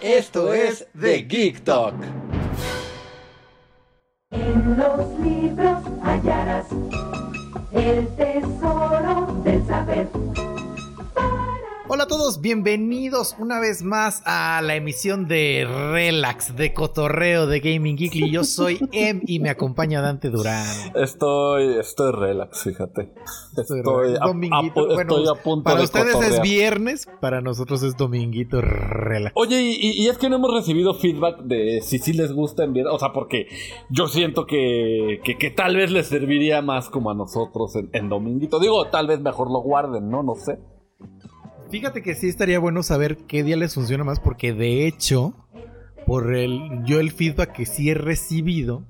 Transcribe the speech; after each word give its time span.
Esto 0.00 0.52
es 0.52 0.86
The 1.00 1.22
Geek 1.22 1.64
Talk. 1.64 1.94
En 4.30 4.76
los 4.78 5.18
libros 5.18 5.82
hallarás 6.04 6.66
el 7.72 8.06
tesoro 8.14 9.40
del 9.42 9.66
saber. 9.66 10.08
Hola 11.90 12.04
a 12.04 12.06
todos, 12.06 12.42
bienvenidos 12.42 13.34
una 13.38 13.60
vez 13.60 13.82
más 13.82 14.22
a 14.26 14.60
la 14.62 14.74
emisión 14.76 15.26
de 15.26 15.66
Relax, 15.90 16.54
de 16.54 16.74
Cotorreo 16.74 17.46
de 17.46 17.60
Gaming 17.60 17.96
Geekly. 17.96 18.30
Yo 18.30 18.44
soy 18.44 18.78
Em 18.92 19.22
y 19.26 19.38
me 19.40 19.48
acompaña 19.48 20.02
Dante 20.02 20.28
Durán. 20.28 20.66
Estoy, 20.94 21.78
estoy 21.78 22.12
relax, 22.12 22.62
fíjate. 22.64 23.14
Estoy, 23.56 24.16
a, 24.20 24.26
Dominguito. 24.26 24.80
a- 24.80 24.94
Bueno, 24.94 25.16
estoy 25.18 25.28
a 25.28 25.42
punto 25.42 25.64
para 25.64 25.78
de 25.78 25.84
ustedes 25.84 26.20
es 26.20 26.42
viernes, 26.42 27.08
para 27.20 27.40
nosotros 27.40 27.82
es 27.82 27.96
dominguito 27.96 28.60
relax. 28.60 29.32
Oye, 29.34 29.62
y, 29.62 29.74
y- 29.80 30.02
y 30.02 30.08
es 30.08 30.18
que 30.18 30.28
no 30.28 30.36
hemos 30.36 30.52
recibido 30.52 30.92
feedback 30.92 31.38
de 31.44 31.80
si 31.82 31.98
sí 31.98 32.12
les 32.12 32.32
gusta 32.32 32.64
enviar, 32.64 32.88
o 32.88 32.98
sea, 32.98 33.14
porque 33.14 33.46
yo 33.88 34.08
siento 34.08 34.44
que, 34.44 35.20
que, 35.24 35.38
que 35.38 35.50
tal 35.50 35.74
vez 35.76 35.90
les 35.90 36.06
serviría 36.08 36.60
más 36.60 36.90
como 36.90 37.10
a 37.10 37.14
nosotros 37.14 37.74
en, 37.76 37.88
en 37.94 38.10
Dominguito. 38.10 38.60
Digo, 38.60 38.84
tal 38.88 39.06
vez 39.06 39.20
mejor 39.20 39.50
lo 39.50 39.60
guarden, 39.60 40.10
¿no? 40.10 40.22
No 40.22 40.34
sé. 40.34 40.58
Fíjate 41.70 42.02
que 42.02 42.14
sí 42.14 42.28
estaría 42.28 42.58
bueno 42.58 42.82
saber 42.82 43.18
qué 43.26 43.42
día 43.42 43.56
les 43.56 43.74
funciona 43.74 44.02
más, 44.02 44.20
porque 44.20 44.54
de 44.54 44.86
hecho, 44.86 45.34
por 46.06 46.34
el, 46.34 46.82
yo 46.84 46.98
el 46.98 47.10
feedback 47.10 47.52
que 47.52 47.66
sí 47.66 47.90
he 47.90 47.94
recibido 47.94 48.84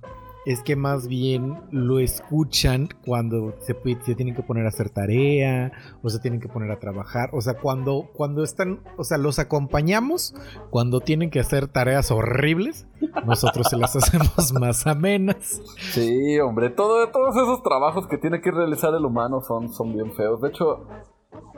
es 0.46 0.62
que 0.62 0.76
más 0.76 1.08
bien 1.08 1.60
lo 1.72 1.98
escuchan 1.98 2.88
cuando 3.04 3.54
se, 3.60 3.74
tienen 4.14 4.34
que 4.34 4.42
poner 4.42 4.64
a 4.64 4.68
hacer 4.68 4.88
tarea 4.88 5.72
o 6.02 6.08
se 6.08 6.20
tienen 6.20 6.40
que 6.40 6.48
poner 6.48 6.70
a 6.70 6.78
trabajar. 6.78 7.28
O 7.34 7.42
sea, 7.42 7.54
cuando, 7.58 8.08
cuando 8.14 8.44
están, 8.44 8.80
o 8.96 9.04
sea, 9.04 9.18
los 9.18 9.38
acompañamos 9.38 10.34
cuando 10.70 11.00
tienen 11.00 11.30
que 11.30 11.40
hacer 11.40 11.68
tareas 11.68 12.10
horribles, 12.10 12.86
nosotros 13.26 13.66
se 13.68 13.76
las 13.76 13.94
hacemos 13.96 14.52
más 14.54 14.86
amenas. 14.86 15.60
Sí, 15.92 16.38
hombre, 16.38 16.70
todo, 16.70 17.06
todos 17.10 17.36
esos 17.36 17.62
trabajos 17.62 18.06
que 18.06 18.16
tiene 18.16 18.40
que 18.40 18.50
realizar 18.50 18.94
el 18.94 19.04
humano 19.04 19.42
son, 19.42 19.74
son 19.74 19.92
bien 19.92 20.14
feos. 20.14 20.40
De 20.40 20.48
hecho, 20.48 20.86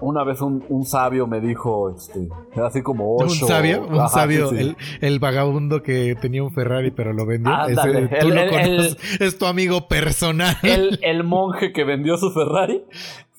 una 0.00 0.24
vez 0.24 0.40
un, 0.40 0.64
un 0.68 0.84
sabio 0.84 1.26
me 1.26 1.40
dijo, 1.40 1.94
este, 1.94 2.28
así 2.62 2.82
como 2.82 3.14
Un 3.16 3.24
ocho. 3.24 3.46
sabio, 3.46 3.86
un 3.86 3.98
Ajá, 4.00 4.08
sabio, 4.08 4.48
sí, 4.50 4.56
sí. 4.56 4.62
El, 4.62 4.76
el 5.00 5.18
vagabundo 5.18 5.82
que 5.82 6.14
tenía 6.20 6.42
un 6.42 6.52
Ferrari 6.52 6.90
pero 6.90 7.12
lo 7.12 7.26
vendió. 7.26 7.52
Ándale, 7.52 8.04
Ese, 8.04 8.16
tú 8.20 8.28
el- 8.28 8.34
lo 8.34 8.40
el- 8.42 8.50
conoces, 8.50 9.20
es 9.20 9.38
tu 9.38 9.46
amigo 9.46 9.88
personal. 9.88 10.56
el, 10.62 11.24
monje 11.24 11.72
que 11.72 11.84
vendió 11.84 12.16
su 12.16 12.30
Ferrari 12.32 12.84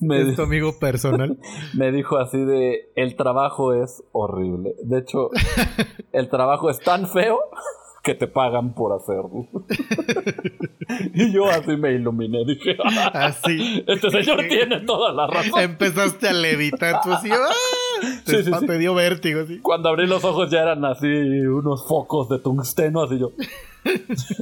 me, 0.00 0.20
es 0.22 0.36
tu 0.36 0.42
amigo 0.42 0.78
personal. 0.78 1.38
me 1.74 1.90
dijo 1.92 2.18
así 2.18 2.38
de 2.44 2.90
el 2.96 3.16
trabajo 3.16 3.72
es 3.74 4.02
horrible. 4.12 4.74
De 4.84 4.98
hecho, 4.98 5.30
el 6.12 6.28
trabajo 6.28 6.70
es 6.70 6.78
tan 6.80 7.06
feo 7.08 7.38
que 8.02 8.14
te 8.14 8.26
pagan 8.26 8.74
por 8.74 8.92
hacerlo. 8.92 9.46
y 11.14 11.32
yo 11.32 11.46
así 11.48 11.76
me 11.76 11.92
iluminé, 11.92 12.44
dije, 12.44 12.76
Así. 13.12 13.84
este 13.86 14.10
señor 14.10 14.40
tiene 14.48 14.80
toda 14.80 15.12
la 15.12 15.26
razón. 15.26 15.60
Empezaste 15.60 16.28
a 16.28 16.32
levitar, 16.32 17.00
tú 17.02 17.12
así, 17.12 17.30
¡ah! 17.30 17.52
Sí, 18.26 18.42
sí, 18.42 18.50
sí. 18.58 18.66
te 18.66 18.78
dio 18.78 18.94
vértigo, 18.94 19.42
así. 19.42 19.60
Cuando 19.60 19.88
abrí 19.88 20.06
los 20.06 20.24
ojos 20.24 20.50
ya 20.50 20.62
eran 20.62 20.84
así 20.84 21.06
unos 21.06 21.86
focos 21.86 22.28
de 22.28 22.38
tungsteno, 22.40 23.02
así 23.02 23.18
yo. 23.18 23.30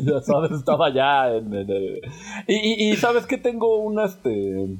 ya 0.03 0.21
sabes, 0.23 0.53
estaba 0.53 0.93
ya 0.93 1.29
en... 1.29 1.53
en- 1.55 1.71
en- 1.71 2.01
Y, 2.49 2.55
y- 2.89 2.91
y 2.93 2.97
sabes 2.97 3.27
que 3.27 3.37
tengo 3.37 3.77
una, 3.79 4.07
este, 4.07 4.79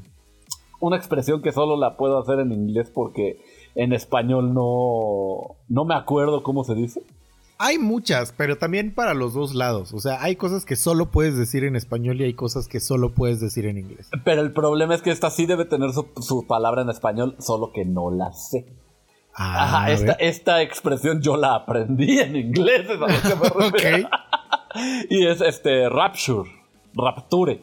una 0.81 0.97
expresión 0.97 1.43
que 1.43 1.53
solo 1.53 1.77
la 1.77 1.97
puedo 1.99 2.19
hacer 2.19 2.41
en 2.41 2.53
inglés 2.53 2.91
porque 2.95 3.39
en 3.75 3.93
español 3.93 4.55
no, 4.55 5.57
no 5.69 5.85
me 5.85 5.95
acuerdo 5.95 6.43
cómo 6.43 6.65
se 6.65 6.75
dice. 6.75 7.03
Hay 7.63 7.77
muchas, 7.79 8.33
pero 8.37 8.57
también 8.57 8.95
para 8.95 9.13
los 9.13 9.35
dos 9.35 9.55
lados. 9.55 9.93
O 9.93 9.99
sea, 10.01 10.23
hay 10.23 10.37
cosas 10.37 10.65
que 10.65 10.77
solo 10.77 11.11
puedes 11.11 11.37
decir 11.37 11.63
en 11.65 11.77
español 11.77 12.19
y 12.21 12.25
hay 12.25 12.33
cosas 12.33 12.67
que 12.69 12.81
solo 12.81 13.13
puedes 13.13 13.39
decir 13.39 13.67
en 13.67 13.77
inglés. 13.77 14.09
Pero 14.25 14.41
el 14.41 14.53
problema 14.53 14.95
es 14.95 15.03
que 15.03 15.11
esta 15.11 15.29
sí 15.31 15.45
debe 15.45 15.67
tener 15.67 15.93
su, 15.93 16.09
su 16.23 16.47
palabra 16.47 16.81
en 16.83 16.89
español, 16.89 17.37
solo 17.39 17.71
que 17.75 17.85
no 17.85 18.11
la 18.11 18.33
sé. 18.33 18.65
Ah, 19.35 19.65
Ajá, 19.65 19.93
esta, 19.93 20.13
esta 20.15 20.63
expresión 20.63 21.21
yo 21.21 21.37
la 21.37 21.55
aprendí 21.55 22.19
en 22.19 22.35
inglés, 22.35 22.87
es 22.89 22.91
a 22.91 22.95
lo 22.95 23.07
que 23.07 23.13
me 23.59 23.71
refiero. 23.71 24.07
Ok. 24.07 24.13
Y 25.11 25.27
es 25.27 25.41
este 25.41 25.89
rapture, 25.89 26.49
rapture, 26.95 27.61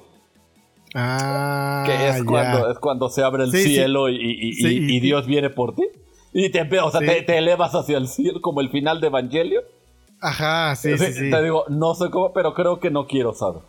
Ah, 0.94 1.84
que 1.86 2.10
es 2.10 2.24
cuando 2.24 2.72
es 2.72 2.80
cuando 2.80 3.10
se 3.10 3.24
abre 3.24 3.46
el 3.46 3.52
Sí, 3.52 3.64
cielo 3.64 4.10
y, 4.10 4.16
y- 4.16 4.50
y- 4.50 4.54
Sí, 4.54 4.68
y- 4.68 4.84
y 4.86 4.90
sí. 4.90 5.00
Dios 5.00 5.26
viene 5.26 5.50
por 5.50 5.74
ti. 5.76 5.84
Y 6.34 6.50
te, 6.50 6.62
o 6.80 6.92
sea, 6.92 7.00
te, 7.00 7.22
te 7.24 7.38
elevas 7.38 7.74
hacia 7.76 7.98
el 7.98 8.08
cielo 8.08 8.42
como 8.42 8.62
el 8.62 8.70
final 8.70 9.00
de 9.02 9.08
Evangelio. 9.08 9.62
Ajá, 10.22 10.76
sí, 10.76 10.98
sí, 10.98 11.14
sí. 11.14 11.30
Te 11.30 11.44
digo, 11.44 11.66
no 11.70 11.94
sé 11.96 12.10
cómo, 12.10 12.34
pero 12.34 12.54
creo 12.54 12.80
que 12.80 12.90
no 12.90 13.08
quiero 13.08 13.34
saber. 13.34 13.62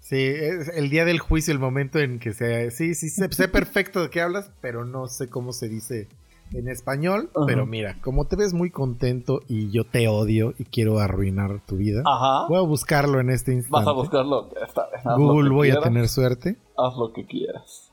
Sí, 0.00 0.20
es 0.20 0.68
el 0.68 0.90
día 0.90 1.04
del 1.04 1.18
juicio, 1.18 1.52
el 1.52 1.58
momento 1.58 1.98
en 1.98 2.18
que 2.18 2.34
se... 2.34 2.70
Sí, 2.70 2.94
sí, 2.94 3.08
sé, 3.08 3.32
sé 3.32 3.48
perfecto 3.48 4.02
de 4.02 4.10
qué 4.10 4.20
hablas, 4.20 4.50
pero 4.60 4.84
no 4.84 5.06
sé 5.06 5.28
cómo 5.28 5.52
se 5.52 5.68
dice 5.68 6.08
en 6.52 6.68
español. 6.68 7.30
Ajá. 7.34 7.46
Pero 7.46 7.64
mira, 7.66 7.96
como 8.02 8.26
te 8.26 8.36
ves 8.36 8.52
muy 8.52 8.70
contento 8.70 9.40
y 9.48 9.70
yo 9.70 9.84
te 9.84 10.08
odio 10.08 10.52
y 10.58 10.64
quiero 10.64 10.98
arruinar 10.98 11.60
tu 11.66 11.76
vida, 11.76 12.02
Ajá. 12.04 12.46
voy 12.48 12.58
a 12.58 12.62
buscarlo 12.62 13.20
en 13.20 13.30
este 13.30 13.52
instante. 13.52 13.86
Vas 13.86 13.86
a 13.86 13.92
buscarlo. 13.92 14.50
Está 14.62 14.88
bien, 14.90 15.16
Google 15.16 15.50
voy 15.50 15.70
a 15.70 15.80
tener 15.80 16.08
suerte. 16.08 16.56
Haz 16.76 16.96
lo 16.96 17.12
que 17.12 17.24
quieras. 17.26 17.90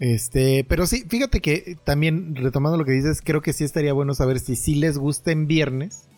Este, 0.00 0.64
pero 0.68 0.86
sí, 0.86 1.04
fíjate 1.08 1.40
que 1.40 1.76
también 1.84 2.34
retomando 2.34 2.78
lo 2.78 2.84
que 2.86 2.92
dices, 2.92 3.20
creo 3.22 3.42
que 3.42 3.52
sí 3.52 3.64
estaría 3.64 3.92
bueno 3.92 4.14
saber 4.14 4.40
si 4.40 4.56
sí 4.56 4.74
les 4.74 4.96
gusta 4.98 5.30
en 5.30 5.46
viernes 5.46 6.08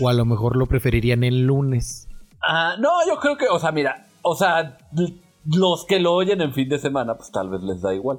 o 0.00 0.08
a 0.08 0.12
lo 0.12 0.24
mejor 0.24 0.56
lo 0.56 0.66
preferirían 0.66 1.22
en 1.24 1.46
lunes. 1.46 2.08
Ah, 2.42 2.74
no, 2.80 2.90
yo 3.06 3.18
creo 3.20 3.36
que, 3.36 3.46
o 3.48 3.58
sea, 3.60 3.70
mira, 3.70 4.06
o 4.22 4.34
sea, 4.34 4.78
los 5.44 5.86
que 5.86 6.00
lo 6.00 6.12
oyen 6.14 6.40
en 6.40 6.52
fin 6.52 6.68
de 6.68 6.78
semana, 6.78 7.14
pues 7.16 7.30
tal 7.30 7.50
vez 7.50 7.62
les 7.62 7.80
da 7.80 7.94
igual. 7.94 8.18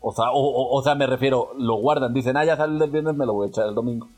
O 0.00 0.12
sea, 0.12 0.30
o, 0.30 0.38
o- 0.38 0.78
o 0.78 0.82
sea, 0.82 0.94
me 0.94 1.06
refiero, 1.06 1.50
lo 1.58 1.74
guardan, 1.76 2.14
dicen, 2.14 2.36
ah, 2.36 2.44
ya 2.44 2.56
sale 2.56 2.82
el 2.84 2.90
viernes, 2.90 3.16
me 3.16 3.26
lo 3.26 3.32
voy 3.32 3.46
a 3.46 3.50
echar 3.50 3.66
el 3.68 3.74
domingo. 3.74 4.08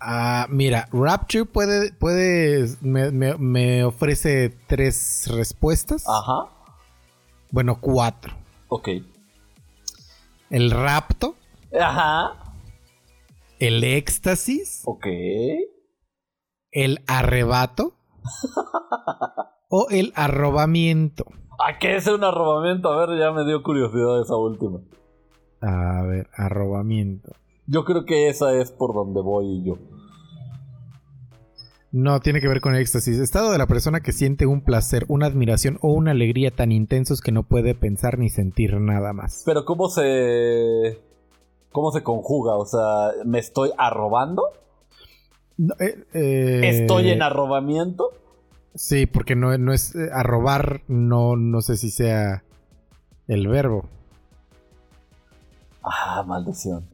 Ah, 0.00 0.46
mira, 0.50 0.88
Rapture 0.92 1.44
puede, 1.46 1.92
puede, 1.94 2.68
me, 2.80 3.10
me- 3.10 3.38
me 3.38 3.84
ofrece 3.84 4.50
tres 4.66 5.28
respuestas. 5.32 6.04
Ajá, 6.08 6.48
Bueno, 7.50 7.78
cuatro. 7.80 8.34
Ok. 8.72 8.88
El 10.50 10.70
rapto, 10.70 11.36
Ajá, 11.78 12.54
el 13.58 13.84
éxtasis, 13.84 14.82
ok. 14.86 15.06
el 16.70 17.00
arrebato 17.06 17.92
o 19.68 19.86
el 19.90 20.12
arrobamiento. 20.16 21.26
¿A 21.64 21.78
qué 21.78 21.96
es 21.96 22.06
un 22.06 22.24
arrobamiento? 22.24 22.90
A 22.92 23.06
ver, 23.06 23.18
ya 23.18 23.30
me 23.30 23.44
dio 23.44 23.62
curiosidad 23.62 24.20
esa 24.22 24.36
última. 24.36 24.80
A 25.60 26.02
ver, 26.02 26.28
arrobamiento. 26.36 27.30
Yo 27.66 27.84
creo 27.84 28.04
que 28.04 28.28
esa 28.28 28.54
es 28.54 28.72
por 28.72 28.94
donde 28.94 29.20
voy 29.20 29.62
yo. 29.64 29.76
No, 31.92 32.20
tiene 32.20 32.40
que 32.40 32.48
ver 32.48 32.62
con 32.62 32.74
éxtasis. 32.74 33.18
Estado 33.18 33.52
de 33.52 33.58
la 33.58 33.66
persona 33.66 34.00
que 34.00 34.12
siente 34.12 34.46
un 34.46 34.62
placer, 34.62 35.04
una 35.08 35.26
admiración 35.26 35.78
o 35.82 35.92
una 35.92 36.12
alegría 36.12 36.50
tan 36.50 36.72
intensos 36.72 37.20
que 37.20 37.32
no 37.32 37.42
puede 37.42 37.74
pensar 37.74 38.18
ni 38.18 38.30
sentir 38.30 38.80
nada 38.80 39.12
más. 39.12 39.42
Pero 39.44 39.66
¿cómo 39.66 39.88
se... 39.90 40.98
¿Cómo 41.70 41.90
se 41.92 42.02
conjuga? 42.02 42.56
O 42.56 42.64
sea, 42.64 43.10
¿me 43.26 43.38
estoy 43.38 43.72
arrobando? 43.76 44.42
No, 45.58 45.74
eh, 45.80 46.04
eh, 46.14 46.60
¿Estoy 46.64 47.10
en 47.10 47.22
arrobamiento? 47.22 48.10
Sí, 48.74 49.06
porque 49.06 49.36
no, 49.36 49.56
no 49.58 49.72
es 49.72 49.94
eh, 49.94 50.08
arrobar, 50.12 50.82
no, 50.88 51.36
no 51.36 51.60
sé 51.60 51.76
si 51.76 51.90
sea 51.90 52.42
el 53.28 53.48
verbo. 53.48 53.84
Ah, 55.82 56.24
maldición. 56.26 56.91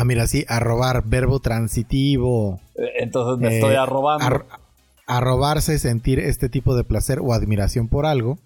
Ah, 0.00 0.04
mira, 0.04 0.26
sí, 0.28 0.44
arrobar, 0.48 1.02
verbo 1.06 1.40
transitivo. 1.40 2.60
Eh, 2.76 2.82
Entonces 3.00 3.40
me 3.42 3.48
Eh, 3.52 3.58
estoy 3.58 3.74
arrobando. 3.74 4.24
Ar- 4.24 4.46
arrobarse, 5.06 5.78
sentir 5.78 6.20
este 6.20 6.48
tipo 6.48 6.76
de 6.76 6.84
placer 6.84 7.18
o 7.20 7.32
admiración 7.32 7.88
por 7.88 8.06
algo. 8.06 8.38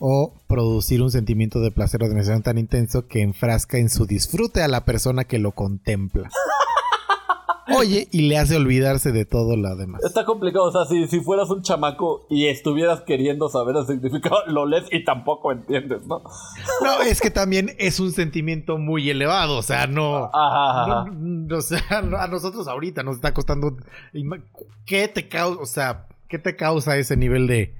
O 0.00 0.32
producir 0.46 1.02
un 1.02 1.10
sentimiento 1.10 1.60
de 1.60 1.70
placer 1.70 2.02
o 2.02 2.06
admiración 2.06 2.42
tan 2.42 2.56
intenso 2.58 3.06
que 3.06 3.20
enfrasca 3.20 3.76
en 3.78 3.90
su 3.90 4.06
disfrute 4.06 4.62
a 4.62 4.68
la 4.68 4.84
persona 4.86 5.24
que 5.24 5.38
lo 5.38 5.52
contempla. 5.52 6.28
oye 7.76 8.08
y 8.10 8.22
le 8.28 8.38
hace 8.38 8.56
olvidarse 8.56 9.12
de 9.12 9.24
todo 9.24 9.56
lo 9.56 9.74
demás. 9.76 10.02
Está 10.04 10.24
complicado, 10.24 10.64
o 10.64 10.72
sea, 10.72 10.84
si, 10.86 11.06
si 11.08 11.20
fueras 11.20 11.50
un 11.50 11.62
chamaco 11.62 12.26
y 12.28 12.46
estuvieras 12.46 13.00
queriendo 13.02 13.48
saber 13.48 13.76
el 13.76 13.86
significado, 13.86 14.36
lo 14.46 14.66
lees 14.66 14.84
y 14.90 15.04
tampoco 15.04 15.52
entiendes, 15.52 16.06
¿no? 16.06 16.22
No, 16.82 17.00
es 17.02 17.20
que 17.20 17.30
también 17.30 17.74
es 17.78 18.00
un 18.00 18.12
sentimiento 18.12 18.78
muy 18.78 19.08
elevado, 19.10 19.58
o 19.58 19.62
sea, 19.62 19.86
no... 19.86 20.30
Ajá, 20.32 20.82
ajá. 20.82 21.04
no- 21.06 21.14
no, 21.50 21.56
o 21.58 21.62
sea, 21.62 22.02
no- 22.02 22.16
a 22.18 22.26
nosotros 22.28 22.68
ahorita 22.68 23.02
nos 23.02 23.16
está 23.16 23.34
costando... 23.34 23.76
¿Qué 24.86 25.08
te 25.08 25.28
causa, 25.28 25.60
o 25.60 25.66
sea, 25.66 26.06
qué 26.28 26.38
te 26.38 26.56
causa 26.56 26.96
ese 26.96 27.16
nivel 27.16 27.46
de... 27.46 27.74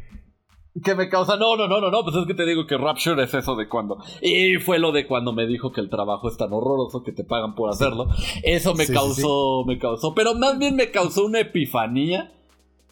Que 0.85 0.95
me 0.95 1.09
causa. 1.09 1.37
No, 1.37 1.57
no, 1.57 1.67
no, 1.67 1.81
no, 1.81 1.91
no. 1.91 2.03
Pues 2.05 2.17
es 2.17 2.27
que 2.27 2.35
te 2.35 2.47
digo 2.47 2.67
que 2.67 2.77
Rapture 2.79 3.25
es 3.25 3.35
eso 3.35 3.57
de 3.57 3.69
cuando. 3.69 3.99
Y 4.23 4.57
fue 4.57 4.79
lo 4.79 4.93
de 4.93 5.07
cuando 5.07 5.33
me 5.33 5.47
dijo 5.47 5.73
que 5.73 5.81
el 5.81 5.91
trabajo 5.91 6.29
es 6.29 6.37
tan 6.37 6.53
horroroso 6.53 7.03
que 7.03 7.13
te 7.13 7.25
pagan 7.25 7.55
por 7.55 7.71
hacerlo. 7.71 8.07
Eso 8.45 8.75
me 8.75 8.85
Sí, 8.87 8.93
sí, 8.93 8.99
causó, 8.99 9.65
me 9.67 9.79
causó. 9.79 10.15
Pero 10.15 10.35
más 10.35 10.59
bien 10.59 10.77
me 10.77 10.91
causó 10.91 11.25
una 11.27 11.41
epifanía 11.41 12.33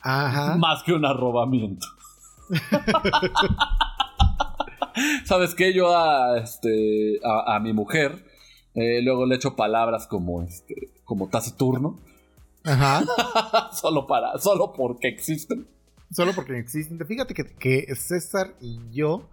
Ajá. 0.02 0.56
más 0.56 0.82
que 0.82 0.92
un 0.92 1.04
arrobamiento. 1.04 1.86
¿Sabes 5.24 5.54
qué? 5.54 5.72
Yo 5.72 5.96
a 5.96 6.38
este. 6.38 7.20
a, 7.24 7.56
a 7.56 7.60
mi 7.60 7.72
mujer. 7.72 8.24
eh, 8.74 9.00
luego 9.02 9.26
le 9.26 9.36
echo 9.36 9.54
palabras 9.56 10.06
como 10.06 10.42
este. 10.42 10.74
como 11.04 11.28
taciturno. 11.28 11.98
Ajá. 12.64 13.04
solo 13.72 14.06
para. 14.06 14.38
solo 14.38 14.72
porque 14.76 15.08
existen. 15.08 15.68
Solo 16.10 16.32
porque 16.34 16.58
existen. 16.58 16.98
Fíjate 17.06 17.34
que, 17.34 17.44
que 17.44 17.94
César 17.94 18.54
y 18.60 18.78
yo, 18.92 19.28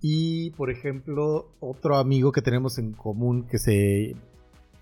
y 0.00 0.50
por 0.50 0.70
ejemplo, 0.70 1.50
otro 1.60 1.96
amigo 1.96 2.32
que 2.32 2.42
tenemos 2.42 2.78
en 2.78 2.92
común 2.92 3.46
que 3.48 3.58
se. 3.58 4.16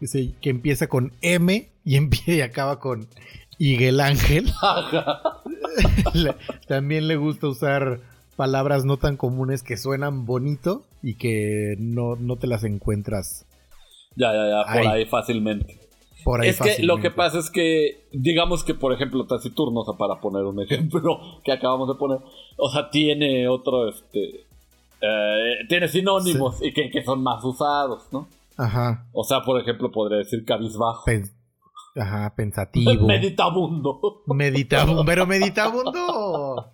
que, 0.01 0.07
se- 0.07 0.33
que 0.41 0.51
empieza 0.51 0.87
con 0.89 1.13
M 1.21 1.69
y 1.85 1.97
empieza 1.97 2.33
y 2.33 2.41
acaba 2.43 2.79
con 2.81 3.07
Miguel 3.59 4.01
Ángel. 4.01 4.51
Le- 6.15 6.35
también 6.69 7.09
le 7.09 7.17
gusta 7.17 7.49
usar 7.49 8.01
palabras 8.37 8.85
no 8.85 8.97
tan 8.97 9.17
comunes 9.17 9.63
que 9.63 9.77
suenan 9.77 10.25
bonito 10.27 10.85
y 11.03 11.15
que 11.15 11.77
no, 11.79 12.17
no 12.17 12.37
te 12.37 12.47
las 12.47 12.65
encuentras 12.65 13.47
ya, 14.17 14.33
ya, 14.33 14.47
ya. 14.49 14.73
Por 14.73 14.87
ahí 14.93 15.07
fácilmente. 15.07 15.79
Por 16.25 16.41
ahí. 16.41 16.49
es 16.49 16.61
que 16.61 16.83
lo 16.83 16.99
que 16.99 17.11
pasa 17.11 17.39
es 17.39 17.51
que, 17.51 18.09
digamos 18.13 18.65
que, 18.65 18.75
por 18.75 18.93
ejemplo, 18.93 19.27
Taciturno, 19.27 19.81
o 19.81 19.85
sea, 19.85 19.95
para 19.99 20.21
poner 20.21 20.45
un 20.45 20.61
ejemplo 20.61 21.19
que 21.45 21.53
acabamos 21.53 21.89
de 21.89 21.95
poner, 21.95 22.19
o 22.57 22.71
sea, 22.71 22.91
tiene 22.91 23.49
otro, 23.49 23.89
este, 23.89 24.47
eh, 25.01 25.55
tiene 25.69 25.89
sinónimos 25.89 26.63
y 26.63 26.73
que, 26.73 26.91
que 26.91 27.03
son 27.05 27.23
más 27.23 27.43
usados, 27.45 28.05
¿no? 28.13 28.29
Ajá. 28.57 29.07
O 29.13 29.25
sea, 29.25 29.43
por 29.43 29.61
ejemplo, 29.61 29.91
podría 29.91 30.19
decir 30.19 30.45
cabizbajo, 30.45 31.05
pen- 31.07 31.31
ajá, 31.97 32.33
pensativo. 32.37 33.07
meditabundo. 33.07 34.01
Meditabundo, 34.27 35.05
pero 35.05 35.27
meditabundo 35.27 36.73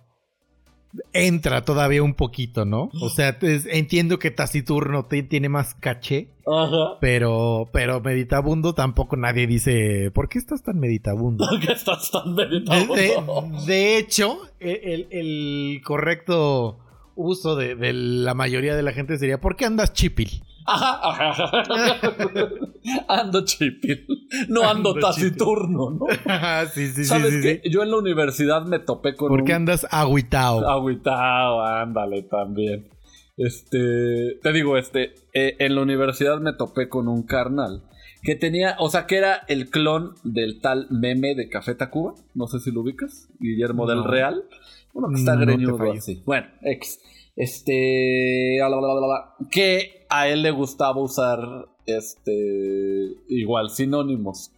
entra 1.13 1.63
todavía 1.65 2.01
un 2.03 2.13
poquito, 2.15 2.65
¿no? 2.65 2.89
O 3.01 3.09
sea, 3.09 3.37
es- 3.41 3.67
entiendo 3.67 4.17
que 4.19 4.31
taciturno 4.31 5.05
te- 5.05 5.23
tiene 5.23 5.47
más 5.49 5.75
caché, 5.75 6.29
Ajá. 6.47 6.97
pero, 6.99 7.69
pero 7.71 8.01
meditabundo 8.01 8.73
tampoco 8.73 9.15
nadie 9.15 9.45
dice, 9.47 10.09
¿por 10.11 10.29
qué 10.29 10.39
estás 10.39 10.63
tan 10.63 10.79
meditabundo? 10.79 11.47
que 11.65 11.71
estás 11.73 12.09
tan 12.11 12.33
meditabundo. 12.33 12.95
de- 12.95 13.65
de 13.67 13.97
hecho, 13.97 14.39
el, 14.59 15.07
el 15.11 15.81
correcto 15.83 16.79
uso 17.15 17.55
de, 17.55 17.75
de 17.75 17.93
la 17.93 18.33
mayoría 18.33 18.75
de 18.75 18.83
la 18.83 18.91
gente 18.93 19.17
sería, 19.17 19.39
¿por 19.41 19.55
qué 19.55 19.65
andas 19.65 19.93
chipil? 19.93 20.43
Ando 23.07 23.45
chipil. 23.45 24.05
No 24.47 24.63
ando, 24.63 24.91
Ando 24.91 24.99
taciturno, 24.99 25.91
¿no? 25.91 26.05
sí, 26.73 26.87
sí, 26.87 26.93
sí, 26.93 27.05
¿Sabes 27.05 27.33
sí, 27.33 27.41
qué? 27.41 27.61
Yo 27.69 27.83
en 27.83 27.91
la 27.91 27.97
universidad 27.97 28.65
me 28.65 28.79
topé 28.79 29.15
con 29.15 29.29
¿Por 29.29 29.41
un... 29.41 29.45
qué 29.45 29.53
andas 29.53 29.85
agüitao? 29.89 30.67
Agüitao, 30.67 31.63
ándale 31.63 32.23
también. 32.23 32.89
Este, 33.37 34.39
te 34.41 34.53
digo, 34.53 34.77
este, 34.77 35.13
eh, 35.33 35.55
en 35.59 35.75
la 35.75 35.81
universidad 35.81 36.39
me 36.39 36.53
topé 36.53 36.89
con 36.89 37.07
un 37.07 37.23
carnal 37.23 37.83
que 38.21 38.35
tenía, 38.35 38.75
o 38.79 38.89
sea, 38.89 39.07
que 39.07 39.15
era 39.15 39.43
el 39.47 39.69
clon 39.69 40.15
del 40.23 40.59
tal 40.59 40.87
meme 40.89 41.35
de 41.35 41.47
Café 41.47 41.75
Tacuba, 41.75 42.15
no 42.33 42.47
sé 42.47 42.59
si 42.59 42.71
lo 42.71 42.81
ubicas, 42.81 43.29
Guillermo 43.39 43.87
del. 43.87 44.03
Real, 44.03 44.43
uno 44.93 45.09
que 45.09 45.15
está 45.15 45.35
No 45.35 45.41
greñudo 45.41 45.91
así. 45.91 46.21
Bueno, 46.25 46.47
ex, 46.63 46.99
este, 47.35 48.57
la, 48.59 48.69
la, 48.69 48.77
la, 48.77 49.35
que 49.49 49.98
a 50.09 50.27
él 50.27 50.41
le 50.41 50.51
gustaba 50.51 50.99
usar, 51.01 51.39
este, 51.85 52.33
igual 53.29 53.69
sinónimos. 53.69 54.51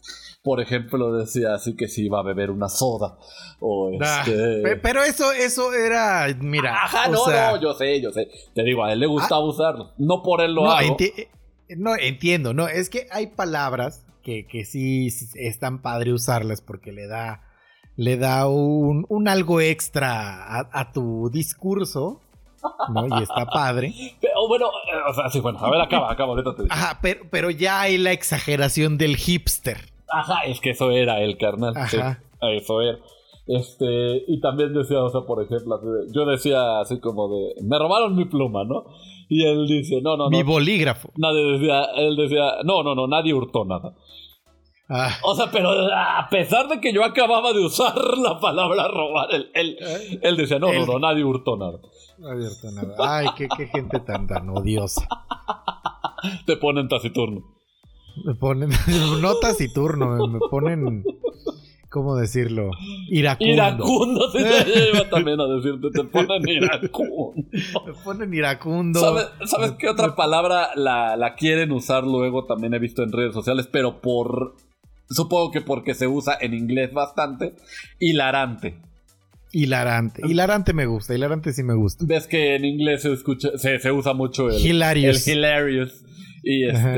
Por 0.44 0.60
ejemplo, 0.60 1.14
decía 1.14 1.54
así 1.54 1.76
que 1.76 1.88
si 1.88 2.06
iba 2.06 2.20
a 2.20 2.24
beber 2.24 2.50
una 2.50 2.68
soda. 2.68 3.18
O 3.60 3.92
Ah, 4.02 4.24
este. 4.26 4.62
pe- 4.64 4.76
Pero 4.78 5.04
eso, 5.04 5.32
eso 5.32 5.72
era, 5.74 6.28
mira. 6.40 6.74
Ajá, 6.86 7.08
no, 7.10 7.26
sea, 7.26 7.52
no, 7.52 7.62
yo 7.62 7.74
sé, 7.74 8.02
yo 8.02 8.12
sé. 8.12 8.28
Te 8.56 8.64
digo, 8.64 8.84
a 8.84 8.92
él 8.94 9.00
le 9.02 9.06
gustaba 9.08 9.44
usarlo. 9.46 9.92
No 9.98 10.24
por 10.24 10.42
él 10.42 10.54
lo 10.56 10.64
no, 10.64 10.72
hago. 10.72 10.98
enti- 10.98 11.14
eh, 11.16 11.30
no, 11.78 11.96
entiendo, 11.96 12.54
no, 12.54 12.68
es 12.68 12.90
que 12.90 13.08
hay 13.12 13.28
palabras 13.28 14.04
que, 14.24 14.46
que 14.48 14.66
sí 14.66 15.10
sí 15.12 15.28
están 15.36 15.82
padre 15.82 16.12
usarlas 16.14 16.62
porque 16.62 16.92
le 16.92 17.08
da, 17.08 17.44
le 17.96 18.18
da 18.18 18.48
un, 18.48 19.06
un 19.10 19.28
algo 19.28 19.62
extra 19.62 20.60
a, 20.60 20.70
a 20.72 20.92
tu 20.92 21.30
discurso, 21.32 22.20
¿no? 22.94 23.20
Y 23.20 23.24
está 23.24 23.46
padre. 23.46 23.94
Pero 24.20 24.48
bueno, 24.48 24.68
eh, 24.68 25.10
o 25.10 25.14
sea, 25.14 25.30
sí, 25.30 25.40
bueno, 25.40 25.60
a 25.60 25.70
ver, 25.70 25.82
acaba, 25.82 26.12
acaba, 26.12 26.32
ahorita 26.32 26.56
te 26.56 26.64
digo. 26.64 26.74
Ajá, 26.74 27.00
pero, 27.02 27.22
pero 27.30 27.50
ya 27.52 27.82
hay 27.82 27.98
la 27.98 28.12
exageración 28.12 28.98
del 28.98 29.16
hipster. 29.18 29.78
Ajá, 30.14 30.42
es 30.46 30.60
que 30.60 30.72
eso 30.72 30.92
era 30.92 31.22
el 31.22 31.38
carnal. 31.38 31.74
sí, 31.90 31.98
Ajá. 31.98 32.22
eso 32.54 32.82
era. 32.82 32.98
Este, 33.48 34.24
y 34.28 34.40
también 34.40 34.74
decía, 34.74 35.02
o 35.04 35.10
sea, 35.10 35.22
por 35.22 35.44
ejemplo, 35.44 35.80
yo 36.14 36.26
decía 36.26 36.80
así 36.80 37.00
como 37.00 37.28
de, 37.28 37.56
me 37.64 37.78
robaron 37.80 38.16
mi 38.16 38.26
pluma, 38.26 38.64
¿no? 38.64 38.86
Y 39.30 39.46
él 39.46 39.66
dice, 39.68 40.02
no, 40.02 40.16
no, 40.18 40.30
Mi 40.30 40.40
no. 40.40 40.46
bolígrafo. 40.46 41.10
Nadie 41.18 41.54
decía, 41.54 41.86
él 41.96 42.16
decía, 42.16 42.56
no, 42.64 42.84
no, 42.84 42.96
no, 42.96 43.08
nadie 43.08 43.34
hurtó 43.34 43.66
nada. 43.66 43.94
Ah, 44.90 45.10
O 45.24 45.34
sea, 45.36 45.50
pero 45.52 45.70
a 45.72 46.28
pesar 46.30 46.68
de 46.68 46.82
que 46.82 46.92
yo 46.94 47.04
acababa 47.04 47.54
de 47.54 47.60
usar 47.62 47.96
la 48.18 48.40
palabra 48.40 48.90
robar, 48.90 49.34
él, 49.34 49.50
él, 49.54 49.78
él 50.22 50.36
decía, 50.38 50.60
no, 50.60 50.72
no, 50.74 50.86
no, 50.86 51.00
nadie 51.00 51.24
hurtó 51.24 51.56
nada. 51.56 51.80
No 52.22 52.28
ha 52.28 52.32
abierto 52.34 52.72
nada. 52.72 52.96
Ay, 53.00 53.28
qué, 53.36 53.48
qué 53.58 53.68
gente 53.68 54.00
tan, 54.00 54.28
tan 54.28 54.50
odiosa. 54.50 55.08
Te 56.46 56.56
ponen 56.56 56.88
taciturno. 56.88 57.44
Me 58.26 58.36
ponen 58.36 58.70
notas 59.22 59.60
y 59.62 59.74
turno, 59.74 60.28
me, 60.28 60.40
ponen, 60.50 61.04
¿cómo 61.90 62.16
decirlo? 62.16 62.72
Iracundo. 63.10 63.54
Iracundo, 63.54 64.32
sí, 64.32 64.40
yo 64.40 64.98
iba 64.98 65.10
también 65.10 65.40
a 65.40 65.48
decirte, 65.48 65.90
te 65.92 66.04
ponen 66.04 66.48
iracundo. 66.48 67.34
Me 67.86 67.94
ponen 68.04 68.34
iracundo. 68.34 69.00
¿Sabes, 69.00 69.28
¿sabes 69.46 69.72
qué 69.80 69.90
otra 69.90 70.16
palabra 70.16 70.70
la, 70.76 71.16
la 71.16 71.36
quieren 71.36 71.72
usar 71.72 72.04
luego? 72.04 72.46
También 72.46 72.74
he 72.74 72.80
visto 72.80 73.02
en 73.02 73.12
redes 73.12 73.34
sociales, 73.34 73.68
pero 73.72 74.02
por. 74.02 74.56
Supongo 75.10 75.52
que 75.52 75.62
porque 75.62 75.94
se 75.94 76.08
usa 76.08 76.38
en 76.40 76.54
inglés 76.54 76.94
bastante. 76.94 77.56
Hilarante. 78.00 78.91
Hilarante. 79.52 80.22
Hilarante 80.28 80.74
me 80.74 80.86
gusta, 80.86 81.14
hilarante 81.14 81.54
sí 81.54 81.64
me 81.64 81.74
gusta. 81.74 82.06
Ves 82.08 82.28
que 82.28 82.56
en 82.56 82.66
inglés 82.66 83.02
se 83.02 83.12
escucha, 83.14 83.50
se, 83.58 83.80
se 83.80 83.92
usa 83.92 84.14
mucho 84.14 84.50
el, 84.50 84.66
Hilarious. 84.66 85.28
el 85.28 85.38
hilarious. 85.38 86.06
Y 86.44 86.68
Ajá. 86.70 86.96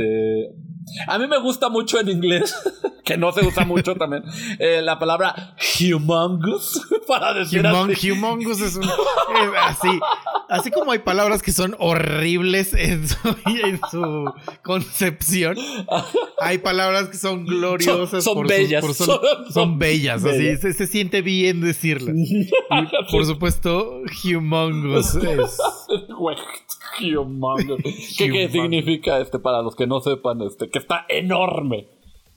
A 1.08 1.18
mí 1.18 1.28
me 1.28 1.40
gusta 1.40 1.70
mucho 1.70 2.00
en 2.00 2.10
inglés, 2.10 2.54
que 3.06 3.18
no 3.18 3.32
se 3.32 3.46
usa 3.46 3.66
mucho 3.66 3.96
también, 3.96 4.24
eh, 4.60 4.82
la 4.82 5.00
palabra 5.00 5.56
humongous 5.94 6.82
para 7.08 7.34
decir 7.34 7.62
Humong- 7.64 7.94
así. 7.94 8.12
humongous 8.12 8.62
es 8.62 8.76
un. 8.76 8.84
así. 9.62 10.00
Así 10.50 10.70
como 10.72 10.92
hay 10.92 11.00
palabras 11.00 11.42
que 11.42 11.52
son 11.52 11.76
horribles 11.80 12.74
en 12.76 13.08
su, 13.08 13.18
en 13.46 13.80
su 13.90 14.32
concepción, 14.64 15.58
hay 16.40 16.60
palabras 16.60 17.08
que 17.10 17.18
son 17.18 17.46
gloriosas. 17.46 18.10
Son- 18.10 18.22
son 18.22 18.34
por 18.36 18.48
bellas, 18.48 18.82
por 18.86 18.94
solo- 18.94 19.20
son- 19.22 19.44
son, 19.46 19.54
son 19.54 19.80
bellas, 19.80 20.24
así. 20.24 20.38
bellas. 20.38 20.60
Se, 20.62 20.74
se 20.74 20.88
siente 20.88 21.22
bien 21.22 21.62
decirlas. 21.62 22.16
Y, 22.74 23.12
por 23.12 23.26
supuesto, 23.26 24.02
humongous 24.26 25.16
es. 25.16 25.58
Humongous. 27.02 27.82
¿Qué, 28.18 28.30
qué 28.32 28.50
significa 28.50 29.20
este 29.20 29.40
para 29.40 29.62
los 29.62 29.76
que 29.76 29.88
no 29.88 30.00
sepan 30.00 30.42
este? 30.42 30.70
Que 30.74 30.80
está 30.80 31.06
enorme. 31.08 31.88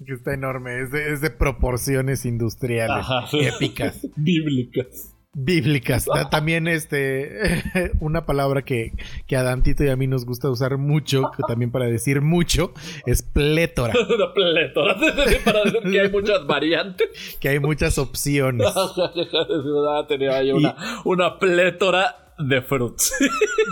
Que 0.06 0.12
está 0.12 0.34
enorme, 0.34 0.82
es 0.82 0.90
de, 0.92 1.12
es 1.14 1.20
de 1.22 1.30
proporciones 1.30 2.24
industriales, 2.26 2.98
Ajá, 3.08 3.24
épicas, 3.32 4.06
Bíblicas. 4.16 5.14
bíblicas. 5.32 6.04
Ta- 6.04 6.28
También 6.28 6.68
este 6.68 7.62
una 8.00 8.26
palabra 8.26 8.60
que, 8.62 8.92
que 9.26 9.36
a 9.36 9.42
Dantito 9.42 9.84
y 9.84 9.88
a 9.88 9.96
mí 9.96 10.06
nos 10.06 10.26
gusta 10.26 10.50
usar 10.50 10.76
mucho, 10.76 11.30
que 11.34 11.42
también 11.48 11.70
para 11.72 11.86
decir 11.86 12.20
mucho, 12.20 12.72
es 13.06 13.22
plétora, 13.22 13.94
Una 14.14 14.32
plétora. 14.34 14.96
para 15.44 15.64
decir 15.64 15.90
que 15.90 16.00
hay 16.02 16.10
muchas 16.12 16.46
variantes. 16.46 17.08
que 17.40 17.48
hay 17.48 17.58
muchas 17.58 17.96
opciones. 17.96 18.66
Tenía 20.08 20.36
ahí 20.36 20.52
una, 20.52 20.76
una 21.06 21.38
plétora 21.38 22.32
de 22.38 22.60
fruits. 22.60 23.14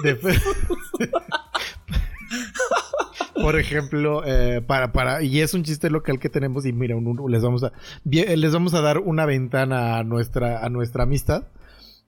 De- 0.03 0.19
por 3.35 3.59
ejemplo, 3.59 4.23
eh, 4.25 4.61
para, 4.67 4.93
para, 4.93 5.23
y 5.23 5.41
es 5.41 5.55
un 5.55 5.63
chiste 5.65 5.91
local 5.91 6.19
que 6.19 6.29
tenemos, 6.29 6.67
y 6.67 6.73
mira, 6.73 6.97
un- 6.97 7.07
un- 7.21 7.31
les 7.33 7.43
vamos 7.43 7.65
a, 7.65 7.73
bien, 8.05 8.41
les 8.41 8.53
vamos 8.53 8.75
a 8.75 8.81
dar 8.81 8.99
una 8.99 9.27
ventana 9.27 9.99
a 9.99 10.05
nuestra, 10.05 10.65
a 10.65 10.69
nuestra 10.69 11.03
amistad. 11.05 11.45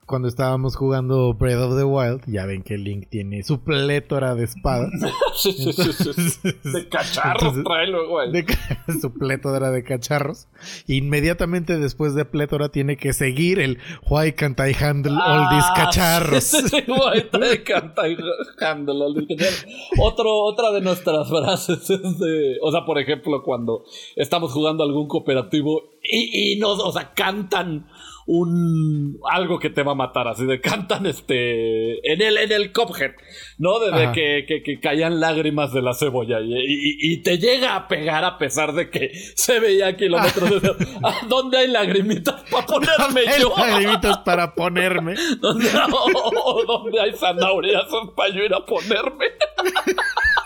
Cuando 0.07 0.29
estábamos 0.29 0.77
jugando 0.77 1.33
Breath 1.33 1.59
of 1.59 1.77
the 1.77 1.83
Wild, 1.83 2.21
ya 2.27 2.45
ven 2.45 2.63
que 2.63 2.77
Link 2.77 3.09
tiene 3.09 3.43
su 3.43 3.59
plétora 3.59 4.35
de 4.35 4.45
espadas. 4.45 4.89
Sí, 5.35 5.51
sí, 5.51 5.71
sí, 5.71 5.93
sí, 5.93 6.13
sí. 6.31 6.49
De 6.71 6.89
cacharros 6.89 7.43
Entonces- 7.43 7.63
trae 7.63 7.85
luego 7.87 8.25
de 8.31 8.43
su 9.01 9.13
plétora 9.13 9.69
de 9.69 9.83
cacharros. 9.83 10.47
Inmediatamente 10.87 11.77
después 11.77 12.15
de 12.15 12.25
plétora 12.25 12.69
tiene 12.69 12.97
que 12.97 13.13
seguir 13.13 13.59
el 13.59 13.77
Why 14.09 14.31
can't 14.31 14.59
I 14.59 14.73
handle 14.83 15.13
all 15.13 15.47
these 15.49 15.67
Ah, 15.69 15.73
cacharros. 15.75 16.43
sí, 16.43 16.57
sí, 16.67 16.77
güey, 16.87 17.29
te 17.29 17.63
canta 17.63 18.07
y 18.09 18.17
handle 18.61 19.03
all 19.03 19.13
these 19.13 19.35
cacharros. 19.35 19.65
Otro, 19.99 20.33
otra 20.43 20.71
de 20.71 20.81
nuestras 20.81 21.29
frases 21.29 21.87
es 21.89 22.17
de. 22.17 22.57
O 22.63 22.71
sea, 22.71 22.83
por 22.85 22.97
ejemplo, 22.97 23.43
cuando 23.43 23.83
estamos 24.15 24.51
jugando 24.53 24.83
algún 24.83 25.07
cooperativo 25.07 25.83
y, 26.01 26.53
y 26.53 26.59
nos, 26.59 26.79
o 26.79 26.91
sea, 26.91 27.13
cantan 27.13 27.87
un 28.27 29.17
algo 29.31 29.57
que 29.57 29.69
te 29.69 29.83
va 29.83 29.93
a 29.93 29.95
matar, 29.95 30.27
así 30.27 30.45
de 30.45 30.59
cantan 30.61 31.05
este 31.05 31.93
en 32.11 32.21
el 32.21 32.37
en 32.37 32.51
el 32.51 32.71
Cuphead, 32.73 33.11
¿no? 33.57 33.79
Desde 33.79 34.11
que, 34.13 34.45
que, 34.47 34.61
que 34.63 34.79
caían 34.79 35.19
lágrimas 35.19 35.71
de 35.73 35.81
la 35.81 35.93
cebolla 35.93 36.41
y, 36.41 36.53
y- 36.53 37.13
y 37.13 37.23
te 37.23 37.37
llega 37.37 37.75
a 37.75 37.87
pegar 37.87 38.25
a 38.25 38.37
pesar 38.37 38.73
de 38.73 38.89
que 38.89 39.11
se 39.35 39.59
veía 39.59 39.95
kilómetros 39.97 40.61
de 40.61 40.69
¿A 41.03 41.25
¿Dónde 41.27 41.57
hay 41.57 41.67
lagrimitas 41.69 42.43
para 42.51 42.65
ponerme 42.67 43.21
yo? 43.39 43.53
Lagrimitas 43.57 44.17
para 44.19 44.53
ponerme. 44.53 45.15
¿Dónde, 45.39 45.69
o- 45.91 46.43
o 46.43 46.65
¿Dónde 46.65 46.99
hay 46.99 47.13
zanahorias 47.13 47.85
para 48.15 48.33
yo 48.33 48.43
ir 48.43 48.53
a 48.53 48.65
ponerme? 48.65 49.25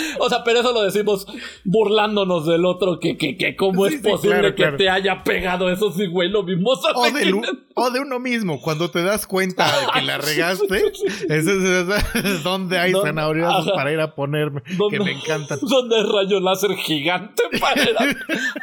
O 0.18 0.28
sea, 0.28 0.42
pero 0.44 0.60
eso 0.60 0.72
lo 0.72 0.82
decimos 0.82 1.26
burlándonos 1.64 2.46
del 2.46 2.64
otro, 2.64 2.98
que, 3.00 3.16
que, 3.16 3.36
que 3.36 3.54
cómo 3.56 3.86
Sí, 3.86 3.94
es 3.94 4.00
sí, 4.02 4.08
posible 4.08 4.36
claro, 4.38 4.48
que 4.54 4.62
claro. 4.62 4.76
te 4.76 4.88
haya 4.90 5.22
pegado 5.24 5.70
eso 5.70 5.92
si 5.92 6.06
güey 6.06 6.28
lo 6.28 6.42
vimos 6.42 6.80
O 6.94 7.04
hace 7.04 7.18
de, 7.18 7.26
lu- 7.26 7.40
500 7.42 7.64
o 7.74 7.90
de 7.90 8.00
uno 8.00 8.18
mismo, 8.18 8.60
cuando 8.60 8.90
te 8.90 9.02
das 9.02 9.26
cuenta 9.26 9.66
de 9.66 9.86
que 9.92 10.02
la 10.06 10.18
regaste, 10.18 10.82
ese 11.28 11.80
es 12.24 12.42
donde 12.42 12.78
hay 12.78 12.92
¿Dónde? 12.92 13.08
zanahorias 13.10 13.48
Ajá. 13.52 13.72
para 13.74 13.92
ir 13.92 14.00
a 14.00 14.14
ponerme, 14.14 14.62
que 14.62 14.74
¿Dónde- 14.76 15.00
me 15.00 15.12
encantan. 15.12 15.58
¿Dónde 15.62 15.96
hay 15.96 16.02
rayo 16.04 16.40
láser 16.40 16.74
gigante 16.76 17.42
para 17.60 17.82
ir 17.82 17.96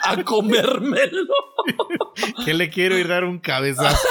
a, 0.03 0.11
a 0.11 0.23
comérmelo? 0.23 1.33
Que 2.45 2.53
le 2.53 2.69
quiero 2.69 2.97
ir 2.97 3.05
a 3.07 3.15
dar 3.15 3.23
un 3.25 3.39
cabezazo. 3.39 4.07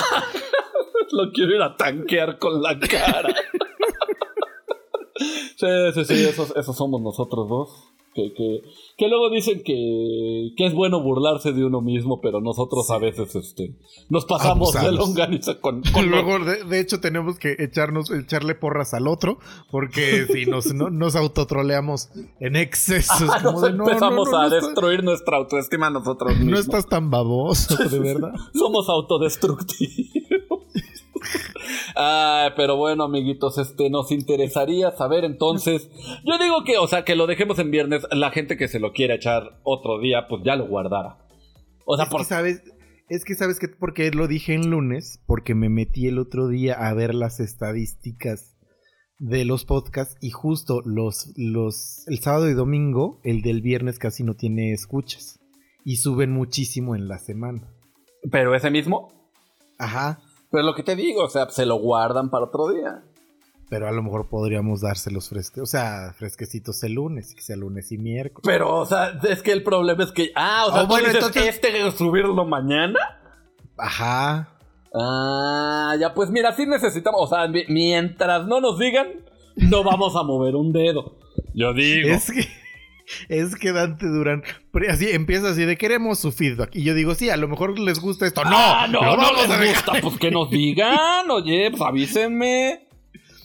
Lo 1.13 1.31
quiero 1.33 1.55
ir 1.55 1.61
a 1.63 1.77
tanquear 1.77 2.39
con 2.39 2.63
la 2.63 2.79
cara. 2.79 3.35
Sí, 5.57 5.67
sí, 5.95 6.05
sí, 6.05 6.15
esos, 6.25 6.55
esos 6.57 6.77
somos 6.77 7.01
nosotros 7.01 7.49
dos. 7.49 7.69
Que, 8.15 8.35
que, 8.35 8.61
que 8.99 9.09
luego 9.09 9.31
dicen 9.31 9.63
que, 9.65 10.51
que 10.55 10.67
es 10.67 10.75
bueno 10.75 11.03
burlarse 11.03 11.53
de 11.55 11.65
uno 11.65 11.81
mismo, 11.81 12.21
pero 12.21 12.43
nosotros 12.43 12.91
a 12.91 12.99
veces 12.99 13.35
este, 13.35 13.75
nos 14.11 14.27
pasamos 14.27 14.75
de 14.75 14.93
longaniza 14.93 15.59
con, 15.63 15.81
con 15.95 16.11
Luego, 16.11 16.39
de, 16.45 16.63
de 16.65 16.79
hecho, 16.79 17.01
tenemos 17.01 17.39
que 17.39 17.57
echarnos, 17.59 18.11
echarle 18.11 18.55
porras 18.55 18.93
al 18.93 19.09
otro, 19.09 19.39
porque 19.71 20.27
si 20.31 20.45
nos, 20.45 20.75
no- 20.75 20.91
nos 20.91 21.17
autotroleamos 21.17 22.11
en 22.39 22.57
exceso, 22.57 23.15
es 23.25 23.31
Ah, 23.31 23.41
como 23.43 23.53
nos 23.53 23.63
de, 23.63 23.71
no, 23.71 23.77
no, 23.79 23.85
empezamos 23.89 24.29
no, 24.31 24.39
a 24.39 24.51
destruir 24.51 25.03
nuestra 25.03 25.39
autoestima 25.39 25.89
nosotros 25.89 26.33
mismos. 26.33 26.51
no 26.53 26.59
estás 26.59 26.87
tan 26.87 27.11
baboso, 27.11 27.75
de 27.83 27.99
verdad. 27.99 28.33
Somos 28.53 28.91
autodestructivos. 28.91 30.61
Ay, 31.95 32.51
pero 32.57 32.77
bueno, 32.77 33.05
amiguitos, 33.05 33.59
este 33.59 33.91
nos 33.91 34.11
interesaría 34.13 34.91
saber 34.93 35.25
entonces. 35.25 35.91
Yo 36.25 36.39
digo 36.39 36.65
que, 36.65 36.79
o 36.79 36.87
sea, 36.87 37.05
que 37.05 37.17
lo 37.17 37.27
dejemos 37.27 37.59
en 37.59 37.71
viernes. 37.71 38.07
La 38.11 38.31
gente 38.31 38.57
que 38.57 38.69
se 38.69 38.81
lo 38.81 38.93
quiera 38.93 39.15
echar 39.15 39.61
otro 39.63 40.01
día, 40.01 40.27
pues 40.29 40.43
ya 40.45 40.57
lo 40.57 40.67
guardara. 40.67 41.19
O 41.85 41.97
sea, 41.97 42.05
es 42.05 42.11
por 42.11 42.21
que 42.21 42.27
sabes, 42.27 42.63
es 43.09 43.25
que 43.25 43.35
sabes 43.35 43.59
que 43.59 43.69
porque 43.69 44.11
lo 44.11 44.29
dije 44.29 44.55
en 44.55 44.71
lunes, 44.71 45.23
porque 45.27 45.55
me 45.55 45.69
metí 45.69 46.07
el 46.07 46.19
otro 46.19 46.49
día 46.49 46.75
a 46.75 46.95
ver 46.95 47.15
las 47.15 47.41
estadísticas 47.41 48.57
de 49.19 49.45
los 49.45 49.65
podcasts 49.65 50.17
y 50.21 50.31
justo 50.31 50.83
los, 50.85 51.33
los, 51.37 52.05
el 52.09 52.19
sábado 52.19 52.51
y 52.51 52.55
domingo, 52.55 53.21
el 53.23 53.43
del 53.43 53.63
viernes 53.63 53.99
casi 53.99 54.25
no 54.25 54.35
tiene 54.35 54.73
escuchas 54.73 55.39
y 55.85 55.97
suben 55.97 56.33
muchísimo 56.33 56.97
en 56.97 57.07
la 57.07 57.19
semana. 57.19 57.73
Pero 58.31 58.55
ese 58.55 58.71
mismo. 58.71 59.31
Ajá. 59.79 60.21
Pero 60.53 60.63
lo 60.65 60.75
que 60.75 60.83
te 60.85 60.95
digo, 60.95 61.25
o 61.25 61.29
sea, 61.31 61.49
se 61.51 61.67
lo 61.67 61.77
guardan 61.77 62.31
para 62.31 62.45
otro 62.45 62.69
día. 62.71 63.03
Pero 63.71 63.89
a 63.89 63.91
lo 63.93 64.03
mejor 64.03 64.29
podríamos 64.29 64.83
dárselos 64.83 65.31
fresques, 65.31 65.63
o 65.63 65.67
sea, 65.67 66.13
fresquecitos 66.17 66.83
el 66.85 66.93
lunes, 66.93 67.35
que 67.35 67.41
sea 67.41 67.57
lunes 67.57 67.91
y 67.91 67.97
miércoles. 67.97 68.43
Pero, 68.45 68.77
o 68.77 68.85
sea, 68.85 69.19
es 69.29 69.43
que 69.43 69.51
el 69.53 69.63
problema 69.65 70.05
es 70.05 70.13
que. 70.13 70.31
Ah, 70.37 70.67
o 70.69 70.73
sea, 70.73 70.81
Oh, 70.81 70.85
tú 70.85 70.89
bueno, 70.89 71.09
dices, 71.09 71.25
entonces- 71.27 71.55
este 71.57 71.91
subirlo 71.93 72.45
mañana. 72.45 72.99
Ajá. 73.79 74.51
Ah, 74.95 75.97
ya, 75.99 76.13
pues 76.13 76.29
mira, 76.31 76.53
sí 76.53 76.67
necesitamos. 76.67 77.23
O 77.23 77.27
sea, 77.35 77.49
mi- 77.49 77.65
mientras 77.69 78.47
no 78.47 78.61
nos 78.61 78.79
digan, 78.79 79.07
no 79.57 79.83
vamos 79.83 80.15
a 80.17 80.23
mover 80.23 80.55
un 80.55 80.73
dedo. 80.73 81.17
Yo 81.55 81.73
digo. 81.73 82.11
Es 82.11 82.31
que 82.31 82.47
es 83.29 83.57
que 83.57 83.73
Dante 83.73 84.07
Durán 84.07 84.43
así 84.89 85.09
empieza 85.11 85.51
así 85.51 85.65
de 85.65 85.77
queremos 85.77 86.19
su 86.19 86.33
feedback 86.33 86.71
y 86.75 86.85
yo 86.85 86.95
digo, 86.95 87.15
sí, 87.15 87.31
a 87.31 87.37
lo 87.37 87.49
mejor 87.49 87.79
les 87.79 88.01
gusta 88.01 88.27
esto. 88.27 88.45
No, 88.45 88.51
Ah, 88.55 88.87
no, 88.89 89.01
no 89.03 89.17
vamos 89.17 89.49
les 89.49 89.75
gusta. 89.75 89.93
Pues 90.03 90.19
que 90.19 90.31
nos 90.31 90.51
digan, 90.51 91.31
oye, 91.31 91.71
pues 91.71 91.83
avísenme. 91.83 92.89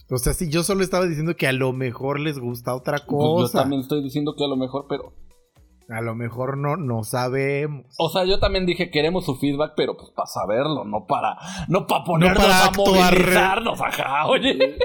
O 0.10 0.18
sea, 0.18 0.34
sí, 0.34 0.50
yo 0.50 0.64
solo 0.64 0.84
estaba 0.84 1.06
diciendo 1.06 1.36
que 1.36 1.48
a 1.48 1.52
lo 1.54 1.74
mejor 1.74 2.20
les 2.22 2.40
gusta 2.40 2.74
otra 2.74 2.98
Pues 3.00 3.08
yo 3.10 3.18
cosa. 3.36 3.60
también 3.60 3.82
estoy 3.82 4.02
diciendo 4.02 4.36
que 4.38 4.44
a 4.46 4.48
lo 4.48 4.56
mejor, 4.56 4.86
pero. 4.88 5.14
A 5.90 6.02
lo 6.02 6.16
mejor 6.16 6.58
no, 6.58 6.76
no 6.78 7.04
sabemos. 7.04 7.86
O 7.98 8.10
sea, 8.10 8.26
yo 8.26 8.40
también 8.40 8.66
dije 8.66 8.90
queremos 8.92 9.26
su 9.26 9.36
feedback, 9.38 9.72
pero 9.78 9.96
pues 9.98 10.10
para 10.12 10.28
saberlo, 10.28 10.84
no 10.86 11.06
para. 11.08 11.38
No 11.70 11.88
para 11.88 12.04
ponernos 12.04 12.38
para 12.46 12.66
a 12.68 12.72
movilizarnos, 12.72 13.82
ajá, 13.82 14.28
oye. 14.28 14.58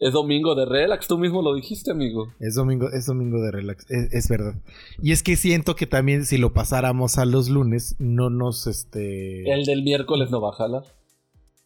Es 0.00 0.12
domingo 0.12 0.54
de 0.54 0.64
relax, 0.66 1.06
tú 1.08 1.18
mismo 1.18 1.42
lo 1.42 1.54
dijiste, 1.54 1.90
amigo. 1.90 2.32
Es 2.40 2.54
domingo, 2.54 2.90
es 2.90 3.06
domingo 3.06 3.40
de 3.42 3.50
relax, 3.50 3.84
es, 3.90 4.12
es 4.12 4.28
verdad. 4.28 4.54
Y 5.02 5.12
es 5.12 5.22
que 5.22 5.36
siento 5.36 5.76
que 5.76 5.86
también 5.86 6.24
si 6.26 6.38
lo 6.38 6.52
pasáramos 6.52 7.18
a 7.18 7.24
los 7.26 7.48
lunes, 7.50 7.96
no 7.98 8.30
nos 8.30 8.66
este. 8.66 9.50
El 9.52 9.64
del 9.64 9.82
miércoles 9.82 10.30
no 10.30 10.40
va 10.40 10.50
a 10.50 10.52
jalar. 10.54 10.82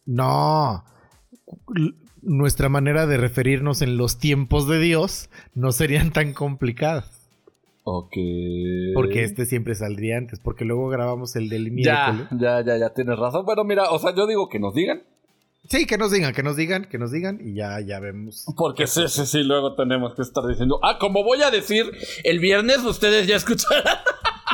No. 0.05 0.83
L- 1.75 1.93
Nuestra 2.21 2.67
manera 2.67 3.05
de 3.07 3.17
referirnos 3.17 3.81
en 3.81 3.95
los 3.97 4.17
tiempos 4.19 4.67
de 4.67 4.79
Dios 4.79 5.29
no 5.55 5.71
serían 5.71 6.11
tan 6.11 6.33
complicadas. 6.33 7.15
Ok. 7.83 8.13
Porque 8.93 9.23
este 9.23 9.45
siempre 9.45 9.73
saldría 9.73 10.17
antes. 10.17 10.39
Porque 10.39 10.65
luego 10.65 10.89
grabamos 10.89 11.35
el 11.35 11.47
del 11.49 11.65
Ya, 11.81 12.11
miércoles. 12.11 12.27
ya, 12.41 12.63
ya, 12.65 12.77
ya 12.77 12.93
tienes 12.93 13.17
razón. 13.17 13.45
Bueno, 13.45 13.63
mira, 13.63 13.89
o 13.91 13.99
sea, 13.99 14.13
yo 14.13 14.27
digo 14.27 14.49
que 14.49 14.59
nos 14.59 14.73
digan. 14.75 15.01
Sí, 15.67 15.85
que 15.85 15.97
nos 15.97 16.11
digan, 16.11 16.33
que 16.33 16.41
nos 16.41 16.55
digan, 16.55 16.85
que 16.85 16.97
nos 16.97 17.11
digan. 17.11 17.39
Y 17.43 17.53
ya, 17.53 17.79
ya 17.81 17.99
vemos. 17.99 18.45
Porque 18.55 18.87
sí, 18.87 19.07
sí, 19.07 19.25
sí, 19.25 19.43
luego 19.43 19.75
tenemos 19.75 20.15
que 20.15 20.21
estar 20.21 20.43
diciendo. 20.47 20.79
Ah, 20.83 20.97
como 20.99 21.23
voy 21.23 21.43
a 21.43 21.51
decir 21.51 21.91
el 22.23 22.39
viernes, 22.39 22.79
ustedes 22.83 23.27
ya 23.27 23.35
escucharán. 23.35 23.97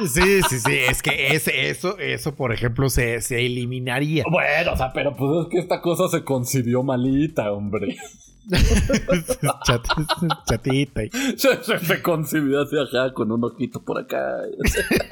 Sí, 0.10 0.42
sí, 0.50 0.60
sí. 0.60 0.74
Es 0.90 1.02
que 1.02 1.28
ese, 1.34 1.70
eso, 1.70 1.98
eso, 2.00 2.36
por 2.36 2.52
ejemplo, 2.52 2.90
se, 2.90 3.22
se 3.22 3.46
eliminaría. 3.46 4.26
Bueno, 4.30 4.74
o 4.74 4.76
sea, 4.76 4.92
pero 4.92 5.16
pues 5.16 5.46
es 5.46 5.48
que 5.50 5.58
esta 5.60 5.80
cosa 5.80 6.10
se 6.10 6.26
concibió 6.26 6.84
malita, 6.84 7.54
hombre. 7.54 7.96
Chat- 9.66 9.88
chatita. 10.46 11.02
concibió 12.04 12.62
así, 12.62 12.75
ajá, 12.78 13.14
con 13.14 13.32
un 13.32 13.44
ojito 13.44 13.84
por 13.84 14.00
acá. 14.00 14.42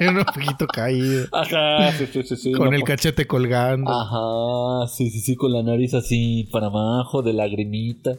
Un 0.00 0.24
poquito 0.24 0.66
caído. 0.66 1.26
Ajá, 1.32 1.92
sí, 1.92 2.06
sí, 2.06 2.36
sí. 2.36 2.52
Con 2.52 2.70
no, 2.70 2.76
el 2.76 2.80
pues- 2.82 2.92
cachete 2.94 3.26
colgando. 3.26 3.90
Ajá, 3.90 4.86
sí, 4.88 5.10
sí, 5.10 5.20
sí, 5.20 5.36
con 5.36 5.52
la 5.52 5.62
nariz 5.62 5.94
así 5.94 6.48
para 6.52 6.66
abajo, 6.66 7.22
de 7.22 7.32
lagrimita. 7.32 8.12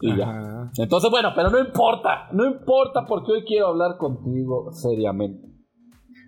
Y 0.00 0.16
ya. 0.16 0.70
Entonces, 0.76 1.10
bueno, 1.10 1.30
pero 1.34 1.50
no 1.50 1.58
importa, 1.58 2.28
no 2.32 2.46
importa 2.46 3.06
porque 3.06 3.32
hoy 3.32 3.44
quiero 3.44 3.68
hablar 3.68 3.96
contigo 3.98 4.70
seriamente. 4.72 5.48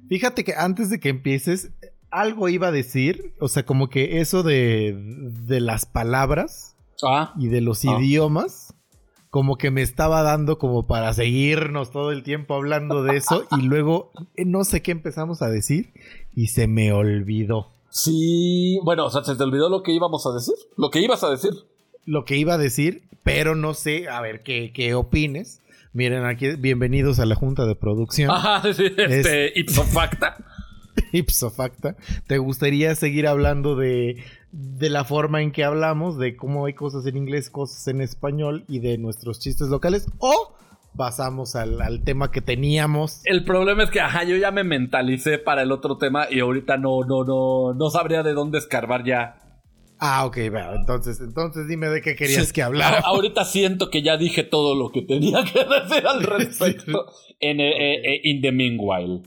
Fíjate 0.08 0.42
que 0.42 0.54
antes 0.54 0.88
de 0.88 0.98
que 1.00 1.10
empieces, 1.10 1.72
algo 2.10 2.48
iba 2.48 2.68
a 2.68 2.72
decir. 2.72 3.34
O 3.40 3.48
sea, 3.48 3.64
como 3.64 3.88
que 3.88 4.20
eso 4.20 4.42
de, 4.42 4.96
de 4.96 5.60
las 5.60 5.84
palabras 5.84 6.77
Ah, 7.02 7.34
y 7.38 7.48
de 7.48 7.60
los 7.60 7.84
Ah. 7.84 7.98
idiomas. 8.00 8.74
Como 9.30 9.56
que 9.56 9.70
me 9.70 9.82
estaba 9.82 10.22
dando 10.22 10.56
como 10.58 10.86
para 10.86 11.12
seguirnos 11.12 11.90
todo 11.90 12.12
el 12.12 12.22
tiempo 12.22 12.54
hablando 12.54 13.02
de 13.02 13.16
eso. 13.18 13.44
y 13.58 13.62
luego 13.62 14.10
eh, 14.36 14.44
no 14.46 14.64
sé 14.64 14.80
qué 14.80 14.90
empezamos 14.90 15.42
a 15.42 15.50
decir. 15.50 15.92
Y 16.34 16.46
se 16.48 16.66
me 16.66 16.92
olvidó. 16.92 17.68
sí, 17.90 18.78
bueno, 18.84 19.06
o 19.06 19.10
sea, 19.10 19.22
¿se 19.24 19.34
te 19.36 19.42
olvidó 19.42 19.68
lo 19.68 19.82
que 19.82 19.92
íbamos 19.92 20.26
a 20.26 20.32
decir? 20.32 20.54
Lo 20.76 20.90
que 20.90 21.00
ibas 21.00 21.22
a 21.24 21.30
decir. 21.30 21.50
Lo 22.06 22.24
que 22.24 22.36
iba 22.36 22.54
a 22.54 22.58
decir, 22.58 23.02
pero 23.22 23.54
no 23.54 23.74
sé, 23.74 24.08
a 24.08 24.20
ver 24.22 24.42
qué, 24.42 24.72
qué 24.74 24.94
opines. 24.94 25.60
Miren, 25.92 26.24
aquí, 26.24 26.50
bienvenidos 26.56 27.18
a 27.18 27.26
la 27.26 27.34
junta 27.34 27.66
de 27.66 27.74
producción. 27.74 28.30
Ajá, 28.30 28.62
sí, 28.72 28.86
este, 28.96 29.52
ipso 29.58 29.82
facta. 29.84 30.36
ipso 31.12 31.50
facta, 31.50 31.96
¿te 32.26 32.38
gustaría 32.38 32.94
seguir 32.94 33.26
hablando 33.26 33.74
de, 33.76 34.22
de 34.52 34.90
la 34.90 35.04
forma 35.04 35.42
en 35.42 35.52
que 35.52 35.64
hablamos, 35.64 36.18
de 36.18 36.36
cómo 36.36 36.66
hay 36.66 36.74
cosas 36.74 37.06
en 37.06 37.16
inglés, 37.16 37.50
cosas 37.50 37.86
en 37.88 38.00
español 38.00 38.64
y 38.68 38.80
de 38.80 38.98
nuestros 38.98 39.40
chistes 39.40 39.68
locales? 39.68 40.06
¿O 40.18 40.54
pasamos 40.96 41.54
al, 41.54 41.80
al 41.80 42.02
tema 42.02 42.30
que 42.30 42.40
teníamos? 42.40 43.20
El 43.24 43.44
problema 43.44 43.84
es 43.84 43.90
que, 43.90 44.00
ajá, 44.00 44.24
yo 44.24 44.36
ya 44.36 44.50
me 44.50 44.64
mentalicé 44.64 45.38
para 45.38 45.62
el 45.62 45.72
otro 45.72 45.98
tema 45.98 46.26
y 46.30 46.40
ahorita 46.40 46.76
no, 46.76 47.02
no, 47.04 47.24
no, 47.24 47.74
no 47.74 47.90
sabría 47.90 48.22
de 48.22 48.32
dónde 48.32 48.58
escarbar 48.58 49.04
ya. 49.04 49.36
Ah, 50.00 50.26
ok, 50.26 50.36
bueno, 50.50 50.74
entonces, 50.74 51.20
entonces 51.20 51.66
dime 51.66 51.88
de 51.88 52.00
qué 52.00 52.14
querías 52.14 52.52
que 52.52 52.62
hablara. 52.62 53.00
Ahorita 53.00 53.44
siento 53.44 53.90
que 53.90 54.02
ya 54.02 54.16
dije 54.16 54.44
todo 54.44 54.76
lo 54.76 54.90
que 54.90 55.02
tenía 55.02 55.42
que 55.44 55.58
decir 55.88 56.06
al 56.06 56.22
respecto 56.22 57.06
en 57.40 57.60
eh, 57.60 57.70
eh, 57.70 58.00
eh, 58.04 58.20
In 58.22 58.40
the 58.40 58.52
Meanwhile. 58.52 59.22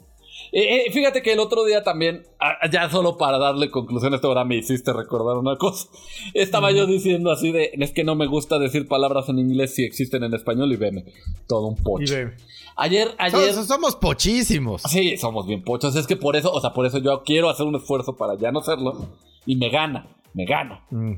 Eh, 0.51 0.85
eh, 0.87 0.91
fíjate 0.91 1.21
que 1.21 1.31
el 1.31 1.39
otro 1.39 1.63
día 1.63 1.81
también, 1.81 2.23
ya 2.71 2.89
solo 2.89 3.17
para 3.17 3.37
darle 3.37 3.71
conclusión 3.71 4.11
a 4.11 4.17
esto, 4.17 4.27
ahora 4.27 4.43
me 4.43 4.57
hiciste 4.57 4.91
recordar 4.91 5.37
una 5.37 5.57
cosa. 5.57 5.87
Estaba 6.33 6.71
yo 6.71 6.85
diciendo 6.85 7.31
así 7.31 7.51
de, 7.51 7.71
es 7.73 7.91
que 7.91 8.03
no 8.03 8.15
me 8.15 8.27
gusta 8.27 8.59
decir 8.59 8.87
palabras 8.87 9.29
en 9.29 9.39
inglés 9.39 9.75
si 9.75 9.85
existen 9.85 10.23
en 10.23 10.33
español 10.33 10.71
y 10.73 10.75
veme, 10.75 11.05
todo 11.47 11.67
un 11.67 11.75
ve, 11.75 12.35
Ayer, 12.77 13.09
ayer... 13.17 13.53
somos, 13.53 13.67
somos 13.67 13.95
pochísimos. 13.95 14.81
Sí, 14.83 15.17
somos 15.17 15.45
bien 15.45 15.63
pochos. 15.63 15.95
Es 15.95 16.07
que 16.07 16.15
por 16.15 16.35
eso, 16.35 16.51
o 16.51 16.59
sea, 16.59 16.73
por 16.73 16.85
eso 16.85 16.97
yo 16.99 17.23
quiero 17.23 17.49
hacer 17.49 17.65
un 17.65 17.75
esfuerzo 17.75 18.15
para 18.15 18.37
ya 18.37 18.51
no 18.51 18.61
serlo. 18.61 19.09
Y 19.45 19.55
me 19.55 19.69
gana, 19.69 20.07
me 20.33 20.45
gana. 20.45 20.85
Mm. 20.89 21.15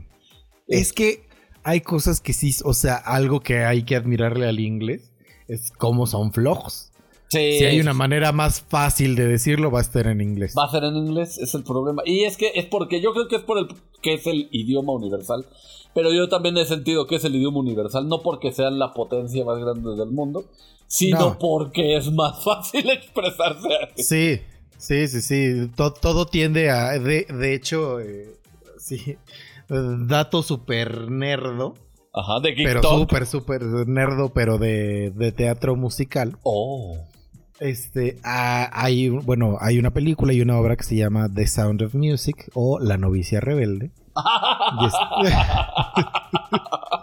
Es 0.67 0.93
que 0.93 1.25
hay 1.63 1.81
cosas 1.81 2.21
que 2.21 2.33
sí, 2.33 2.53
o 2.63 2.73
sea, 2.73 2.95
algo 2.95 3.39
que 3.39 3.63
hay 3.63 3.83
que 3.83 3.95
admirarle 3.95 4.47
al 4.47 4.59
inglés 4.59 5.13
es 5.47 5.71
cómo 5.71 6.07
son 6.07 6.33
flojos. 6.33 6.92
Sí, 7.33 7.57
Si 7.59 7.65
hay 7.65 7.79
una 7.79 7.93
manera 7.93 8.31
más 8.31 8.61
fácil 8.61 9.15
de 9.15 9.27
decirlo, 9.27 9.69
va 9.71 9.79
a 9.79 9.81
estar 9.81 10.07
en 10.07 10.21
inglés. 10.21 10.53
Va 10.57 10.65
a 10.65 10.71
ser 10.71 10.83
en 10.83 10.95
inglés, 10.95 11.37
es 11.37 11.53
el 11.55 11.63
problema. 11.63 12.01
Y 12.05 12.23
es 12.23 12.37
que 12.37 12.51
es 12.55 12.65
porque 12.65 13.01
yo 13.01 13.13
creo 13.13 13.27
que 13.27 13.35
es 13.37 13.41
por 13.43 13.57
el 13.57 13.67
que 14.01 14.13
es 14.15 14.27
el 14.27 14.47
idioma 14.51 14.93
universal. 14.93 15.45
Pero 15.93 16.11
yo 16.11 16.27
también 16.27 16.57
he 16.57 16.65
sentido 16.65 17.05
que 17.05 17.15
es 17.17 17.23
el 17.23 17.35
idioma 17.35 17.59
universal, 17.59 18.07
no 18.07 18.21
porque 18.23 18.51
sean 18.51 18.79
la 18.79 18.93
potencia 18.93 19.45
más 19.45 19.59
grande 19.59 19.95
del 19.95 20.09
mundo, 20.09 20.43
sino 20.87 21.19
No. 21.19 21.37
porque 21.39 21.95
es 21.97 22.11
más 22.11 22.43
fácil 22.43 22.89
expresarse 22.89 23.69
así. 23.93 24.03
Sí, 24.03 24.39
sí, 24.77 25.07
sí, 25.07 25.21
sí. 25.21 25.69
To- 25.75 25.93
todo 25.93 26.25
tiende 26.25 26.69
a. 26.71 26.97
De, 26.99 27.25
de 27.25 27.53
hecho, 27.53 27.99
eh, 27.99 28.35
sí. 28.79 29.17
Dato 29.69 30.43
super 30.43 31.09
nerdo. 31.09 31.75
Ajá, 32.15 32.39
de 32.41 32.53
Pero 32.55 32.81
TikTok. 32.81 32.99
súper, 32.99 33.25
súper 33.25 33.63
nerdo, 33.87 34.29
pero 34.33 34.57
de, 34.59 35.11
de 35.15 35.31
teatro 35.31 35.75
musical. 35.75 36.37
Oh. 36.43 36.95
Este, 37.59 38.17
ah, 38.23 38.69
hay, 38.73 39.09
bueno, 39.09 39.57
hay 39.61 39.77
una 39.79 39.91
película 39.91 40.33
y 40.33 40.41
una 40.41 40.57
obra 40.59 40.75
que 40.75 40.83
se 40.83 40.95
llama 40.95 41.29
The 41.33 41.47
Sound 41.47 41.81
of 41.83 41.93
Music 41.93 42.49
o 42.53 42.79
La 42.79 42.97
novicia 42.97 43.39
rebelde. 43.39 43.91
Es- 44.85 44.93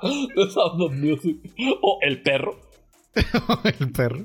The 0.34 0.50
Sound 0.50 0.82
of 0.82 0.92
Music. 0.94 1.36
O 1.82 1.98
El 2.02 2.22
Perro. 2.22 2.56
el 3.80 3.90
perro. 3.90 4.20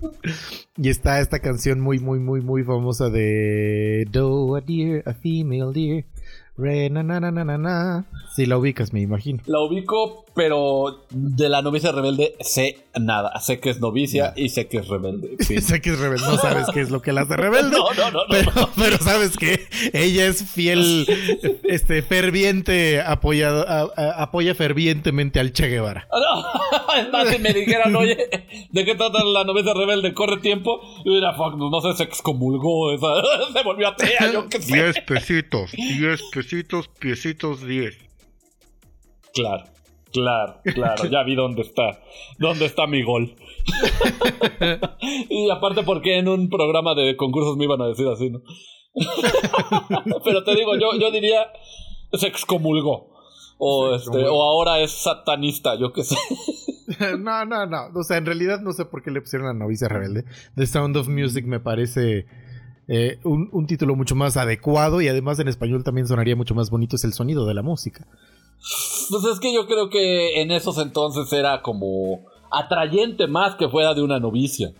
Y 0.78 0.90
está 0.90 1.20
esta 1.20 1.40
canción 1.40 1.80
muy, 1.82 1.98
muy, 1.98 2.20
muy, 2.20 2.42
muy 2.42 2.64
famosa 2.64 3.10
de 3.10 4.06
Do 4.12 4.56
a 4.56 4.62
deer, 4.62 5.02
a 5.08 5.14
female 5.16 5.72
deer. 5.74 6.06
Re, 6.58 6.90
na, 6.92 7.02
na, 7.02 7.20
na, 7.20 7.32
na, 7.32 7.58
na. 7.58 8.06
Si 8.36 8.46
la 8.46 8.58
ubicas, 8.60 8.94
me 8.94 9.02
imagino. 9.02 9.42
La 9.48 9.60
ubico, 9.60 10.26
pero 10.36 11.02
de 11.10 11.50
la 11.50 11.64
novicia 11.64 11.92
rebelde 11.92 12.36
sé 12.42 12.85
nada. 13.00 13.40
Sé 13.40 13.60
que 13.60 13.70
es 13.70 13.80
novicia 13.80 14.34
y 14.36 14.50
sé 14.50 14.68
que 14.68 14.78
es 14.78 14.88
rebelde. 14.88 15.36
Sé 15.62 15.82
que 15.82 15.92
es 15.92 16.00
rebelde. 16.00 16.26
No 16.28 16.38
sabes 16.38 16.68
qué 16.74 16.82
es 16.82 16.90
lo 16.90 17.02
que 17.02 17.12
la 17.14 17.22
hace 17.22 17.36
rebelde. 17.38 17.72
No, 17.76 17.94
no, 17.94 18.12
no, 18.12 18.20
no. 18.20 18.26
Pero, 18.30 18.52
pero 18.76 18.98
sabes 19.00 19.36
que 19.38 19.68
ella 19.94 20.28
es 20.28 20.44
fiel, 20.50 21.06
este, 21.64 22.02
ferviente, 22.02 23.02
apoyado, 23.02 23.66
a- 23.68 23.92
a- 23.96 24.22
apoya 24.24 24.56
fervientemente 24.56 25.40
al 25.40 25.52
Che 25.54 25.68
Guevara. 25.68 26.08
No, 26.12 26.96
es 27.02 27.12
más, 27.12 27.28
si 27.30 27.40
me 27.40 27.54
dijeran, 27.54 27.96
oye, 27.96 28.18
¿de 28.72 28.86
qué 28.86 28.96
trata 28.96 29.24
la 29.24 29.44
novicia 29.44 29.74
rebelde? 29.74 30.14
¿Corre 30.14 30.38
tiempo? 30.38 30.80
Y 31.04 31.10
mira, 31.10 31.34
fuck, 31.34 31.56
no 31.58 31.82
sé, 31.82 31.94
se 31.98 32.04
excomulgó, 32.04 32.92
esa, 32.94 33.08
se 33.54 33.64
volvió 33.64 33.88
atea, 33.90 34.32
yo 34.32 34.48
qué 34.50 34.62
sé. 34.62 34.94
pesitos, 35.06 35.72
10 35.74 36.22
pesitos, 36.32 36.88
piecitos 37.00 37.66
10. 37.66 37.96
Claro, 39.34 39.64
claro, 40.22 40.62
claro, 40.74 41.06
ya 41.06 41.24
vi 41.24 41.36
dónde 41.36 41.62
está, 41.62 42.02
dónde 42.40 42.66
está 42.66 42.88
mi 42.88 43.04
gol. 43.04 43.36
y 45.30 45.50
aparte, 45.50 45.84
porque 45.84 46.18
en 46.18 46.28
un 46.28 46.50
programa 46.50 46.96
de 46.96 47.16
concursos 47.16 47.58
me 47.58 47.66
iban 47.66 47.82
a 47.82 47.88
decir 47.88 48.08
así, 48.08 48.30
no? 48.30 48.42
Pero 50.24 50.44
te 50.44 50.56
digo, 50.56 50.76
yo, 50.78 50.98
yo 51.00 51.12
diría, 51.12 51.48
se 52.14 52.28
excomulgó. 52.28 53.14
O, 53.58 53.96
este, 53.96 54.26
o 54.26 54.42
ahora 54.42 54.80
es 54.80 54.92
satanista, 54.92 55.76
yo 55.76 55.94
qué 55.94 56.04
sé. 56.04 56.16
No, 57.18 57.44
no, 57.46 57.66
no. 57.66 57.88
O 57.96 58.04
sea, 58.04 58.18
en 58.18 58.28
realidad 58.28 58.62
no 58.62 58.72
sé 58.72 58.86
por 58.86 59.02
qué 59.02 59.10
le 59.10 59.20
pusieron 59.20 59.48
la 59.48 59.54
novicia 59.54 59.88
rebelde. 59.88 60.24
The 60.56 60.68
Sound 60.68 60.96
of 60.96 61.10
Music 61.10 61.44
me 61.46 61.60
parece 61.60 62.28
eh, 62.88 63.18
un, 63.24 63.50
un 63.52 63.66
título 63.66 63.96
mucho 63.96 64.16
más 64.16 64.38
adecuado 64.38 65.02
y 65.02 65.08
además 65.08 65.40
en 65.40 65.48
español 65.48 65.84
también 65.84 66.08
sonaría 66.08 66.36
mucho 66.36 66.54
más 66.54 66.70
bonito. 66.70 66.96
Es 66.96 67.04
el 67.04 67.14
sonido 67.14 67.48
de 67.48 67.56
la 67.56 67.64
música. 67.64 68.08
Pues 69.10 69.24
es 69.32 69.40
que 69.40 69.54
yo 69.54 69.68
creo 69.68 69.90
que 69.90 70.42
en 70.42 70.52
esos 70.52 70.78
entonces 70.78 71.32
era 71.34 71.62
como 71.62 72.22
atrayente 72.52 73.28
más 73.28 73.56
que 73.56 73.70
fuera 73.70 73.94
de 73.94 74.02
una 74.02 74.20
novicia. 74.20 74.72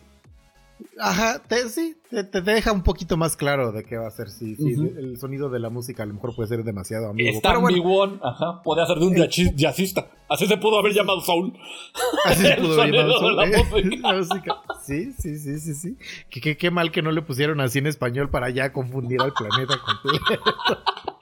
Ajá, 1.00 1.42
te- 1.48 1.70
sí, 1.70 1.96
te, 2.10 2.24
te 2.26 2.42
deja 2.42 2.72
un 2.74 2.84
poquito 2.84 3.16
más 3.16 3.38
claro 3.38 3.72
de 3.72 3.84
qué 3.86 3.98
va 3.98 4.08
a 4.08 4.12
ser. 4.12 4.30
Sí, 4.30 4.56
el 4.60 5.18
sonido 5.18 5.50
de 5.50 5.60
la 5.60 5.70
música 5.70 6.04
a 6.04 6.06
lo 6.06 6.14
mejor 6.16 6.36
puede 6.36 6.50
ser 6.50 6.64
demasiado 6.66 7.10
amigo. 7.10 7.30
Está 7.30 7.50
Pero 7.50 7.62
bueno, 7.62 7.78
ambiguón, 7.78 8.20
ajá, 8.22 8.62
podía 8.62 8.86
ser 8.86 8.98
de 9.00 9.06
un 9.08 9.14
jachi- 9.16 9.54
jazzista. 9.56 10.10
Así 10.28 10.48
se 10.48 10.58
pudo 10.58 10.80
haber 10.80 10.94
llamado 10.94 11.22
Soul. 11.22 11.54
así 12.26 12.42
se 12.46 12.56
pudo 12.56 12.82
haber 12.82 12.94
llamado 12.94 13.32
la 13.32 13.46
Soul, 13.46 13.54
¿eh? 13.54 13.64
música. 13.72 13.98
La 14.10 14.14
música. 14.18 14.56
Sí, 14.86 15.14
sí, 15.18 15.38
sí, 15.40 15.60
sí, 15.60 15.74
sí. 15.76 15.98
Qué, 16.30 16.42
qué- 16.42 16.58
qué 16.58 16.72
mal 16.72 16.92
que 16.92 17.02
no 17.02 17.12
le 17.12 17.22
pusieron 17.22 17.62
así 17.62 17.80
en 17.80 17.88
español 17.88 18.30
para 18.30 18.50
ya 18.50 18.74
confundir 18.74 19.22
al 19.22 19.32
planeta 19.34 19.76
completo. 19.80 20.44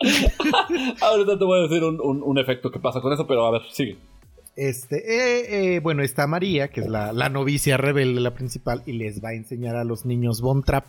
Ahorita 1.01 1.37
te 1.37 1.45
voy 1.45 1.59
a 1.59 1.63
decir 1.63 1.83
un, 1.83 1.99
un- 2.01 2.21
un 2.23 2.37
efecto 2.37 2.71
que 2.71 2.79
pasa 2.79 3.01
con 3.01 3.11
eso, 3.13 3.25
pero 3.27 3.45
a 3.45 3.51
ver, 3.51 3.61
sigue. 3.71 3.97
Este, 4.55 4.97
eh, 4.97 5.75
eh, 5.75 5.79
bueno, 5.79 6.03
está 6.03 6.27
María, 6.27 6.67
que 6.67 6.81
es 6.81 6.87
la, 6.87 7.11
la 7.11 7.29
novicia 7.29 7.77
rebelde, 7.77 8.21
la 8.21 8.33
principal, 8.35 8.83
y 8.85 8.93
les 8.93 9.23
va 9.23 9.29
a 9.29 9.33
enseñar 9.33 9.75
a 9.75 9.83
los 9.83 10.05
niños 10.05 10.41
Von 10.41 10.61
Trapp 10.63 10.85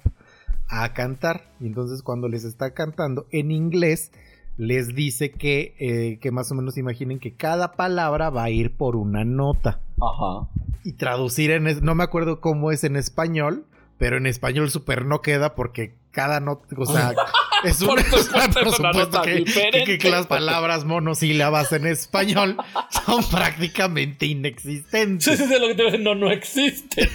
a 0.68 0.92
cantar. 0.92 1.44
Y 1.60 1.66
entonces 1.66 2.02
cuando 2.02 2.28
les 2.28 2.44
está 2.44 2.74
cantando 2.74 3.26
en 3.30 3.50
inglés, 3.50 4.12
les 4.58 4.94
dice 4.94 5.30
que, 5.30 5.74
eh, 5.78 6.18
que 6.20 6.30
más 6.30 6.52
o 6.52 6.54
menos 6.54 6.76
imaginen 6.76 7.18
que 7.18 7.34
cada 7.34 7.72
palabra 7.72 8.28
va 8.30 8.44
a 8.44 8.50
ir 8.50 8.76
por 8.76 8.96
una 8.96 9.24
nota. 9.24 9.80
Ajá. 10.00 10.46
Y 10.84 10.92
traducir 10.92 11.50
en, 11.50 11.64
no 11.82 11.94
me 11.94 12.04
acuerdo 12.04 12.40
cómo 12.40 12.70
es 12.70 12.84
en 12.84 12.96
español, 12.96 13.64
pero 13.98 14.16
en 14.16 14.26
español 14.26 14.70
súper 14.70 15.04
no 15.04 15.20
queda 15.22 15.54
porque 15.54 15.94
cada 16.10 16.40
nota, 16.40 16.66
o 16.76 16.86
sea, 16.86 17.12
es 17.64 17.80
un, 17.80 17.88
Por 17.88 18.02
supuesto, 18.04 18.32
por 18.54 18.68
es 18.68 18.78
una 18.78 18.92
supuesto 18.92 19.22
que, 19.22 19.44
que- 19.84 19.98
que 19.98 20.10
las 20.10 20.26
palabras 20.26 20.84
monosílabas 20.84 21.72
en 21.72 21.86
español 21.86 22.56
son 23.04 23.24
prácticamente 23.30 24.26
inexistentes. 24.26 25.24
Sí, 25.24 25.36
sí, 25.36 25.48
sí, 25.52 25.60
lo 25.60 25.68
que 25.68 25.74
te 25.74 25.88
a 25.88 25.98
no, 25.98 26.14
no 26.14 26.30
existe. 26.30 27.08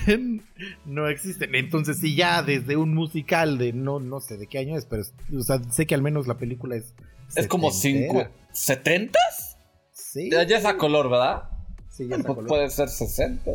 no 0.86 1.08
existen. 1.08 1.56
Entonces, 1.56 2.00
si 2.00 2.16
ya 2.16 2.42
desde 2.44 2.76
un 2.78 2.94
musical 2.94 3.58
de 3.58 3.74
no, 3.74 4.00
no 4.00 4.20
sé 4.20 4.38
de 4.38 4.48
qué 4.48 4.60
año 4.60 4.78
es, 4.78 4.86
pero 4.86 5.04
o 5.38 5.42
sea, 5.44 5.60
sé 5.72 5.86
que 5.88 5.96
al 5.96 6.02
menos 6.02 6.28
la 6.28 6.38
película 6.38 6.76
es. 6.76 6.94
Es 7.36 7.48
como 7.48 7.72
cinco. 7.72 8.28
¿Setentas? 8.52 9.58
Sí, 9.92 10.30
Ya, 10.32 10.44
ya 10.44 10.58
es 10.58 10.66
a 10.66 10.76
color, 10.78 11.10
¿verdad? 11.10 11.44
sí, 11.92 12.08
ya 12.08 12.16
está 12.16 12.28
Pues 12.28 12.36
color. 12.38 12.48
puede 12.48 12.70
ser 12.70 12.90
sesenta. 12.90 13.52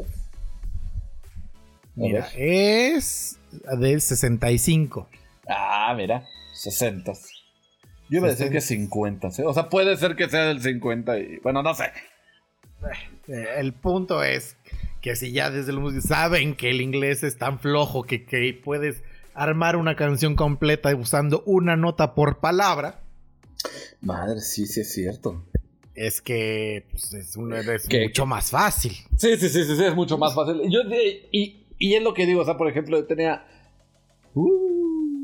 Mira, 1.96 2.28
es 2.36 3.38
del 3.78 4.00
65. 4.00 5.08
Ah, 5.48 5.94
mira, 5.96 6.26
60. 6.54 7.12
Yo 8.10 8.18
iba 8.18 8.28
a 8.28 8.30
decir 8.30 8.50
que 8.50 8.60
50, 8.60 9.30
¿sí? 9.30 9.42
O 9.42 9.54
sea, 9.54 9.68
puede 9.68 9.96
ser 9.96 10.16
que 10.16 10.28
sea 10.28 10.44
del 10.46 10.60
50 10.60 11.18
y... 11.18 11.38
Bueno, 11.38 11.62
no 11.62 11.74
sé. 11.74 11.84
Eh, 13.28 13.46
el 13.56 13.72
punto 13.72 14.22
es 14.22 14.56
que 15.00 15.16
si 15.16 15.32
ya 15.32 15.50
desde 15.50 15.70
el 15.70 15.80
músico 15.80 16.06
saben 16.06 16.54
que 16.54 16.70
el 16.70 16.80
inglés 16.80 17.22
es 17.22 17.38
tan 17.38 17.58
flojo 17.58 18.02
que, 18.02 18.24
que 18.24 18.60
puedes 18.62 19.02
armar 19.32 19.76
una 19.76 19.96
canción 19.96 20.36
completa 20.36 20.94
usando 20.94 21.42
una 21.46 21.76
nota 21.76 22.14
por 22.14 22.40
palabra, 22.40 23.04
Madre, 24.00 24.40
sí, 24.40 24.66
sí 24.66 24.80
es 24.80 24.92
cierto. 24.92 25.42
es 25.94 26.20
que 26.20 26.86
pues, 26.90 27.14
es, 27.14 27.36
mucho 27.36 28.26
más 28.26 28.50
fácil. 28.50 28.92
Sí, 29.16 29.36
sí, 29.36 29.48
sí, 29.48 29.64
sí, 29.64 29.76
sí, 29.76 29.84
es 29.84 29.94
mucho 29.94 30.18
más 30.18 30.34
fácil. 30.34 30.60
Yo, 30.70 30.80
y, 31.32 31.63
y 31.88 31.94
es 31.94 32.02
lo 32.02 32.14
que 32.14 32.26
digo, 32.26 32.40
o 32.42 32.44
sea, 32.44 32.56
por 32.56 32.68
ejemplo, 32.68 32.98
yo 32.98 33.06
tenía 33.06 33.44
uh, 34.34 34.48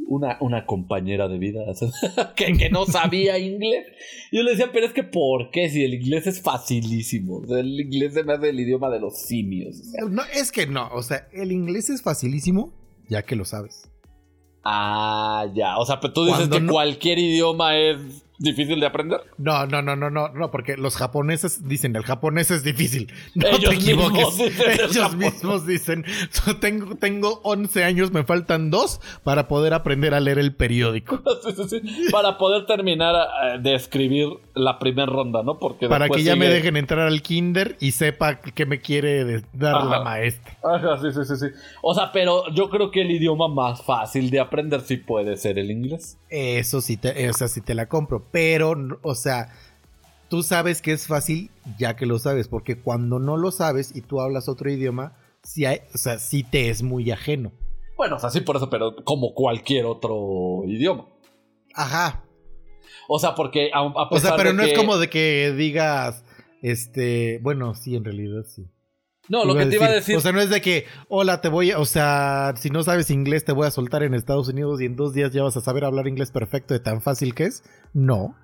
una, 0.08 0.36
una 0.40 0.66
compañera 0.66 1.28
de 1.28 1.38
vida 1.38 1.60
que, 2.36 2.52
que 2.56 2.70
no 2.70 2.84
sabía 2.86 3.38
inglés. 3.38 3.86
Yo 4.32 4.42
le 4.42 4.50
decía, 4.52 4.70
pero 4.72 4.86
es 4.86 4.92
que 4.92 5.02
¿por 5.04 5.50
qué? 5.50 5.68
Si 5.68 5.84
el 5.84 5.94
inglés 5.94 6.26
es 6.26 6.40
facilísimo. 6.42 7.36
O 7.38 7.46
sea, 7.46 7.60
el 7.60 7.80
inglés 7.80 8.14
se 8.14 8.24
me 8.24 8.32
hace 8.34 8.50
el 8.50 8.60
idioma 8.60 8.90
de 8.90 9.00
los 9.00 9.20
simios. 9.22 9.80
o 9.80 9.84
sea. 9.84 10.04
No, 10.10 10.22
es 10.34 10.50
que 10.52 10.66
no, 10.66 10.88
o 10.92 11.02
sea, 11.02 11.28
el 11.32 11.52
inglés 11.52 11.90
es 11.90 12.02
facilísimo 12.02 12.72
ya 13.08 13.22
que 13.22 13.34
lo 13.36 13.44
sabes. 13.44 13.90
Ah, 14.64 15.46
ya. 15.54 15.78
O 15.78 15.86
sea, 15.86 16.00
pero 16.00 16.12
tú 16.12 16.24
dices 16.24 16.38
Cuando 16.40 16.56
que 16.56 16.62
no- 16.62 16.72
cualquier 16.72 17.18
idioma 17.18 17.76
es 17.78 18.24
difícil 18.40 18.80
de 18.80 18.86
aprender. 18.86 19.20
No, 19.38 19.66
no, 19.66 19.82
no, 19.82 19.94
no, 19.94 20.10
no, 20.10 20.28
no, 20.30 20.50
porque 20.50 20.76
los 20.76 20.96
japoneses 20.96 21.68
dicen 21.68 21.94
el 21.94 22.02
japonés 22.02 22.50
es 22.50 22.64
difícil. 22.64 23.12
No 23.34 23.46
Ellos 23.46 23.70
te 23.70 23.74
equivoques. 23.76 24.26
mismos 24.26 24.38
dicen 24.56 24.80
Ellos 24.80 25.16
mismos 25.16 25.66
dicen, 25.66 26.04
"So, 26.30 26.56
tengo, 26.56 26.96
tengo 26.96 27.40
11 27.44 27.84
años, 27.84 28.10
me 28.12 28.24
faltan 28.24 28.70
dos 28.70 29.00
para 29.22 29.46
poder 29.46 29.74
aprender 29.74 30.14
a 30.14 30.20
leer 30.20 30.38
el 30.38 30.54
periódico. 30.54 31.22
Sí, 31.42 31.52
sí, 31.56 31.80
sí. 31.80 32.06
Para 32.12 32.36
poder 32.38 32.66
terminar 32.66 33.14
eh, 33.14 33.58
de 33.60 33.74
escribir 33.74 34.28
la 34.54 34.78
primera 34.78 35.06
ronda, 35.06 35.42
¿no? 35.42 35.58
Porque 35.58 35.88
Para 35.88 36.08
que 36.08 36.22
ya 36.22 36.36
me 36.36 36.48
dejen 36.48 36.76
entrar 36.76 37.06
al 37.06 37.22
kinder 37.22 37.76
y 37.80 37.92
sepa 37.92 38.40
qué 38.40 38.66
me 38.66 38.80
quiere 38.80 39.42
dar 39.52 39.76
Ajá. 39.76 39.84
la 39.88 40.00
maestra. 40.02 40.56
Ajá, 40.62 40.98
sí, 41.00 41.08
sí, 41.12 41.24
sí, 41.24 41.36
sí. 41.36 41.46
O 41.82 41.94
sea, 41.94 42.10
pero 42.12 42.44
yo 42.54 42.68
creo 42.68 42.90
que 42.90 43.02
el 43.02 43.10
idioma 43.10 43.48
más 43.48 43.82
fácil 43.82 44.30
de 44.30 44.40
aprender 44.40 44.80
sí 44.82 44.96
puede 44.98 45.36
ser 45.36 45.58
el 45.58 45.70
inglés. 45.70 46.18
Eso 46.28 46.80
sí 46.80 46.96
te, 46.96 47.28
o 47.28 47.32
sea, 47.32 47.48
sí 47.48 47.60
te 47.60 47.74
la 47.74 47.86
compro. 47.86 48.24
Pero, 48.30 48.74
o 49.02 49.14
sea, 49.14 49.52
tú 50.28 50.42
sabes 50.42 50.82
que 50.82 50.92
es 50.92 51.06
fácil 51.06 51.50
ya 51.78 51.96
que 51.96 52.06
lo 52.06 52.18
sabes. 52.18 52.48
Porque 52.48 52.76
cuando 52.78 53.18
no 53.18 53.36
lo 53.36 53.50
sabes 53.50 53.94
y 53.94 54.00
tú 54.02 54.20
hablas 54.20 54.48
otro 54.48 54.70
idioma, 54.70 55.16
sí, 55.42 55.64
hay- 55.66 55.80
o 55.94 55.98
sea, 55.98 56.18
sí 56.18 56.42
te 56.42 56.68
es 56.70 56.82
muy 56.82 57.10
ajeno. 57.10 57.52
Bueno, 57.96 58.16
o 58.16 58.18
sea, 58.18 58.30
sí 58.30 58.40
por 58.40 58.56
eso, 58.56 58.70
pero 58.70 58.96
como 59.04 59.34
cualquier 59.34 59.84
otro 59.84 60.62
idioma. 60.66 61.06
Ajá. 61.74 62.24
O 63.08 63.18
sea, 63.18 63.34
porque 63.34 63.70
a, 63.74 63.78
a 63.80 64.08
O 64.10 64.18
sea, 64.18 64.36
pero 64.36 64.50
de 64.50 64.56
no 64.56 64.62
es 64.62 64.72
como 64.78 64.96
de 64.96 65.10
que 65.10 65.52
digas, 65.56 66.24
este, 66.62 67.38
bueno, 67.42 67.74
sí, 67.74 67.96
en 67.96 68.04
realidad 68.04 68.44
sí. 68.46 68.66
No, 69.30 69.44
lo 69.44 69.54
que 69.54 69.64
te 69.66 69.76
iba 69.76 69.86
a 69.86 69.92
decir... 69.92 70.16
O 70.16 70.20
sea, 70.20 70.32
no 70.32 70.40
es 70.40 70.50
de 70.50 70.60
que, 70.60 70.86
hola, 71.08 71.40
te 71.40 71.48
voy 71.48 71.70
a, 71.70 71.78
o 71.78 71.84
sea, 71.84 72.52
si 72.56 72.68
no 72.68 72.82
sabes 72.82 73.10
inglés, 73.10 73.44
te 73.44 73.52
voy 73.52 73.64
a 73.64 73.70
soltar 73.70 74.02
en 74.02 74.12
Estados 74.12 74.48
Unidos 74.48 74.80
y 74.80 74.86
en 74.86 74.96
dos 74.96 75.14
días 75.14 75.32
ya 75.32 75.44
vas 75.44 75.56
a 75.56 75.60
saber 75.60 75.84
hablar 75.84 76.08
inglés 76.08 76.32
perfecto 76.32 76.74
de 76.74 76.80
tan 76.80 77.00
fácil 77.00 77.32
que 77.32 77.44
es. 77.44 77.62
No. 77.94 78.34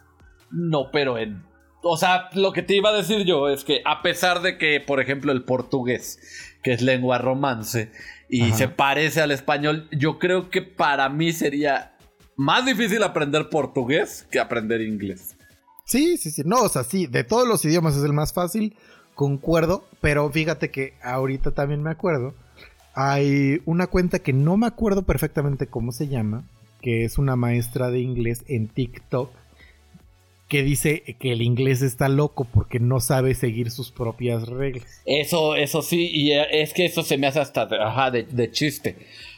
No, 0.53 0.91
pero 0.93 1.19
en... 1.19 1.43
O 1.83 1.97
sea, 1.97 2.31
lo 2.35 2.53
que 2.53 2.63
te 2.63 2.77
iba 2.77 2.91
a 2.91 2.93
decir 2.93 3.25
yo 3.25 3.49
es 3.49 3.65
que 3.65 3.83
a 3.85 4.01
pesar 4.01 4.43
de 4.43 4.59
que, 4.59 4.81
por 4.81 5.01
ejemplo, 5.01 5.33
el 5.33 5.43
portugués, 5.43 6.21
que 6.63 6.73
es 6.73 6.83
lengua 6.83 7.19
romance, 7.19 7.91
y 8.31 8.43
Ajá. 8.43 8.57
se 8.57 8.69
parece 8.69 9.21
al 9.21 9.33
español, 9.33 9.89
yo 9.91 10.21
creo 10.21 10.51
que 10.51 10.63
para 10.63 11.09
mí 11.09 11.33
sería 11.33 11.97
más 12.37 12.65
difícil 12.65 13.03
aprender 13.03 13.49
portugués 13.49 14.25
que 14.31 14.39
aprender 14.39 14.83
inglés. 14.83 15.37
Sí, 15.85 16.17
sí, 16.17 16.31
sí. 16.31 16.43
No, 16.45 16.63
o 16.63 16.69
sea, 16.69 16.85
sí, 16.85 17.09
de 17.09 17.25
todos 17.25 17.47
los 17.47 17.65
idiomas 17.65 17.97
es 17.97 18.05
el 18.05 18.13
más 18.13 18.33
fácil, 18.33 18.77
concuerdo, 19.17 19.85
pero 20.01 20.31
fíjate 20.31 20.71
que 20.71 20.93
ahorita 21.03 21.51
también 21.51 21.83
me 21.83 21.91
acuerdo. 21.91 22.35
Hay 22.95 23.61
una 23.65 23.89
cuenta 23.89 24.21
que 24.21 24.33
no 24.33 24.57
me 24.57 24.69
acuerdo 24.69 25.03
perfectamente 25.03 25.67
cómo 25.67 25.91
se 25.91 26.07
llama, 26.07 26.45
que 26.81 27.05
es 27.05 27.19
una 27.19 27.35
maestra 27.35 27.91
de 27.91 27.99
inglés 27.99 28.45
en 28.47 28.69
TikTok, 28.69 29.31
que 30.49 30.63
dice 30.63 31.03
que 31.19 31.33
el 31.33 31.43
inglés 31.43 31.83
está 31.83 32.09
loco 32.09 32.45
porque 32.45 32.79
no 32.79 33.01
sabe 33.01 33.35
seguir 33.35 33.73
sus 33.73 33.91
propias 33.91 34.47
reglas. 34.47 35.03
Eso, 35.05 35.57
eso 35.57 35.83
sí, 35.83 36.09
y 36.13 36.33
es 36.33 36.73
que 36.73 36.85
eso 36.85 37.03
se 37.03 37.19
me 37.19 37.27
hace 37.27 37.41
hasta 37.41 37.67
de, 37.67 37.83
ajá, 37.83 38.13
de, 38.13 38.23
de 38.23 38.51
chiste. 38.53 38.97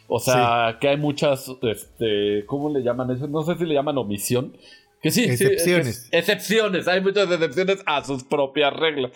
O 0.09 0.19
sea, 0.19 0.79
que 0.81 0.89
hay 0.89 0.97
muchas, 0.97 1.51
este, 1.63 2.45
¿cómo 2.47 2.71
le 2.71 2.83
llaman 2.83 3.11
eso? 3.11 3.27
No 3.29 3.43
sé 3.43 3.57
si 3.57 3.65
le 3.65 3.75
llaman 3.75 3.97
omisión. 3.99 4.57
Que 5.03 5.11
sí, 5.13 5.25
Excepciones. 5.25 5.87
es- 5.87 6.09
excepciones, 6.11 6.89
hay 6.89 7.01
muchas 7.01 7.31
excepciones 7.31 7.79
a 7.87 8.03
sus 8.05 8.25
propias 8.25 8.73
reglas. 8.73 9.13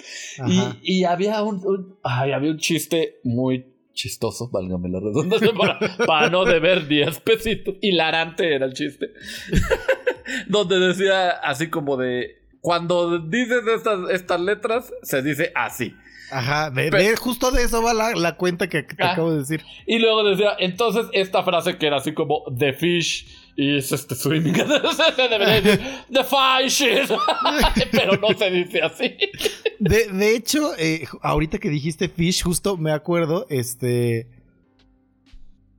Y, 0.47 0.62
y 1.01 1.05
había 1.05 1.42
un, 1.42 1.57
un- 1.66 1.97
ay, 2.05 2.33
había 2.33 2.51
un 2.53 2.59
chiste 2.59 3.16
muy 3.25 3.66
chistoso, 3.92 4.49
válgame 4.51 4.88
la 4.88 5.01
redundancia, 5.01 5.51
para, 5.59 5.79
para 6.07 6.31
no 6.31 6.45
deber 6.45 6.87
10 6.87 7.21
pesitos. 7.21 7.75
Hilarante 7.81 8.55
era 8.55 8.66
el 8.66 8.75
chiste. 8.75 9.11
Donde 10.49 10.79
decía 10.79 11.31
así 11.31 11.68
como 11.68 11.97
de, 11.97 12.37
cuando 12.61 13.18
dices 13.18 13.62
estas, 13.75 14.09
estas 14.11 14.40
letras, 14.40 14.92
se 15.03 15.21
dice 15.23 15.53
así. 15.55 15.95
Ajá, 16.33 16.71
de- 16.71 17.14
justo 17.16 17.51
de 17.51 17.62
eso 17.62 17.83
va 17.83 17.92
la, 17.92 18.12
la 18.12 18.37
cuenta 18.37 18.68
que 18.68 18.83
te 18.83 19.03
Ah. 19.03 19.12
acabo 19.12 19.31
de 19.33 19.38
decir. 19.40 19.62
Y 19.87 19.99
luego 19.99 20.25
decía, 20.25 20.53
entonces 20.59 21.07
esta 21.12 21.42
frase 21.42 21.77
que 21.77 21.87
era 21.87 21.99
así 21.99 22.14
como 22.14 22.42
The 22.57 22.73
fish 22.73 23.27
is 23.57 23.92
este 23.92 24.14
swimming. 24.14 24.55
se 24.55 25.29
debería 25.29 25.61
decir 25.61 25.81
The 26.11 26.25
fish 26.25 26.81
is. 26.83 27.11
Pero 27.92 28.16
no 28.16 28.29
se 28.37 28.51
dice 28.51 28.81
así. 28.83 29.14
De, 29.79 30.07
de 30.09 30.35
hecho, 30.37 30.73
eh, 30.79 31.07
ahorita 31.21 31.59
que 31.59 31.68
dijiste 31.68 32.09
Fish, 32.09 32.42
justo 32.42 32.77
me 32.77 32.92
acuerdo, 32.92 33.47
este. 33.51 34.29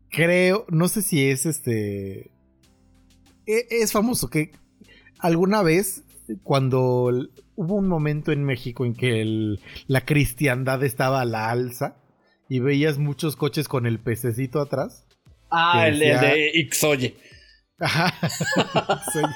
Creo, 0.10 0.66
no 0.70 0.88
sé 0.88 1.02
si 1.02 1.28
es 1.28 1.46
este. 1.46 2.32
e- 3.48 3.68
Es 3.72 3.92
famoso 3.92 4.30
que 4.30 4.52
alguna 5.20 5.64
vez, 5.64 6.04
cuando 6.44 7.12
hubo 7.56 7.76
un 7.76 7.88
momento 7.88 8.32
en 8.32 8.44
México 8.44 8.86
en 8.86 8.94
que 8.94 9.22
el- 9.22 9.60
la 9.88 10.02
cristiandad 10.06 10.84
estaba 10.84 11.22
a 11.22 11.26
la 11.26 11.50
alza 11.50 11.98
y 12.50 12.60
veías 12.60 12.98
muchos 12.98 13.36
coches 13.36 13.68
con 13.68 13.86
el 13.86 14.00
pececito 14.00 14.60
atrás. 14.62 15.06
Ah, 15.50 15.88
el, 15.88 16.00
de 16.00 16.52
Ixoye. 16.56 17.16
Ajá. 17.80 18.14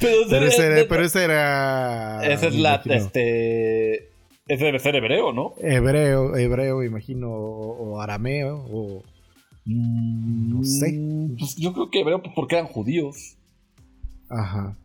Pero, 0.00 0.16
pero, 0.28 0.46
ese 0.46 0.66
era, 0.66 0.78
ese, 0.78 0.84
pero 0.88 1.04
ese 1.04 1.24
era. 1.24 2.20
esa 2.26 2.46
es 2.48 2.54
la. 2.56 2.74
imagino, 2.74 2.94
Este. 2.94 4.10
Ese 4.48 4.64
debe 4.64 4.80
ser 4.80 4.96
hebreo, 4.96 5.32
¿no? 5.32 5.54
Hebreo, 5.58 6.36
hebreo, 6.36 6.82
imagino, 6.82 7.30
o, 7.30 8.00
arameo, 8.00 8.66
o. 8.68 9.04
No 9.64 10.64
sé. 10.64 10.92
Mm, 10.92 11.36
Pues 11.38 11.54
yo 11.56 11.72
creo 11.72 11.88
que 11.88 12.00
hebreo 12.00 12.20
pues, 12.20 12.32
porque 12.34 12.56
eran 12.56 12.66
judíos. 12.66 13.36
Ajá. 14.28 14.76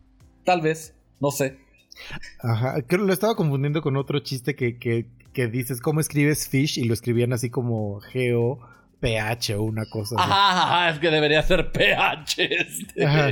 Tal 0.44 0.60
vez. 0.60 0.94
No 1.18 1.32
sé. 1.32 1.58
Ajá. 2.40 2.76
Creo 2.86 3.04
lo 3.04 3.12
estaba 3.12 3.34
confundiendo 3.36 3.82
con 3.82 3.96
otro 3.96 4.18
chiste 4.20 4.54
que, 4.54 4.78
que, 4.78 5.06
que 5.32 5.46
dices, 5.48 5.80
¿cómo 5.80 6.00
escribes 6.00 6.48
fish? 6.48 6.78
Y 6.78 6.84
lo 6.84 6.94
escribían 6.94 7.32
así 7.32 7.50
como 7.50 8.00
G-O-P-H 8.00 9.54
o 9.56 9.62
una 9.62 9.84
cosa 9.86 10.16
así. 10.18 10.30
Ajá, 10.30 10.62
ajá, 10.62 10.90
es 10.90 10.98
que 10.98 11.10
debería 11.10 11.42
ser 11.42 11.70
PH. 11.72 12.42
Este, 12.60 13.04
Ajá. 13.04 13.30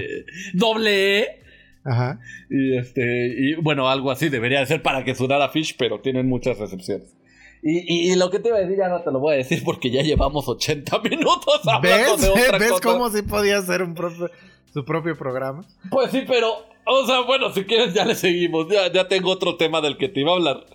Doble 0.54 1.18
E. 1.20 1.42
Ajá. 1.84 2.18
Y 2.48 2.76
este, 2.76 3.02
y 3.38 3.54
bueno, 3.56 3.88
algo 3.88 4.10
así 4.10 4.28
debería 4.30 4.60
de 4.60 4.66
ser 4.66 4.82
para 4.82 5.04
que 5.04 5.14
sonara 5.14 5.48
Fish, 5.50 5.76
pero 5.78 6.00
tienen 6.00 6.28
muchas 6.28 6.58
excepciones. 6.60 7.14
Y, 7.62 7.78
y- 7.78 8.12
y 8.12 8.16
lo 8.16 8.30
que 8.30 8.38
te 8.40 8.48
iba 8.48 8.58
a 8.58 8.60
decir 8.60 8.76
ya 8.76 8.88
no 8.88 9.00
te 9.02 9.10
lo 9.10 9.20
voy 9.20 9.34
a 9.34 9.36
decir 9.38 9.62
porque 9.64 9.90
ya 9.90 10.02
llevamos 10.02 10.46
80 10.48 10.98
minutos 11.00 11.60
hablando 11.66 12.12
¿Ves? 12.16 12.20
de 12.20 12.28
otra 12.30 12.58
¿Ves 12.58 12.70
cosa. 12.72 12.82
cómo 12.82 13.08
sí 13.10 13.22
podía 13.22 13.58
hacer 13.58 13.82
un 13.82 13.94
propio- 13.94 14.30
su 14.72 14.84
propio 14.84 15.16
programa? 15.16 15.64
Pues 15.90 16.10
sí, 16.10 16.24
pero, 16.26 16.54
o 16.86 17.06
sea, 17.06 17.20
bueno, 17.20 17.52
si 17.52 17.64
quieres 17.64 17.94
ya 17.94 18.04
le 18.04 18.14
seguimos. 18.14 18.68
Ya, 18.68 18.92
ya 18.92 19.08
tengo 19.08 19.30
otro 19.30 19.56
tema 19.56 19.80
del 19.80 19.96
que 19.96 20.08
te 20.08 20.20
iba 20.20 20.32
a 20.32 20.34
hablar. 20.34 20.66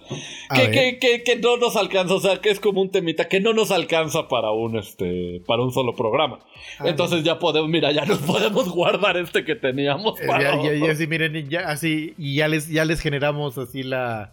A 0.49 0.55
Que, 0.55 0.71
que, 0.71 0.99
que, 0.99 1.23
que 1.23 1.35
no 1.37 1.57
nos 1.57 1.75
alcanza, 1.75 2.15
o 2.15 2.19
sea, 2.19 2.41
que 2.41 2.49
es 2.49 2.59
como 2.59 2.81
un 2.81 2.89
temita 2.89 3.27
que 3.27 3.39
no 3.39 3.53
nos 3.53 3.71
alcanza 3.71 4.27
para 4.27 4.51
un, 4.51 4.77
este, 4.77 5.41
para 5.45 5.61
un 5.61 5.71
solo 5.71 5.95
programa. 5.95 6.39
Ah, 6.79 6.89
Entonces 6.89 7.23
ya 7.23 7.39
podemos, 7.39 7.69
mira, 7.69 7.91
ya 7.91 8.05
nos 8.05 8.17
podemos 8.31 8.69
guardar 8.69 9.17
este 9.17 9.45
que 9.45 9.55
teníamos 9.55 10.19
Eh, 10.19 10.27
para 10.27 10.63
ya, 10.63 10.73
ya, 10.73 10.93
ya, 10.93 11.07
miren, 11.07 11.49
ya, 11.49 11.61
así, 11.69 12.13
y 12.17 12.35
ya 12.35 12.47
les, 12.47 12.69
ya 12.69 12.85
les 12.85 13.01
generamos 13.01 13.57
así 13.57 13.83
la. 13.83 14.31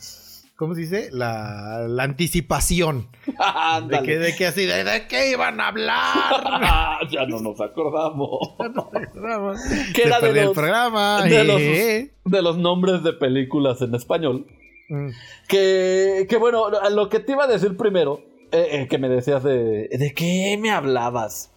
¿Cómo 0.57 0.75
se 0.75 0.81
dice? 0.83 1.09
La, 1.12 1.85
la 1.87 2.03
anticipación. 2.05 3.09
De 3.27 3.35
Ándale. 3.38 4.07
que, 4.07 4.19
de 4.19 4.35
que 4.35 4.47
así, 4.47 4.64
de, 4.64 4.85
de 4.85 5.07
qué 5.07 5.31
iban 5.33 5.61
a 5.61 5.69
hablar. 5.69 7.07
ya 7.11 7.27
no 7.27 7.40
nos 7.40 7.61
acordamos. 7.61 8.55
Se 9.95 10.03
era 10.03 10.16
de 10.16 10.27
perdió 10.27 10.40
el 10.42 10.47
los- 10.49 10.55
programa. 10.55 11.23
de 11.25 11.45
los- 11.45 11.61
eh. 11.61 12.11
de 12.25 12.42
los 12.42 12.57
nombres 12.57 13.03
de 13.03 13.12
películas 13.12 13.83
en 13.83 13.95
español. 13.95 14.47
Mm. 14.88 15.09
Que, 15.49 16.27
que 16.29 16.37
bueno, 16.37 16.71
lo 16.90 17.09
que 17.09 17.21
te 17.21 17.33
iba 17.33 17.45
a 17.45 17.49
decir 17.49 17.77
primero, 17.77 18.23
eh, 18.53 18.69
eh, 18.73 18.87
que 18.88 18.99
me 18.99 19.09
decías 19.09 19.42
de... 19.42 19.88
¿De 19.90 20.14
qué 20.14 20.57
me 20.61 20.71
hablabas? 20.71 21.53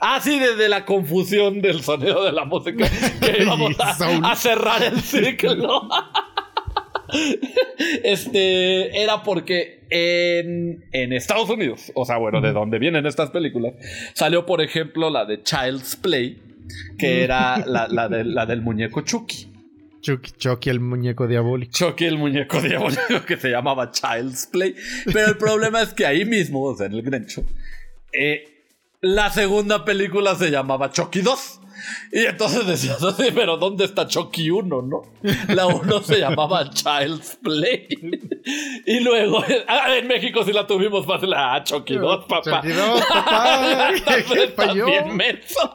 Ah, 0.00 0.20
sí, 0.20 0.38
de, 0.38 0.56
de 0.56 0.68
la 0.68 0.84
confusión 0.84 1.60
del 1.62 1.82
sonido 1.82 2.24
de 2.24 2.32
la 2.32 2.44
música. 2.44 2.86
Que 3.20 3.42
íbamos 3.42 3.78
a, 3.80 4.30
a 4.30 4.36
cerrar 4.36 4.82
el 4.82 5.00
ciclo. 5.00 5.88
Este 8.02 9.02
era 9.02 9.22
porque 9.22 9.84
en, 9.90 10.84
en 10.92 11.12
Estados 11.12 11.48
Unidos, 11.50 11.92
o 11.94 12.04
sea, 12.04 12.16
bueno, 12.18 12.40
de 12.40 12.52
donde 12.52 12.78
vienen 12.78 13.06
estas 13.06 13.30
películas, 13.30 13.74
salió, 14.14 14.46
por 14.46 14.60
ejemplo, 14.60 15.10
la 15.10 15.24
de 15.24 15.42
Child's 15.42 15.96
Play, 15.96 16.40
que 16.98 17.22
era 17.22 17.64
la, 17.66 17.86
la 17.88 18.08
de- 18.08 18.24
la 18.24 18.46
del 18.46 18.62
muñeco 18.62 19.00
Chucky. 19.02 19.52
Chucky, 20.00 20.30
Chucky, 20.32 20.70
el 20.70 20.80
muñeco 20.80 21.26
diabólico. 21.26 21.72
Chucky 21.72 22.04
el 22.04 22.18
muñeco 22.18 22.60
diabólico 22.62 23.24
que 23.26 23.36
se 23.36 23.50
llamaba 23.50 23.90
Child's 23.90 24.46
Play. 24.46 24.74
Pero 25.04 25.26
el 25.28 25.36
problema 25.36 25.82
es 25.82 25.92
que 25.94 26.06
ahí 26.06 26.24
mismo, 26.24 26.62
o 26.62 26.76
sea, 26.76 26.86
en 26.86 26.92
el 26.94 27.02
Grencho, 27.02 27.44
eh, 28.12 28.44
la 29.00 29.30
segunda 29.30 29.84
película 29.84 30.34
se 30.36 30.50
llamaba 30.50 30.90
Chucky 30.90 31.20
2. 31.22 31.60
Y 32.12 32.24
entonces 32.24 32.66
decías 32.66 33.02
así, 33.02 33.30
pero 33.34 33.56
¿dónde 33.56 33.84
está 33.84 34.06
Chucky 34.06 34.50
1, 34.50 34.82
no? 34.82 35.02
La 35.48 35.66
1 35.66 36.02
se 36.02 36.18
llamaba 36.18 36.70
Child's 36.70 37.38
Play. 37.42 37.88
Y 38.86 39.00
luego, 39.00 39.42
ah, 39.66 39.96
en 39.96 40.06
México 40.06 40.44
sí 40.44 40.52
la 40.52 40.66
tuvimos 40.66 41.06
fácil. 41.06 41.32
Ah, 41.34 41.62
Chucky 41.64 41.96
2, 41.96 42.24
papá. 42.26 42.62
Chucky 42.62 42.72
2, 42.72 43.00
papá. 43.06 43.90
¿Qué? 44.32 44.46
También 44.48 45.16
menso. 45.16 45.72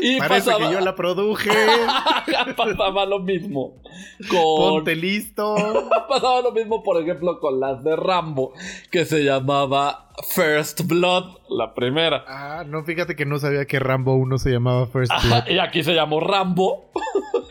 Y 0.00 0.18
Parece 0.18 0.50
pasaba, 0.50 0.68
que 0.68 0.74
yo 0.74 0.80
la 0.80 0.94
produje. 0.94 1.50
pasaba 2.56 3.06
lo 3.06 3.20
mismo 3.20 3.80
con 4.28 4.38
Ponte 4.56 4.96
listo. 4.96 5.54
Pasaba 6.08 6.42
lo 6.42 6.52
mismo, 6.52 6.82
por 6.82 7.00
ejemplo, 7.00 7.38
con 7.40 7.58
las 7.60 7.82
de 7.84 7.96
Rambo, 7.96 8.52
que 8.90 9.04
se 9.04 9.24
llamaba 9.24 10.10
First 10.34 10.82
Blood, 10.86 11.38
la 11.48 11.72
primera. 11.74 12.24
Ah, 12.28 12.64
no, 12.66 12.84
fíjate 12.84 13.16
que 13.16 13.24
no 13.24 13.38
sabía 13.38 13.64
que 13.66 13.78
Rambo 13.78 14.14
1 14.16 14.38
se 14.38 14.50
llamaba 14.50 14.86
First 14.86 15.12
Blood. 15.24 15.32
Ajá, 15.38 15.50
y 15.50 15.58
aquí 15.58 15.82
se 15.82 15.94
llamó 15.94 16.20
Rambo. 16.20 16.90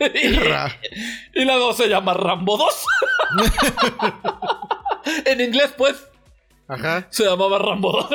y, 0.00 0.32
Ra- 0.36 0.76
y 1.34 1.44
la 1.44 1.56
2 1.56 1.76
se 1.76 1.88
llama 1.88 2.14
Rambo 2.14 2.56
2. 2.56 2.86
en 5.26 5.40
inglés, 5.40 5.74
pues, 5.76 6.08
Ajá. 6.68 7.06
se 7.10 7.24
llamaba 7.24 7.58
Rambo 7.58 7.92
2. 7.92 8.06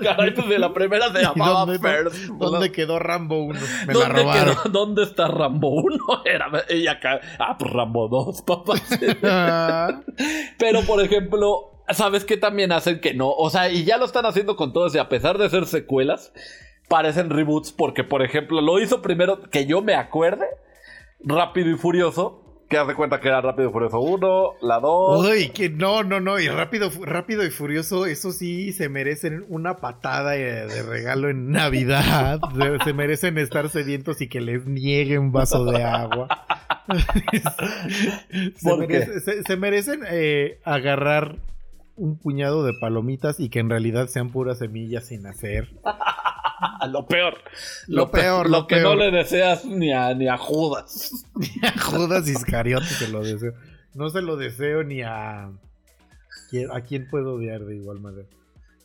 Caray, 0.02 0.34
pues 0.34 0.48
de 0.48 0.58
la 0.58 0.72
primera 0.74 1.10
se 1.12 1.20
¿Y 1.20 1.22
llamaba 1.22 1.60
dónde, 1.64 1.78
First 1.78 2.16
dónde 2.32 2.72
quedó 2.72 2.98
Rambo 2.98 3.44
1? 3.44 3.60
Me 3.86 3.94
la 3.94 4.00
¿Dónde, 4.00 4.22
robaron. 4.22 4.54
quedó- 4.56 4.70
¿Dónde 4.70 5.02
está 5.04 5.28
Rambo 5.28 5.68
1? 5.82 5.96
Era, 6.26 6.50
y 6.70 6.86
acá, 6.86 7.20
ah, 7.38 7.56
pues 7.58 7.72
Rambo 7.72 8.08
2, 8.08 8.42
papá. 8.42 8.74
Pero, 10.58 10.82
por 10.82 11.00
ejemplo, 11.00 11.82
¿sabes 11.90 12.24
qué 12.24 12.36
también 12.36 12.72
hacen 12.72 13.00
que 13.00 13.14
no? 13.14 13.30
O 13.30 13.50
sea, 13.50 13.70
y 13.70 13.84
ya 13.84 13.96
lo 13.96 14.04
están 14.04 14.26
haciendo 14.26 14.56
con 14.56 14.72
todos, 14.72 14.94
y 14.94 14.98
a 14.98 15.08
pesar 15.08 15.38
de 15.38 15.48
ser 15.50 15.66
secuelas, 15.66 16.32
parecen 16.88 17.30
reboots, 17.30 17.72
porque, 17.72 18.04
por 18.04 18.22
ejemplo, 18.22 18.60
lo 18.60 18.78
hizo 18.80 19.02
primero, 19.02 19.40
que 19.50 19.66
yo 19.66 19.82
me 19.82 19.94
acuerde, 19.94 20.46
Rápido 21.20 21.70
y 21.70 21.76
Furioso, 21.78 22.43
que 22.68 22.78
haz 22.78 22.88
de 22.88 22.94
cuenta 22.94 23.20
que 23.20 23.28
era 23.28 23.40
Rápido 23.40 23.68
y 23.68 23.72
Furioso 23.72 24.00
1, 24.00 24.50
la 24.62 24.80
2. 24.80 25.26
Uy, 25.28 25.48
que 25.50 25.68
no, 25.68 26.02
no, 26.02 26.18
no. 26.20 26.38
Y 26.40 26.48
rápido, 26.48 26.90
rápido 27.02 27.44
y 27.44 27.50
furioso, 27.50 28.06
eso 28.06 28.32
sí 28.32 28.72
se 28.72 28.88
merecen 28.88 29.44
una 29.48 29.76
patada 29.76 30.36
eh, 30.36 30.66
de 30.66 30.82
regalo 30.82 31.28
en 31.28 31.50
Navidad. 31.50 32.40
Se, 32.78 32.84
se 32.84 32.92
merecen 32.94 33.38
estar 33.38 33.68
sedientos 33.68 34.20
y 34.20 34.28
que 34.28 34.40
les 34.40 34.66
niegue 34.66 35.18
un 35.18 35.30
vaso 35.32 35.64
de 35.66 35.82
agua. 35.84 36.28
se- 38.56 39.42
se 39.42 39.56
merecen 39.56 40.00
eh, 40.10 40.58
agarrar 40.64 41.36
un 41.96 42.18
puñado 42.18 42.64
de 42.64 42.72
palomitas 42.80 43.38
y 43.40 43.48
que 43.48 43.60
en 43.60 43.70
realidad 43.70 44.08
sean 44.08 44.30
puras 44.30 44.58
semillas 44.58 45.06
sin 45.08 45.26
hacer. 45.26 45.68
lo 46.88 47.06
peor. 47.06 47.34
Lo 47.88 48.10
pe- 48.10 48.20
peor, 48.20 48.48
Lo, 48.50 48.58
lo 48.60 48.66
que 48.66 48.80
no 48.80 48.94
le 48.94 49.10
deseas 49.10 49.64
ni 49.64 49.92
a, 49.92 50.14
ni 50.14 50.28
a 50.28 50.36
Judas. 50.36 51.24
a 51.62 51.78
Judas 51.80 52.28
Iscariote 52.28 52.86
se 52.86 53.08
lo 53.08 53.22
deseo. 53.22 53.52
No 53.94 54.10
se 54.10 54.22
lo 54.22 54.36
deseo 54.36 54.82
ni 54.84 55.02
a. 55.02 55.50
¿Quién- 56.50 56.70
¿A 56.72 56.80
quién 56.82 57.08
puedo 57.08 57.34
odiar 57.34 57.60
de 57.64 57.76
igual 57.76 58.00
manera? 58.00 58.28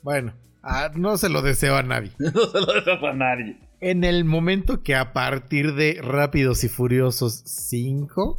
Bueno, 0.02 0.34
a- 0.64 0.92
no 0.96 1.18
se 1.18 1.30
lo 1.30 1.42
deseo 1.42 1.76
a 1.76 1.84
nadie. 1.84 2.12
no 2.20 2.32
se 2.32 2.60
lo 2.60 2.74
deseas 2.74 3.04
a 3.04 3.14
nadie. 3.14 3.58
En 3.82 4.04
el 4.04 4.26
momento 4.26 4.84
que 4.84 4.96
a 4.96 5.14
partir 5.14 5.74
de 5.74 6.00
Rápidos 6.02 6.64
y 6.66 6.70
Furiosos 6.70 7.42
5 7.46 8.38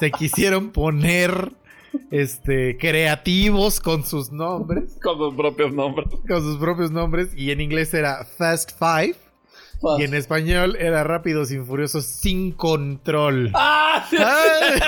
se 0.00 0.10
quisieron 0.10 0.70
poner 0.70 1.52
este 2.10 2.76
creativos 2.78 3.80
con 3.80 4.04
sus 4.04 4.30
nombres, 4.32 4.98
Con 5.02 5.18
sus 5.18 5.34
propios 5.34 5.72
nombres. 5.72 6.08
con 6.28 6.40
sus 6.42 6.58
propios 6.58 6.90
nombres 6.90 7.28
y 7.36 7.50
en 7.50 7.60
inglés 7.60 7.92
era 7.94 8.24
Fast 8.38 8.72
Five 8.78 9.16
y 9.98 10.04
en 10.04 10.14
español 10.14 10.76
era 10.78 11.02
Rápidos 11.04 11.50
y 11.50 11.58
Furiosos 11.58 12.04
sin 12.06 12.52
control. 12.52 13.50
¡Ah! 13.54 14.06
sí, 14.08 14.16
¡Ay! 14.18 14.80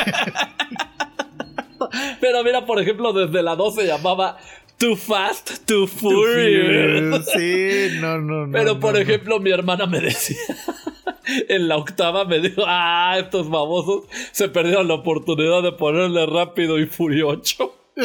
Pero 2.20 2.42
mira, 2.44 2.64
por 2.64 2.80
ejemplo, 2.80 3.12
desde 3.12 3.42
la 3.42 3.56
2 3.56 3.74
se 3.74 3.86
llamaba 3.86 4.38
Too 4.78 4.96
Fast, 4.96 5.64
Too 5.66 5.86
Furious. 5.86 7.26
Sí, 7.34 7.98
no, 8.00 8.18
no, 8.18 8.46
no. 8.46 8.52
Pero 8.52 8.78
por 8.80 8.94
no. 8.94 9.00
ejemplo, 9.00 9.38
mi 9.40 9.50
hermana 9.50 9.86
me 9.86 10.00
decía, 10.00 10.36
en 11.48 11.68
la 11.68 11.76
octava 11.76 12.24
me 12.24 12.40
dijo, 12.40 12.64
ah, 12.66 13.16
estos 13.18 13.48
babosos 13.48 14.04
se 14.32 14.48
perdieron 14.48 14.88
la 14.88 14.94
oportunidad 14.94 15.62
de 15.62 15.72
ponerle 15.72 16.26
rápido 16.26 16.78
y 16.78 16.86
furioso. 16.86 17.74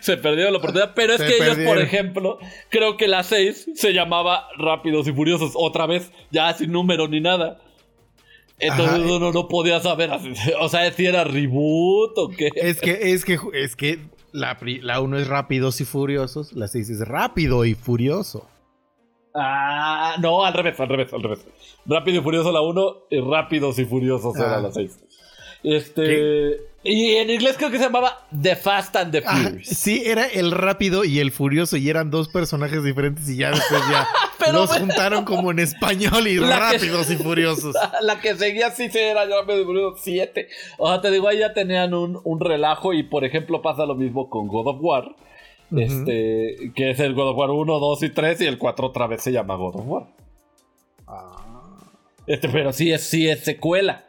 se 0.00 0.16
perdieron 0.16 0.52
la 0.52 0.58
oportunidad, 0.58 0.92
pero 0.94 1.14
es 1.14 1.20
Se 1.20 1.26
que 1.26 1.36
ellos, 1.36 1.58
por 1.66 1.78
ejemplo, 1.78 2.38
creo 2.68 2.96
que 2.96 3.08
la 3.08 3.22
6 3.22 3.70
se 3.74 3.92
llamaba 3.92 4.48
Rápidos 4.56 5.06
y 5.06 5.12
Furiosos 5.12 5.52
otra 5.54 5.86
vez, 5.86 6.10
ya 6.30 6.52
sin 6.54 6.72
número 6.72 7.08
ni 7.08 7.20
nada. 7.20 7.60
Entonces 8.60 9.00
Ajá. 9.00 9.14
uno 9.16 9.32
no 9.32 9.48
podía 9.48 9.80
saber, 9.80 10.10
o 10.60 10.68
sea, 10.68 10.90
si 10.92 11.06
era 11.06 11.24
reboot 11.24 12.16
o 12.18 12.28
qué. 12.28 12.50
Es 12.54 12.80
que, 12.80 13.12
es 13.12 13.24
que, 13.24 13.38
es 13.54 13.74
que 13.76 13.98
la, 14.32 14.58
la 14.82 15.00
uno 15.00 15.18
es 15.18 15.26
Rápidos 15.28 15.80
y 15.80 15.84
Furiosos, 15.84 16.52
la 16.52 16.68
6 16.68 16.90
es 16.90 17.08
Rápido 17.08 17.64
y 17.64 17.74
Furioso. 17.74 18.46
Ah, 19.34 20.16
no, 20.20 20.44
al 20.44 20.52
revés, 20.52 20.78
al 20.80 20.88
revés, 20.88 21.12
al 21.12 21.22
revés. 21.22 21.46
Rápido 21.86 22.20
y 22.20 22.22
Furioso 22.22 22.50
la 22.52 22.60
1 22.62 22.94
y 23.10 23.20
Rápidos 23.20 23.78
y 23.78 23.84
Furiosos 23.84 24.36
era 24.36 24.56
Ah. 24.58 24.60
la 24.60 24.72
6. 24.72 24.98
Este. 25.62 26.56
Y 26.82 27.16
en 27.16 27.28
inglés 27.28 27.56
creo 27.58 27.70
que 27.70 27.76
se 27.76 27.84
llamaba 27.84 28.26
The 28.40 28.56
Fast 28.56 28.96
and 28.96 29.12
the 29.12 29.22
Ah, 29.26 29.36
Furious. 29.36 29.66
sí, 29.68 30.02
era 30.06 30.26
el 30.26 30.50
rápido 30.50 31.04
y 31.04 31.18
el 31.18 31.30
furioso 31.30 31.76
y 31.76 31.90
eran 31.90 32.10
dos 32.10 32.28
personajes 32.30 32.82
diferentes 32.82 33.28
y 33.28 33.36
ya 33.36 33.50
después 33.50 33.82
ya 33.90 34.08
los 34.52 34.70
juntaron 34.78 35.26
como 35.26 35.50
en 35.50 35.58
español 35.58 36.26
y 36.26 36.36
La 36.38 36.46
que- 36.70 36.78
rápidos 36.78 37.10
y 37.10 37.16
furiosos. 37.16 37.74
La 38.00 38.18
que 38.20 38.34
seguía 38.34 38.70
sí 38.70 38.88
se 38.90 39.10
era 39.10 39.26
Rápido 39.26 39.60
y 39.60 39.64
Furioso 39.66 39.98
7. 40.02 40.48
O 40.78 40.88
sea, 40.88 41.02
te 41.02 41.10
digo, 41.10 41.28
ahí 41.28 41.38
ya 41.40 41.52
tenían 41.52 41.92
un, 41.92 42.18
un 42.24 42.40
relajo 42.40 42.94
y 42.94 43.02
por 43.02 43.24
ejemplo 43.26 43.60
pasa 43.60 43.84
lo 43.84 43.94
mismo 43.94 44.30
con 44.30 44.48
God 44.48 44.68
of 44.68 44.76
War. 44.80 45.04
Este, 45.76 46.72
que 46.74 46.90
es 46.92 46.98
el 47.00 47.12
God 47.14 47.28
of 47.32 47.36
War 47.36 47.50
1, 47.50 47.78
2 47.78 48.02
y 48.04 48.08
3 48.08 48.40
y 48.40 48.46
el 48.46 48.56
4 48.58 48.86
otra 48.86 49.06
vez 49.06 49.22
se 49.22 49.30
llama 49.32 49.54
God 49.56 49.76
of 49.76 49.82
War. 49.86 50.06
Ah, 51.06 51.76
Este, 52.26 52.48
pero 52.48 52.72
sí 52.72 52.90
es, 52.90 53.02
sí 53.04 53.28
es 53.28 53.40
secuela. 53.44 54.06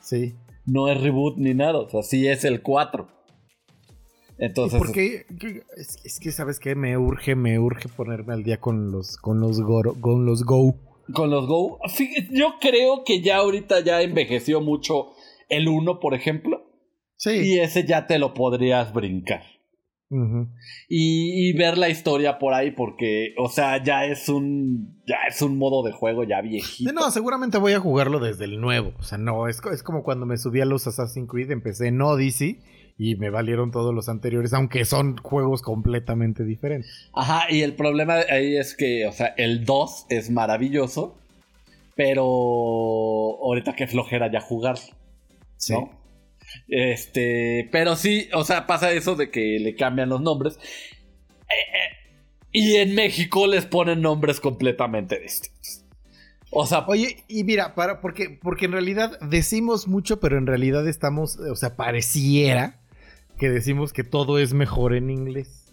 sí. 0.00 0.34
No 0.70 0.88
es 0.88 1.00
reboot 1.00 1.36
ni 1.38 1.54
nada. 1.54 1.78
O 1.78 1.88
sea, 1.88 2.02
sí 2.02 2.28
es 2.28 2.44
el 2.44 2.62
4. 2.62 3.08
¿Y 4.38 4.44
Entonces. 4.44 4.78
por 4.78 4.92
qué? 4.92 5.24
qué- 5.38 5.62
Es, 5.76 5.98
es 6.04 6.18
que, 6.20 6.32
¿sabes 6.32 6.58
qué? 6.60 6.74
Me 6.74 6.96
urge, 6.96 7.34
me 7.34 7.58
urge 7.58 7.88
ponerme 7.88 8.32
al 8.34 8.42
día 8.42 8.58
con 8.58 8.90
los, 8.90 9.16
con 9.16 9.40
los, 9.40 9.60
goro- 9.60 10.00
con 10.00 10.24
los 10.24 10.44
Go. 10.44 10.74
Con 11.12 11.30
los 11.30 11.46
Go. 11.46 11.78
Fí- 11.88 12.28
Yo 12.30 12.54
creo 12.60 13.02
que 13.04 13.20
ya 13.20 13.38
ahorita 13.38 13.80
ya 13.80 14.00
envejeció 14.02 14.60
mucho 14.60 15.10
el 15.48 15.68
1, 15.68 15.98
por 16.00 16.14
ejemplo. 16.14 16.62
Sí. 17.16 17.30
Y 17.32 17.58
ese 17.58 17.84
ya 17.86 18.06
te 18.06 18.18
lo 18.18 18.32
podrías 18.32 18.92
brincar. 18.94 19.42
Y, 20.88 21.48
y 21.48 21.52
ver 21.52 21.78
la 21.78 21.88
historia 21.88 22.38
por 22.38 22.52
ahí, 22.52 22.72
porque, 22.72 23.32
o 23.38 23.48
sea, 23.48 23.82
ya 23.82 24.04
es 24.04 24.28
un. 24.28 25.00
Ya 25.06 25.18
es 25.28 25.40
un 25.40 25.56
modo 25.56 25.84
de 25.84 25.92
juego 25.92 26.24
ya 26.24 26.40
viejito. 26.40 26.92
No, 26.92 27.10
seguramente 27.10 27.58
voy 27.58 27.72
a 27.72 27.80
jugarlo 27.80 28.18
desde 28.18 28.44
el 28.44 28.60
nuevo. 28.60 28.92
O 28.98 29.02
sea, 29.02 29.18
no, 29.18 29.46
es, 29.46 29.60
es 29.72 29.82
como 29.82 30.02
cuando 30.02 30.26
me 30.26 30.36
subí 30.36 30.60
a 30.60 30.64
los 30.64 30.86
Assassin's 30.86 31.28
Creed, 31.28 31.50
empecé 31.52 31.88
en 31.88 32.02
Odyssey 32.02 32.58
y 32.98 33.16
me 33.16 33.30
valieron 33.30 33.70
todos 33.70 33.94
los 33.94 34.08
anteriores, 34.08 34.52
aunque 34.52 34.84
son 34.84 35.16
juegos 35.16 35.62
completamente 35.62 36.44
diferentes. 36.44 37.08
Ajá, 37.14 37.44
y 37.48 37.62
el 37.62 37.74
problema 37.74 38.16
ahí 38.30 38.56
es 38.56 38.76
que, 38.76 39.06
o 39.06 39.12
sea, 39.12 39.28
el 39.36 39.64
2 39.64 40.06
es 40.10 40.30
maravilloso, 40.30 41.16
pero 41.94 42.24
ahorita 42.24 43.74
que 43.74 43.86
flojera 43.86 44.30
ya 44.30 44.40
jugar. 44.40 44.76
Sí. 45.56 45.74
Este, 46.70 47.68
pero 47.72 47.96
sí, 47.96 48.28
o 48.32 48.44
sea, 48.44 48.66
pasa 48.66 48.92
eso 48.92 49.16
de 49.16 49.30
que 49.30 49.58
le 49.58 49.74
cambian 49.74 50.08
los 50.08 50.20
nombres. 50.20 50.56
Eh, 50.56 51.52
eh, 51.52 51.96
y 52.52 52.76
en 52.76 52.94
México 52.94 53.46
les 53.46 53.66
ponen 53.66 54.00
nombres 54.00 54.40
completamente 54.40 55.18
distintos. 55.18 55.84
O 56.52 56.66
sea, 56.66 56.84
Oye, 56.88 57.24
y 57.28 57.44
mira, 57.44 57.74
para, 57.74 58.00
porque, 58.00 58.38
porque 58.42 58.66
en 58.66 58.72
realidad 58.72 59.18
decimos 59.20 59.86
mucho, 59.86 60.18
pero 60.20 60.36
en 60.36 60.46
realidad 60.46 60.86
estamos, 60.88 61.38
o 61.38 61.54
sea, 61.54 61.76
pareciera 61.76 62.80
que 63.38 63.50
decimos 63.50 63.92
que 63.92 64.04
todo 64.04 64.38
es 64.38 64.52
mejor 64.52 64.94
en 64.94 65.10
inglés. 65.10 65.72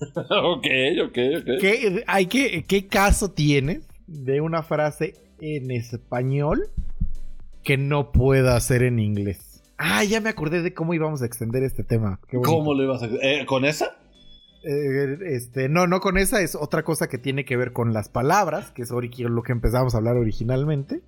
ok, 0.14 0.66
ok, 1.04 1.18
ok. 1.38 1.60
¿Qué, 1.60 2.04
hay 2.06 2.26
que, 2.26 2.64
¿Qué 2.64 2.86
caso 2.86 3.32
tienes 3.32 3.86
de 4.06 4.40
una 4.40 4.62
frase 4.62 5.14
en 5.40 5.70
español 5.70 6.70
que 7.64 7.76
no 7.76 8.12
pueda 8.12 8.56
hacer 8.56 8.84
en 8.84 9.00
inglés? 9.00 9.47
Ah, 9.78 10.02
ya 10.04 10.20
me 10.20 10.28
acordé 10.28 10.60
de 10.60 10.74
cómo 10.74 10.92
íbamos 10.92 11.22
a 11.22 11.26
extender 11.26 11.62
este 11.62 11.84
tema. 11.84 12.20
¿Cómo 12.44 12.74
lo 12.74 12.82
ibas 12.82 13.02
a 13.02 13.06
eh, 13.06 13.46
¿Con 13.46 13.64
esa? 13.64 13.96
Eh, 14.64 15.18
este, 15.24 15.68
no, 15.68 15.86
no 15.86 16.00
con 16.00 16.18
esa, 16.18 16.42
es 16.42 16.56
otra 16.56 16.82
cosa 16.82 17.08
que 17.08 17.16
tiene 17.16 17.44
que 17.44 17.56
ver 17.56 17.72
con 17.72 17.92
las 17.92 18.08
palabras, 18.08 18.72
que 18.72 18.82
es 18.82 18.90
lo 18.90 19.42
que 19.42 19.52
empezamos 19.52 19.94
a 19.94 19.98
hablar 19.98 20.16
originalmente. 20.16 21.00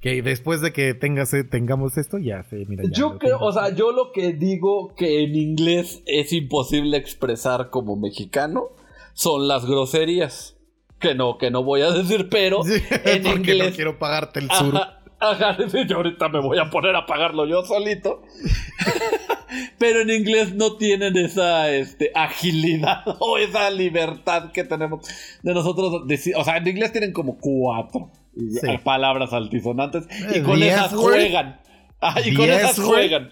Que 0.00 0.22
después 0.22 0.60
de 0.60 0.72
que 0.72 0.94
tengas, 0.94 1.34
eh, 1.34 1.42
tengamos 1.42 1.96
esto, 1.98 2.18
ya 2.18 2.44
se 2.44 2.64
mira. 2.66 2.84
ya 2.84 2.90
Yo 2.92 3.18
creo, 3.18 3.40
o 3.40 3.50
sea, 3.50 3.74
yo 3.74 3.90
lo 3.90 4.12
que 4.12 4.32
digo 4.32 4.94
que 4.94 5.24
en 5.24 5.34
inglés 5.34 6.02
es 6.06 6.32
imposible 6.32 6.96
expresar 6.96 7.70
como 7.70 7.96
mexicano 7.96 8.68
son 9.14 9.48
las 9.48 9.66
groserías. 9.66 10.54
Que 11.00 11.14
no, 11.14 11.38
que 11.38 11.50
no 11.50 11.62
voy 11.62 11.82
a 11.82 11.90
decir, 11.92 12.28
pero 12.28 12.62
Sí, 12.64 12.74
en 12.74 13.22
porque 13.22 13.28
no 13.30 13.36
inglés. 13.36 13.74
quiero 13.74 13.98
pagarte 13.98 14.40
el 14.40 14.50
sur. 14.50 14.76
Ajá, 14.76 14.97
ajá, 15.20 15.56
sí, 15.68 15.78
yo 15.86 15.96
ahorita 15.96 16.28
me 16.28 16.40
voy 16.40 16.58
a 16.58 16.70
poner 16.70 16.94
a 16.96 17.06
pagarlo 17.06 17.46
yo 17.46 17.64
solito. 17.64 18.22
Pero 19.78 20.00
en 20.02 20.10
inglés 20.10 20.54
no 20.54 20.76
tienen 20.76 21.16
esa 21.16 21.70
este, 21.70 22.10
agilidad 22.14 23.02
o 23.20 23.38
esa 23.38 23.70
libertad 23.70 24.52
que 24.52 24.64
tenemos 24.64 25.06
de 25.42 25.54
nosotros. 25.54 26.06
decir- 26.06 26.34
o 26.36 26.44
sea, 26.44 26.58
en 26.58 26.68
inglés 26.68 26.92
tienen 26.92 27.12
como 27.12 27.38
cuatro 27.38 28.10
Sí. 28.36 28.68
palabras 28.84 29.32
altisonantes 29.32 30.04
y 30.32 30.38
Eh, 30.38 30.42
con 30.44 30.60
the 30.60 30.68
esas 30.68 30.94
juegan. 30.94 31.60
Ah, 32.00 32.20
y 32.24 32.32
con 32.34 32.48
esas 32.48 32.72
S-word. 32.72 32.86
juegan. 32.88 33.30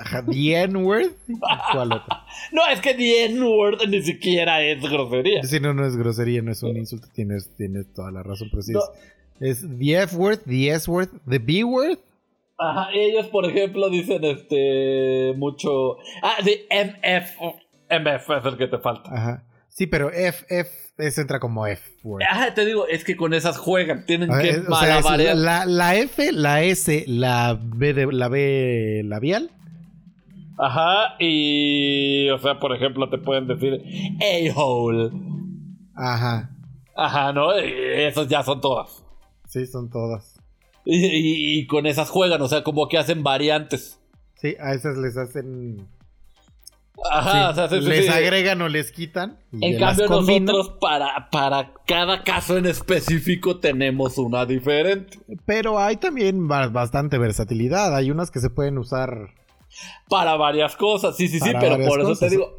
Ajá, 0.00 0.24
The 0.24 0.62
N-word. 0.62 1.08
¿Cuál 1.72 1.92
otra? 1.92 2.24
No, 2.52 2.62
es 2.72 2.80
que 2.80 2.94
the 2.94 3.24
N-word 3.26 3.86
ni 3.88 4.00
siquiera 4.02 4.62
es 4.62 4.80
grosería. 4.80 5.42
Sí, 5.42 5.60
no, 5.60 5.74
no 5.74 5.84
es 5.84 5.94
grosería, 5.96 6.40
no 6.40 6.52
es 6.52 6.62
un 6.62 6.76
insulto. 6.78 7.08
Tienes, 7.12 7.54
tienes 7.56 7.92
toda 7.92 8.10
la 8.12 8.22
razón, 8.22 8.48
pero 8.50 8.62
sí 8.62 8.72
No. 8.72 8.78
es, 8.78 8.90
es 9.40 9.62
the 9.78 10.02
F-word, 10.02 10.40
the 10.46 10.70
S-word, 10.70 11.08
the 11.28 11.38
B-word. 11.38 11.98
Ajá, 12.58 12.88
ellos, 12.92 13.26
por 13.28 13.44
ejemplo, 13.46 13.88
dicen 13.88 14.24
este 14.24 15.32
mucho. 15.36 15.96
Ah, 16.22 16.36
de 16.44 16.66
MF. 16.70 17.36
MF 17.90 18.30
es 18.38 18.44
el 18.44 18.56
que 18.58 18.66
te 18.66 18.78
falta. 18.78 19.10
Ajá. 19.14 19.44
Sí, 19.68 19.86
pero 19.86 20.10
F, 20.10 20.44
F, 20.48 20.70
eso 20.98 21.20
entra 21.20 21.38
como 21.38 21.66
F-word. 21.66 22.22
Ajá, 22.28 22.52
te 22.54 22.66
digo, 22.66 22.88
es 22.88 23.04
que 23.04 23.16
con 23.16 23.32
esas 23.32 23.56
juegan. 23.58 24.04
Tienen 24.06 24.32
Ah, 24.32 24.40
que 24.42 24.48
es- 24.50 24.58
o 24.68 24.74
sea, 24.74 24.98
es 24.98 25.04
malabarear. 25.04 25.36
la, 25.36 25.66
la 25.66 25.94
F, 25.96 26.32
la 26.32 26.62
S, 26.64 27.04
la 27.06 27.56
B, 27.62 27.94
de, 27.94 28.12
la 28.12 28.28
B 28.28 29.02
labial. 29.04 29.52
Ajá, 30.58 31.14
y. 31.20 32.28
O 32.30 32.38
sea, 32.38 32.58
por 32.58 32.74
ejemplo, 32.74 33.08
te 33.08 33.18
pueden 33.18 33.46
decir 33.46 33.80
a-hole. 34.20 35.10
Ajá. 35.94 36.50
Ajá, 36.96 37.32
¿no? 37.32 37.56
Y 37.60 37.70
esos 38.02 38.26
ya 38.26 38.42
son 38.42 38.60
todas. 38.60 39.04
Sí, 39.48 39.66
son 39.66 39.90
todas. 39.90 40.38
Y, 40.84 41.04
y- 41.06 41.58
y 41.60 41.66
con 41.66 41.86
esas 41.86 42.08
juegan, 42.10 42.40
o 42.42 42.48
sea, 42.48 42.62
como 42.62 42.88
que 42.88 42.96
hacen 42.98 43.22
variantes. 43.22 43.98
Sí, 44.40 44.54
a 44.60 44.72
esas 44.74 44.96
les 44.96 45.16
hacen. 45.16 45.88
Ajá, 47.10 47.30
sí, 47.32 47.38
o 47.50 47.54
sea, 47.54 47.68
sí, 47.68 47.82
sí, 47.84 47.88
les 47.88 48.08
agregan 48.10 48.60
o 48.62 48.68
les 48.68 48.90
quitan. 48.90 49.38
y 49.52 49.66
En 49.66 49.78
cambio, 49.78 50.08
nosotros, 50.08 50.76
para, 50.80 51.28
para 51.30 51.72
cada 51.86 52.24
caso 52.24 52.56
en 52.56 52.66
específico, 52.66 53.58
tenemos 53.58 54.18
una 54.18 54.44
diferente. 54.46 55.18
Pero 55.46 55.78
hay 55.78 55.96
también 55.96 56.48
ba- 56.48 56.68
bastante 56.68 57.16
versatilidad. 57.18 57.94
Hay 57.94 58.10
unas 58.10 58.30
que 58.32 58.40
se 58.40 58.50
pueden 58.50 58.78
usar 58.78 59.28
Para 60.08 60.34
varias 60.36 60.74
cosas, 60.74 61.16
sí, 61.16 61.28
sí, 61.28 61.38
sí, 61.38 61.50
pero 61.60 61.76
por 61.76 62.00
eso 62.00 62.08
cosas. 62.10 62.18
te 62.18 62.30
digo. 62.30 62.56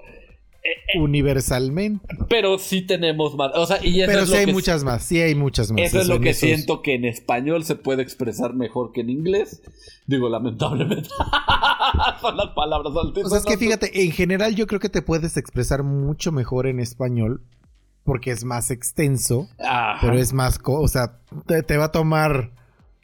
Universalmente. 0.98 2.06
Pero 2.30 2.58
sí 2.58 2.82
tenemos 2.82 3.36
más. 3.36 3.52
O 3.56 3.66
sea, 3.66 3.84
y 3.84 4.02
eso 4.02 4.12
Pero 4.12 4.22
es 4.24 4.28
sí 4.30 4.34
lo 4.34 4.40
hay 4.40 4.46
que 4.46 4.54
muchas 4.54 4.84
más. 4.84 5.04
Sí 5.04 5.20
hay 5.22 5.36
muchas 5.36 5.72
más. 5.72 5.82
Eso 5.82 6.02
es 6.02 6.08
lo 6.08 6.20
que 6.20 6.30
esos- 6.32 6.42
siento 6.48 6.82
que 6.82 6.96
en 6.96 7.06
español 7.06 7.64
se 7.64 7.76
puede 7.76 8.02
expresar 8.02 8.54
mejor 8.54 8.92
que 8.92 9.02
en 9.02 9.10
inglés. 9.10 9.62
Digo, 10.08 10.30
lamentablemente. 10.30 11.10
Son 12.22 12.38
las 12.38 12.50
palabras 12.56 12.94
O 12.96 13.30
sea, 13.30 13.38
es 13.40 13.46
que 13.46 13.58
fíjate, 13.58 14.04
en 14.04 14.12
general 14.12 14.56
yo 14.56 14.68
creo 14.68 14.80
que 14.80 14.90
te 14.90 15.02
puedes 15.02 15.38
expresar 15.38 15.84
mucho 15.84 16.32
mejor 16.32 16.68
en 16.68 16.80
español 16.80 17.42
porque 18.04 18.32
es 18.32 18.44
más 18.44 18.72
extenso, 18.72 19.48
Ajá. 19.60 19.98
pero 20.02 20.18
es 20.18 20.34
más, 20.34 20.60
o 20.66 20.88
sea, 20.88 21.20
te, 21.46 21.62
te 21.62 21.78
va 21.78 21.86
a 21.86 21.92
tomar 21.92 22.52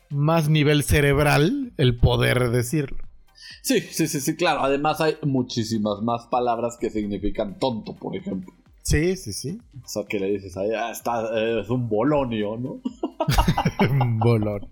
más 0.10 0.49
nivel 0.49 0.84
cerebral 0.84 1.73
el 1.78 1.97
poder 1.97 2.49
decirlo. 2.49 2.97
Sí, 3.65 3.82
sí, 3.82 4.08
sí, 4.08 4.21
sí, 4.21 4.36
claro. 4.36 4.60
Además 4.60 5.01
hay 5.01 5.15
muchísimas 5.23 5.99
más 6.04 6.28
palabras 6.28 6.78
que 6.80 6.91
significan 6.91 7.58
tonto, 7.58 7.95
por 7.95 8.15
ejemplo. 8.15 8.54
Sí, 8.84 9.17
sí, 9.17 9.34
sí. 9.34 9.58
O 9.84 9.88
sea, 9.88 10.04
que 10.08 10.19
le 10.19 10.30
dices, 10.30 10.56
ahí 10.56 10.69
ah, 10.78 10.91
está, 10.91 11.32
es 11.60 11.67
un 11.71 11.89
bolonio, 11.89 12.58
¿no? 12.58 12.80
Un 13.89 14.19
bolón. 14.19 14.69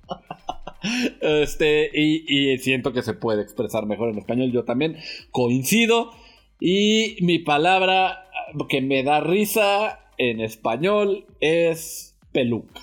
Este, 1.21 1.89
y, 1.91 2.51
y 2.53 2.59
siento 2.59 2.93
que 2.93 3.01
se 3.01 3.15
puede 3.15 3.41
expresar 3.41 3.87
mejor 3.87 4.09
en 4.09 4.19
español. 4.19 4.51
Yo 4.51 4.63
también 4.63 4.97
coincido. 5.31 6.11
Y 6.59 7.17
mi 7.21 7.39
palabra 7.39 8.25
que 8.69 8.79
me 8.81 9.01
da 9.01 9.21
risa 9.21 10.01
en 10.19 10.39
español 10.39 11.25
es 11.39 12.15
peluca. 12.31 12.79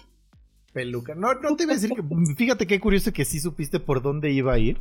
Peluca. 0.72 1.14
No, 1.14 1.34
no 1.34 1.54
te 1.54 1.62
iba 1.62 1.74
a 1.74 1.76
decir 1.76 1.90
que. 1.90 2.02
Fíjate 2.34 2.66
qué 2.66 2.80
curioso 2.80 3.12
que 3.12 3.24
sí 3.24 3.38
supiste 3.38 3.78
por 3.78 4.02
dónde 4.02 4.32
iba 4.32 4.52
a 4.52 4.58
ir. 4.58 4.78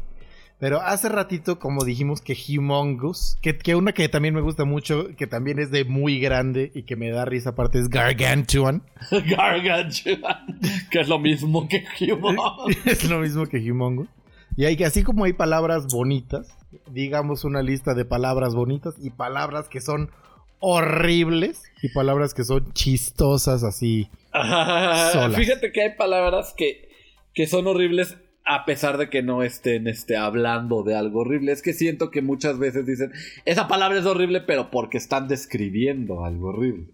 Pero 0.60 0.82
hace 0.82 1.08
ratito, 1.08 1.58
como 1.58 1.86
dijimos 1.86 2.20
que 2.20 2.36
Humongous, 2.36 3.38
que, 3.42 3.58
que 3.58 3.76
una 3.76 3.94
que 3.94 4.10
también 4.10 4.36
me 4.36 4.42
gusta 4.42 4.66
mucho, 4.66 5.08
que 5.16 5.26
también 5.26 5.58
es 5.58 5.72
de 5.72 5.86
muy 5.86 6.20
grande 6.20 6.72
y 6.76 6.84
que 6.84 6.98
me 6.98 7.10
da 7.12 7.24
risa 7.24 7.52
aparte 7.52 7.80
es 7.80 7.88
Gargantuan. 7.88 8.84
Gargantuan, 9.12 10.60
que 10.92 11.00
es 11.00 11.08
lo 11.08 11.18
mismo 11.18 11.68
que 11.70 11.86
human. 12.02 12.36
es 12.86 13.10
lo 13.10 13.20
mismo 13.20 13.46
que 13.46 13.58
Humongous. 13.58 14.10
Y 14.58 14.66
hay 14.66 14.76
que, 14.76 14.84
así 14.84 15.04
como 15.04 15.24
hay 15.24 15.32
palabras 15.32 15.88
bonitas, 15.88 16.50
digamos 16.92 17.46
una 17.46 17.62
lista 17.62 17.94
de 17.94 18.04
palabras 18.04 18.54
bonitas 18.54 18.96
y 19.02 19.12
palabras 19.12 19.70
que 19.70 19.80
son 19.80 20.12
horribles 20.60 21.64
y 21.82 21.88
palabras 21.90 22.34
que 22.34 22.44
son 22.44 22.74
chistosas 22.74 23.64
así. 23.64 24.10
Solas. 24.34 25.36
Fíjate 25.36 25.72
que 25.72 25.84
hay 25.84 25.96
palabras 25.96 26.54
que, 26.58 26.90
que 27.34 27.48
son 27.48 27.68
horribles 27.68 28.18
a 28.50 28.66
pesar 28.66 28.98
de 28.98 29.12
que 29.12 29.22
no 29.22 29.44
estén 29.44 29.88
este, 29.88 30.18
hablando 30.18 30.82
de 30.82 30.96
algo 30.96 31.20
horrible. 31.20 31.52
Es 31.52 31.62
que 31.62 31.72
siento 31.72 32.10
que 32.10 32.24
muchas 32.24 32.58
veces 32.58 32.84
dicen, 32.84 33.12
esa 33.46 33.68
palabra 33.68 34.00
es 34.00 34.08
horrible, 34.08 34.42
pero 34.42 34.72
porque 34.72 34.98
están 34.98 35.28
describiendo 35.28 36.26
algo 36.26 36.50
horrible. 36.50 36.88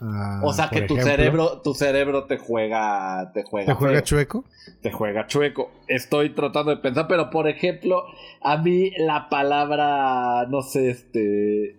Ah, 0.00 0.40
o 0.44 0.52
sea 0.52 0.70
que 0.70 0.82
tu 0.82 0.94
ejemplo, 0.94 1.10
cerebro, 1.10 1.60
tu 1.62 1.74
cerebro 1.74 2.24
te 2.24 2.38
juega, 2.38 3.32
te 3.34 3.42
juega, 3.42 3.66
¿Te 3.66 3.74
juega 3.74 3.94
feo, 3.96 4.04
chueco? 4.04 4.44
te 4.82 4.92
juega 4.92 5.26
chueco. 5.26 5.72
Estoy 5.88 6.30
tratando 6.30 6.70
de 6.70 6.76
pensar, 6.76 7.08
pero 7.08 7.28
por 7.28 7.48
ejemplo, 7.48 8.04
a 8.40 8.56
mí 8.58 8.92
la 8.96 9.28
palabra, 9.28 10.46
no 10.48 10.62
sé, 10.62 10.90
este. 10.90 11.76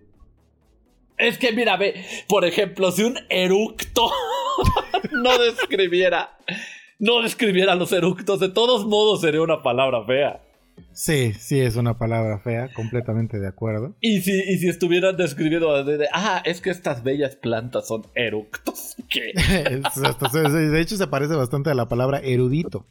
Es 1.17 1.37
que 1.37 1.53
mira, 1.53 1.77
ve, 1.77 2.03
por 2.27 2.43
ejemplo, 2.43 2.91
si 2.91 3.03
un 3.03 3.17
eructo 3.29 4.11
no 5.13 5.37
describiera, 5.39 6.37
no 7.01 7.21
describiera 7.23 7.75
los 7.75 7.91
eructos, 7.91 8.39
de 8.39 8.49
todos 8.49 8.85
modos 8.85 9.21
sería 9.21 9.41
una 9.41 9.63
palabra 9.63 10.05
fea. 10.05 10.39
Sí, 10.93 11.33
sí, 11.33 11.59
es 11.59 11.75
una 11.75 11.97
palabra 11.97 12.39
fea, 12.39 12.69
completamente 12.73 13.39
de 13.39 13.47
acuerdo. 13.47 13.95
Y 14.01 14.21
si, 14.21 14.31
y 14.31 14.57
si 14.59 14.69
estuvieran 14.69 15.17
describiendo 15.17 15.83
de, 15.83 15.97
de, 15.97 16.07
ah, 16.13 16.43
es 16.45 16.61
que 16.61 16.69
estas 16.69 17.03
bellas 17.03 17.35
plantas 17.35 17.87
son 17.87 18.05
eructos. 18.13 18.95
¿Qué? 19.09 19.33
De 19.33 20.81
hecho, 20.81 20.95
se 20.95 21.07
parece 21.07 21.33
bastante 21.33 21.71
a 21.71 21.73
la 21.73 21.89
palabra 21.89 22.19
erudito. 22.19 22.85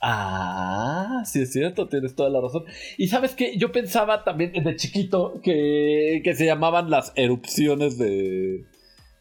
Ah, 0.00 1.22
sí 1.26 1.42
es 1.42 1.52
cierto, 1.52 1.86
tienes 1.86 2.14
toda 2.14 2.30
la 2.30 2.40
razón. 2.40 2.64
Y 2.96 3.08
sabes 3.08 3.34
que 3.34 3.58
yo 3.58 3.72
pensaba 3.72 4.24
también 4.24 4.52
de 4.52 4.76
chiquito 4.76 5.40
que, 5.42 6.22
que 6.24 6.34
se 6.34 6.46
llamaban 6.46 6.90
las 6.90 7.12
erupciones 7.14 7.98
de, 7.98 8.64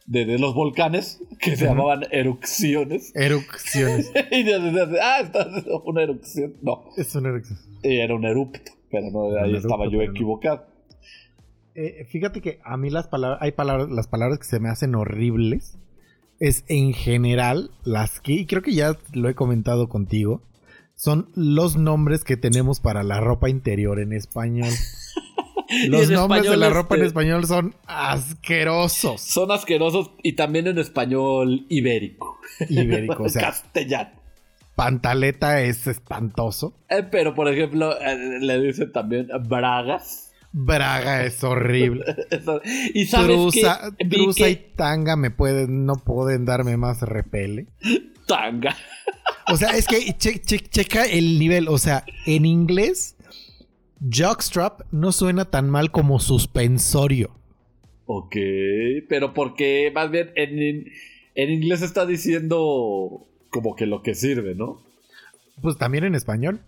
de, 0.06 0.26
de 0.26 0.38
los 0.40 0.54
volcanes, 0.54 1.22
que 1.40 1.56
se 1.56 1.66
llamaban 1.66 2.04
erupciones. 2.12 3.12
Erupciones. 3.16 4.12
y 4.32 4.44
de- 4.44 4.60
de- 4.60 4.86
de- 4.88 5.02
ah, 5.02 5.20
esta 5.22 5.42
es 5.58 5.64
una 5.86 6.04
erupción. 6.04 6.54
No, 6.62 6.84
es 6.98 7.16
una 7.16 7.30
erupción. 7.30 7.60
y 7.84 7.98
era 8.00 8.16
un 8.16 8.26
erupto, 8.26 8.72
pero 8.92 9.10
no, 9.12 9.32
Era 9.32 9.44
ahí 9.44 9.56
estaba 9.56 9.86
yo 9.90 9.98
no. 9.98 10.04
equivocado. 10.04 10.66
Eh, 11.76 12.06
fíjate 12.10 12.42
que 12.42 12.60
a 12.64 12.78
mí 12.78 12.90
las 12.90 13.08
palabras, 13.08 13.40
hay 13.42 13.52
palabras, 13.54 13.90
las 13.90 14.08
palabras 14.08 14.38
que 14.40 14.46
se 14.46 14.60
me 14.60 14.70
hacen 14.70 14.94
horribles 14.94 15.78
es 16.40 16.66
en 16.68 16.94
general 16.94 17.72
las 17.84 18.20
que, 18.20 18.34
y 18.34 18.46
creo 18.46 18.62
que 18.62 18.74
ya 18.74 18.98
lo 19.14 19.30
he 19.30 19.34
comentado 19.36 19.88
contigo, 19.90 20.42
son 20.96 21.30
los 21.36 21.76
nombres 21.78 22.24
que 22.24 22.38
tenemos 22.38 22.80
para 22.80 23.02
la 23.04 23.20
ropa 23.20 23.50
interior 23.50 24.00
en 24.00 24.14
español. 24.14 24.70
Los 25.88 26.10
nombres 26.10 26.44
de 26.50 26.58
la 26.58 26.70
ropa 26.70 26.96
en 26.96 27.02
este- 27.02 27.08
español 27.08 27.46
son 27.48 27.76
asquerosos. 27.88 29.22
Son 29.22 29.52
asquerosos 29.52 30.12
y 30.24 30.34
también 30.34 30.68
en 30.68 30.78
español 30.80 31.66
ibérico. 31.70 32.40
Ibérico, 32.70 33.24
o 33.24 33.30
sea, 33.30 33.44
castellano. 33.44 34.12
pantaleta 34.76 35.62
es 35.62 35.86
espantoso. 35.88 36.76
Eh, 36.90 37.04
pero, 37.10 37.34
por 37.36 37.48
ejemplo, 37.48 38.00
eh, 38.00 38.40
le 38.40 38.60
dicen 38.62 38.92
también 38.92 39.28
bragas. 39.48 40.32
Braga 40.56 41.24
es 41.26 41.44
horrible. 41.44 42.06
Y 42.94 43.06
sabes 43.06 43.28
Trusa, 43.28 43.92
que 43.98 44.06
vi 44.06 44.18
trusa 44.18 44.44
que- 44.46 44.50
y 44.52 44.56
tanga 44.76 45.16
me 45.16 45.32
pueden, 45.32 45.86
no 45.86 45.96
pueden 45.96 46.46
darme 46.46 46.78
más 46.78 47.02
repele. 47.02 47.68
tanga. 48.28 48.76
O 49.52 49.58
sea, 49.58 49.70
es 49.72 49.88
que 49.88 50.14
che- 50.18 50.40
che- 50.42 50.60
checa 50.60 51.06
el 51.06 51.40
nivel. 51.40 51.68
O 51.68 51.78
sea, 51.80 52.06
en 52.28 52.46
inglés, 52.46 53.13
jockstrap 54.10 54.82
no 54.92 55.12
suena 55.12 55.46
tan 55.46 55.70
mal 55.70 55.92
como 55.92 56.20
suspensorio. 56.20 57.32
Ok, 58.06 58.36
pero 59.08 59.34
porque 59.34 59.92
más 59.94 60.12
bien 60.12 60.32
en, 60.36 60.86
en 61.36 61.50
inglés 61.52 61.82
está 61.82 62.06
diciendo 62.06 63.28
como 63.50 63.76
que 63.76 63.86
lo 63.86 64.02
que 64.02 64.16
sirve, 64.16 64.56
¿no? 64.56 64.82
Pues 65.62 65.78
también 65.78 66.04
en 66.04 66.16
español. 66.16 66.62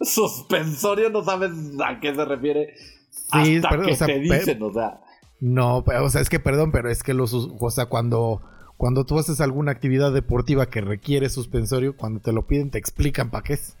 Suspensorio, 0.00 1.10
no 1.10 1.22
sabes 1.22 1.52
a 1.84 2.00
qué 2.00 2.14
se 2.14 2.24
refiere. 2.24 2.74
Sí, 3.10 3.56
hasta 3.56 3.68
pero, 3.68 3.82
que 3.84 3.92
o 3.92 3.94
sea, 3.94 4.06
te 4.06 4.18
dicen, 4.18 4.62
o 4.62 4.72
sea. 4.72 5.00
No, 5.40 5.84
pero, 5.86 6.04
o 6.04 6.10
sea, 6.10 6.20
es 6.20 6.28
que 6.28 6.40
perdón, 6.40 6.72
pero 6.72 6.90
es 6.90 7.02
que 7.02 7.14
los, 7.14 7.32
o 7.34 7.70
sea, 7.70 7.86
cuando, 7.86 8.42
cuando 8.76 9.04
tú 9.04 9.18
haces 9.18 9.40
alguna 9.40 9.72
actividad 9.72 10.12
deportiva 10.12 10.66
que 10.70 10.80
requiere 10.80 11.28
suspensorio, 11.28 11.96
cuando 11.96 12.20
te 12.20 12.32
lo 12.32 12.46
piden 12.46 12.70
te 12.70 12.78
explican 12.78 13.30
para 13.30 13.44
qué 13.44 13.52
es. 13.54 13.76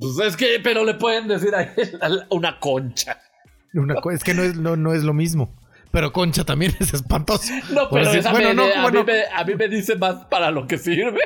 Pues 0.00 0.18
es 0.26 0.36
que, 0.36 0.58
pero 0.62 0.84
le 0.84 0.94
pueden 0.94 1.28
decir 1.28 1.54
a 1.54 1.62
él 1.62 2.24
una 2.30 2.58
concha. 2.60 3.20
Una 3.74 3.96
es 4.12 4.24
que 4.24 4.34
no 4.34 4.42
es, 4.42 4.56
no, 4.56 4.76
no 4.76 4.94
es 4.94 5.02
lo 5.04 5.12
mismo. 5.12 5.54
Pero 5.90 6.12
concha 6.12 6.44
también 6.44 6.74
es 6.80 6.92
espantoso. 6.94 7.52
No, 7.72 7.88
pero 7.90 8.04
decir, 8.06 8.20
esa 8.20 8.32
bueno, 8.32 8.48
me- 8.48 8.54
no, 8.54 8.62
a, 8.64 8.82
bueno, 8.82 9.00
mí 9.04 9.06
me, 9.12 9.22
a 9.34 9.44
mí 9.44 9.54
me 9.54 9.68
dice 9.68 9.96
más 9.96 10.24
para 10.26 10.50
lo 10.50 10.66
que 10.66 10.78
sirve. 10.78 11.20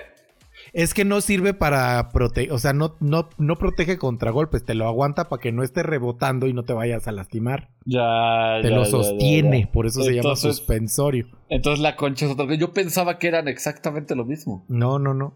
es 0.73 0.95
que 0.95 1.05
no 1.05 1.21
sirve 1.21 1.55
para 1.55 2.11
proteger, 2.11 2.53
o 2.53 2.59
sea, 2.59 2.73
no, 2.73 2.97
no, 3.01 3.29
no 3.39 3.57
protege 3.57 3.99
contra 3.99 4.31
golpes, 4.31 4.65
te 4.65 4.75
lo 4.75 4.87
aguanta 4.87 5.29
para 5.29 5.41
que 5.41 5.51
no 5.53 5.63
esté 5.65 5.83
rebotando 5.83 6.47
y 6.47 6.53
no 6.53 6.65
te 6.65 6.73
vayas 6.73 7.09
a 7.09 7.13
lastimar. 7.13 7.71
Ya, 7.85 8.59
Te 8.63 8.71
lo 8.71 8.85
sostiene, 8.85 9.69
por 9.73 9.87
eso 9.87 10.03
se 10.03 10.15
llama 10.15 10.37
suspensorio. 10.37 11.27
Entonces 11.49 11.81
la 11.81 11.97
concha 11.97 12.27
es 12.27 12.33
otra 12.33 12.45
cosa. 12.47 12.59
Yo 12.59 12.73
pensaba 12.73 13.19
que 13.19 13.29
eran 13.29 13.49
exactamente 13.49 14.15
lo 14.15 14.25
mismo. 14.25 14.65
No, 14.69 14.99
no, 14.99 15.15
no. 15.15 15.35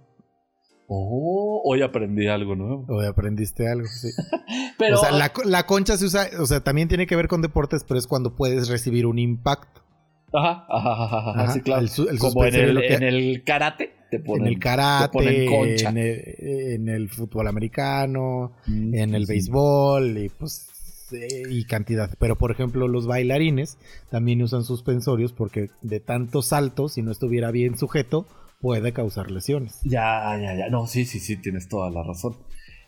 Oh, 0.87 1.63
hoy 1.65 1.83
aprendí 1.83 2.27
algo 2.27 2.55
nuevo. 2.55 2.85
Hoy 2.89 3.07
aprendiste 3.07 3.69
algo, 3.69 3.87
sí. 3.89 4.11
Pero, 4.79 4.97
o 4.97 5.01
sea, 5.01 5.13
la, 5.13 5.33
co- 5.33 5.45
la 5.45 5.65
concha 5.67 5.97
se 5.97 6.05
usa, 6.05 6.29
o 6.39 6.47
sea, 6.47 6.61
también 6.61 6.89
tiene 6.89 7.07
que 7.07 7.17
ver 7.17 7.27
con 7.29 7.41
deportes, 7.43 7.85
pero 7.85 7.99
es 7.99 8.07
cuando 8.07 8.35
puedes 8.37 8.69
recibir 8.69 9.07
un 9.07 9.19
impacto. 9.19 9.83
ajá, 10.33 10.67
ajá, 10.69 10.93
ajá, 11.05 11.19
ajá, 11.31 11.31
Ajá, 11.43 11.53
sí, 11.55 11.61
claro. 11.63 11.81
el 11.83 11.89
su- 11.89 12.09
el 12.09 12.19
Como 12.19 12.45
en 12.45 12.55
el, 12.55 12.75
lo 12.75 12.81
que- 12.83 12.95
en 12.95 13.03
el 13.03 13.45
karate 13.45 13.95
te 14.11 14.19
ponen, 14.21 14.43
en 14.43 14.49
el 14.49 14.55
te 14.57 14.61
karate, 14.61 15.13
ponen 15.13 15.47
concha. 15.49 15.89
en 15.91 15.97
el, 15.99 16.21
en 16.41 16.89
el 16.91 17.09
fútbol 17.09 17.49
americano, 17.49 18.53
Mm, 18.67 18.95
en 18.95 19.15
el 19.15 19.27
sí. 19.27 19.33
béisbol 19.33 20.19
y 20.19 20.29
pues 20.29 20.69
eh, 21.13 21.43
y 21.49 21.65
cantidad. 21.65 22.11
Pero 22.19 22.37
por 22.37 22.51
ejemplo, 22.51 22.89
los 22.89 23.07
bailarines 23.07 23.79
también 24.11 24.43
usan 24.43 24.65
suspensorios 24.65 25.33
porque 25.33 25.71
de 25.83 26.01
tantos 26.01 26.47
saltos, 26.47 26.93
si 26.95 27.03
no 27.03 27.11
estuviera 27.11 27.51
bien 27.51 27.79
sujeto, 27.79 28.27
puede 28.65 28.95
causar 28.95 29.31
lesiones. 29.31 29.79
Ya, 29.85 30.39
ya, 30.41 30.55
ya. 30.55 30.71
No, 30.71 30.87
sí, 30.87 31.05
sí, 31.05 31.21
sí, 31.21 31.37
tienes 31.37 31.69
toda 31.69 31.91
la 31.91 32.03
razón. 32.03 32.39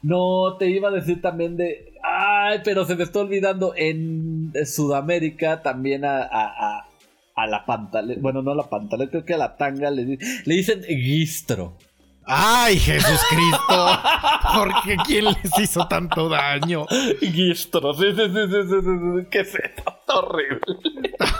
No, 0.00 0.56
te 0.58 0.70
iba 0.70 0.88
a 0.88 0.90
decir 0.90 1.20
también 1.20 1.58
de. 1.58 1.92
Ay, 2.02 2.60
pero 2.64 2.86
se 2.86 2.96
me 2.96 3.02
está 3.02 3.20
olvidando. 3.20 3.74
En 3.76 4.54
Sudamérica 4.64 5.60
también 5.60 6.06
a, 6.06 6.22
a, 6.22 6.78
a, 6.78 6.88
a 7.34 7.46
la 7.46 7.66
pantaleta. 7.66 8.18
Bueno, 8.22 8.40
no 8.40 8.52
a 8.52 8.54
la 8.54 8.70
pantaleta, 8.70 9.10
creo 9.10 9.24
que 9.26 9.34
a 9.34 9.36
la 9.36 9.58
tanga 9.58 9.90
le, 9.90 10.16
le 10.46 10.54
dicen 10.54 10.80
guistro. 10.80 11.76
¡Ay, 12.24 12.78
Jesús 12.78 13.20
Cristo! 13.28 13.98
¿Por 14.54 14.70
qué 14.82 14.96
quién 15.06 15.26
les 15.26 15.58
hizo 15.60 15.86
tanto 15.88 16.30
daño? 16.30 16.86
Guistro, 17.20 17.92
sí, 17.92 18.06
sí, 18.16 18.22
sí, 18.28 18.46
sí, 18.48 18.62
sí, 18.62 18.76
sí, 18.82 19.20
sí. 19.20 19.26
¿Qué 19.30 19.40
es? 19.40 19.54
Está 19.54 19.94
horrible. 20.14 20.60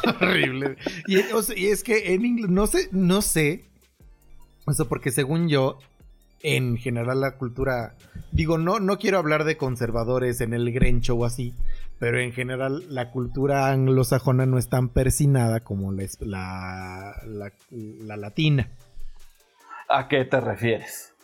Horrible. 0.21 0.77
Y, 1.09 1.17
o 1.33 1.43
sea, 1.43 1.57
y 1.59 1.69
es 1.69 1.83
que 1.83 2.13
en 2.13 2.27
inglés, 2.27 2.51
no 2.51 2.67
sé, 2.67 2.89
no 2.93 3.23
sé. 3.23 3.65
O 4.67 4.73
sea, 4.73 4.85
porque 4.85 5.11
según 5.11 5.49
yo, 5.49 5.79
en 6.43 6.77
general 6.77 7.21
la 7.23 7.39
cultura. 7.39 7.95
Digo, 8.33 8.59
no, 8.59 8.79
no 8.79 8.99
quiero 8.99 9.19
hablar 9.19 9.45
de 9.45 9.57
conservadores 9.57 10.41
en 10.43 10.53
el 10.53 10.71
Grencho 10.73 11.15
o 11.15 11.25
así. 11.25 11.55
Pero 11.99 12.21
en 12.21 12.33
general 12.33 12.85
la 12.91 13.11
cultura 13.11 13.71
anglosajona 13.71 14.45
no 14.45 14.59
es 14.59 14.69
tan 14.69 14.91
persinada 14.91 15.61
como 15.61 15.93
la, 15.93 16.05
la, 16.21 17.15
la- 17.27 17.53
la 17.71 18.17
latina. 18.19 18.69
¿A 19.89 20.07
qué 20.09 20.25
te 20.27 20.41
refieres? 20.41 21.15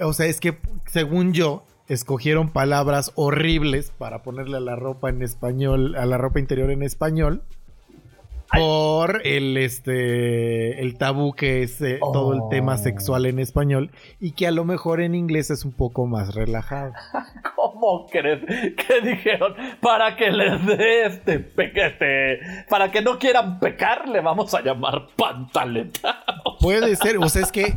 O 0.00 0.12
sea, 0.12 0.26
es 0.26 0.40
que 0.40 0.58
según 0.86 1.32
yo, 1.32 1.64
escogieron 1.88 2.50
palabras 2.50 3.12
horribles 3.14 3.92
para 3.96 4.22
ponerle 4.22 4.56
a 4.58 4.60
la 4.60 4.76
ropa 4.76 5.08
en 5.08 5.22
español, 5.22 5.94
a 5.96 6.04
la 6.04 6.18
ropa 6.18 6.38
interior 6.40 6.70
en 6.70 6.82
español. 6.82 7.42
Por 8.56 9.26
el 9.26 9.56
este 9.56 10.80
el 10.82 10.96
tabú 10.96 11.32
que 11.34 11.62
es 11.62 11.80
eh, 11.80 11.98
todo 12.00 12.32
el 12.34 12.40
tema 12.50 12.74
Oh. 12.74 12.78
sexual 12.78 13.26
en 13.26 13.38
español 13.38 13.90
y 14.20 14.32
que 14.32 14.46
a 14.46 14.50
lo 14.50 14.64
mejor 14.64 15.00
en 15.00 15.14
inglés 15.14 15.50
es 15.50 15.64
un 15.64 15.72
poco 15.72 16.06
más 16.06 16.34
relajado. 16.34 16.92
¿Cómo 17.56 18.06
crees 18.10 18.40
que 18.76 19.00
dijeron 19.02 19.54
para 19.80 20.16
que 20.16 20.30
les 20.30 20.64
dé 20.66 21.06
este, 21.06 21.38
pe- 21.40 21.72
este 21.74 22.40
para 22.68 22.90
que 22.90 23.02
no 23.02 23.18
quieran 23.18 23.58
pecar 23.60 24.08
le 24.08 24.20
vamos 24.20 24.54
a 24.54 24.62
llamar 24.62 25.08
pantaleta? 25.16 26.24
Puede 26.60 26.96
ser, 26.96 27.18
o 27.18 27.28
sea, 27.28 27.42
es 27.42 27.52
que 27.52 27.76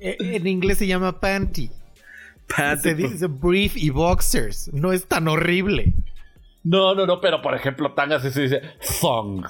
eh, 0.00 0.16
en 0.20 0.46
inglés 0.46 0.78
se 0.78 0.86
llama 0.86 1.20
panty. 1.20 1.70
Se 2.82 2.94
dice 2.94 3.28
brief 3.28 3.76
y 3.76 3.88
boxers. 3.90 4.70
No 4.74 4.92
es 4.92 5.06
tan 5.06 5.26
horrible. 5.28 5.94
No, 6.64 6.94
no, 6.94 7.06
no, 7.06 7.20
pero 7.20 7.42
por 7.42 7.54
ejemplo, 7.54 7.92
tanga 7.94 8.20
sí 8.20 8.30
se 8.30 8.42
dice 8.42 8.60
thong. 9.00 9.44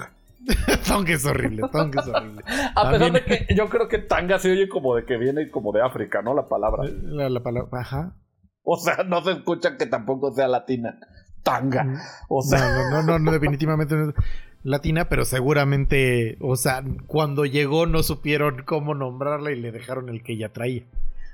Thong 0.86 1.08
es 1.08 1.24
horrible, 1.26 1.62
thong 1.70 1.94
es 1.98 2.06
horrible. 2.08 2.42
A 2.74 2.90
pesar 2.90 3.12
de 3.12 3.20
También- 3.20 3.46
que 3.46 3.54
yo 3.54 3.68
creo 3.68 3.88
que 3.88 3.98
tanga 3.98 4.38
se 4.38 4.50
oye 4.50 4.68
como 4.68 4.96
de 4.96 5.04
que 5.04 5.16
viene 5.16 5.50
como 5.50 5.72
de 5.72 5.82
África, 5.82 6.22
¿no? 6.22 6.34
La 6.34 6.48
palabra. 6.48 6.84
La, 7.02 7.28
la 7.28 7.40
palabra, 7.40 7.68
ajá. 7.80 8.16
O 8.64 8.76
sea, 8.78 9.04
no 9.04 9.22
se 9.22 9.32
escucha 9.32 9.76
que 9.76 9.86
tampoco 9.86 10.32
sea 10.32 10.48
latina. 10.48 10.98
Tanga. 11.42 12.00
O 12.28 12.42
sea, 12.42 12.60
No, 12.60 12.90
no, 12.90 12.90
no, 12.90 13.02
no, 13.02 13.18
no, 13.18 13.32
definitivamente 13.32 13.94
no 13.96 14.10
es 14.10 14.14
latina, 14.62 15.08
pero 15.08 15.24
seguramente, 15.24 16.38
o 16.40 16.54
sea, 16.56 16.84
cuando 17.08 17.44
llegó 17.44 17.86
no 17.86 18.02
supieron 18.04 18.62
cómo 18.64 18.94
nombrarla 18.94 19.50
y 19.50 19.60
le 19.60 19.72
dejaron 19.72 20.08
el 20.08 20.22
que 20.22 20.34
ella 20.34 20.52
traía. 20.52 20.84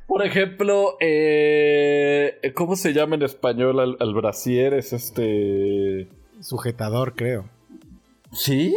Por 0.08 0.24
ejemplo, 0.24 0.96
eh, 1.00 2.40
¿cómo 2.54 2.76
se 2.76 2.94
llama 2.94 3.16
en 3.16 3.22
español 3.22 3.78
al, 3.78 3.96
al 4.00 4.14
brasier? 4.14 4.72
Es 4.72 4.94
este. 4.94 6.08
Sujetador, 6.40 7.14
creo. 7.14 7.44
¿Sí? 8.32 8.74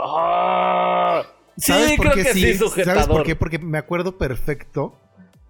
¡Ah! 0.00 1.22
Sí, 1.56 1.72
¿Sabes 1.72 1.98
creo 1.98 2.12
que 2.12 2.24
sí, 2.24 2.40
¿Sabes 2.40 2.58
sujetador. 2.58 3.08
por 3.08 3.22
qué? 3.22 3.36
Porque 3.36 3.60
me 3.60 3.78
acuerdo 3.78 4.18
perfecto. 4.18 4.98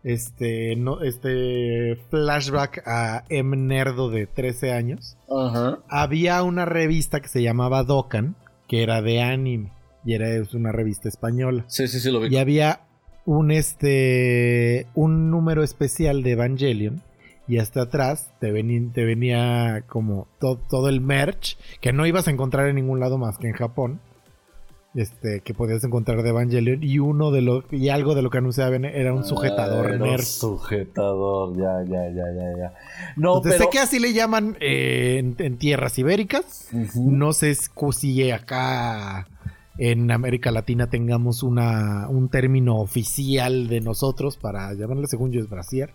Este, 0.02 0.76
no, 0.76 1.00
este 1.00 1.96
flashback 2.10 2.86
a 2.86 3.24
M 3.30 3.56
Nerdo 3.56 4.10
de 4.10 4.26
13 4.26 4.72
años. 4.72 5.16
Ajá. 5.30 5.78
Había 5.88 6.42
una 6.42 6.66
revista 6.66 7.20
que 7.20 7.28
se 7.28 7.42
llamaba 7.42 7.82
Dokkan, 7.84 8.36
que 8.68 8.82
era 8.82 9.00
de 9.00 9.22
anime. 9.22 9.72
Y 10.04 10.12
era 10.12 10.26
una 10.52 10.70
revista 10.70 11.08
española. 11.08 11.64
Sí, 11.68 11.88
sí, 11.88 11.98
sí, 11.98 12.10
lo 12.10 12.20
vi. 12.20 12.28
Y 12.28 12.36
había 12.36 12.82
un 13.26 13.50
este 13.50 14.86
un 14.94 15.30
número 15.30 15.62
especial 15.62 16.22
de 16.22 16.32
Evangelion 16.32 17.02
y 17.46 17.58
hasta 17.58 17.82
atrás 17.82 18.32
te 18.40 18.50
venía, 18.52 18.80
te 18.92 19.04
venía 19.04 19.84
como 19.86 20.26
to- 20.40 20.58
todo 20.68 20.88
el 20.88 21.00
merch 21.00 21.58
que 21.80 21.92
no 21.92 22.06
ibas 22.06 22.26
a 22.28 22.30
encontrar 22.30 22.68
en 22.68 22.76
ningún 22.76 23.00
lado 23.00 23.18
más 23.18 23.38
que 23.38 23.48
en 23.48 23.54
Japón. 23.54 24.00
Este, 24.96 25.40
que 25.40 25.54
podías 25.54 25.82
encontrar 25.82 26.22
de 26.22 26.28
Evangelion 26.28 26.80
y 26.84 27.00
uno 27.00 27.32
de 27.32 27.42
lo 27.42 27.64
y 27.72 27.88
algo 27.88 28.14
de 28.14 28.22
lo 28.22 28.30
que 28.30 28.38
anunciaban 28.38 28.84
era 28.84 29.12
un 29.12 29.24
sujetador 29.24 29.86
Ah, 29.86 29.94
era 29.96 30.04
un 30.04 30.10
nerd. 30.10 30.22
Sujetador, 30.22 31.56
ya, 31.56 31.82
ya, 31.84 32.08
ya, 32.10 32.22
ya, 32.32 32.56
ya. 32.56 32.74
No, 33.16 33.38
Entonces, 33.38 33.54
pero. 33.58 33.64
sé 33.64 33.70
que 33.72 33.78
así 33.80 33.98
le 33.98 34.12
llaman 34.12 34.56
eh, 34.60 35.16
en, 35.18 35.34
en 35.44 35.58
tierras 35.58 35.98
ibéricas. 35.98 36.68
No 36.94 37.32
sé 37.32 37.56
si 37.56 38.30
acá 38.30 39.26
en 39.78 40.10
América 40.10 40.50
Latina 40.50 40.88
tengamos 40.88 41.42
una, 41.42 42.06
un 42.08 42.28
término 42.28 42.76
oficial 42.76 43.68
de 43.68 43.80
nosotros 43.80 44.36
para 44.36 44.72
llamarle, 44.74 45.06
según 45.06 45.32
yo, 45.32 45.40
es 45.40 45.48
brasier. 45.48 45.90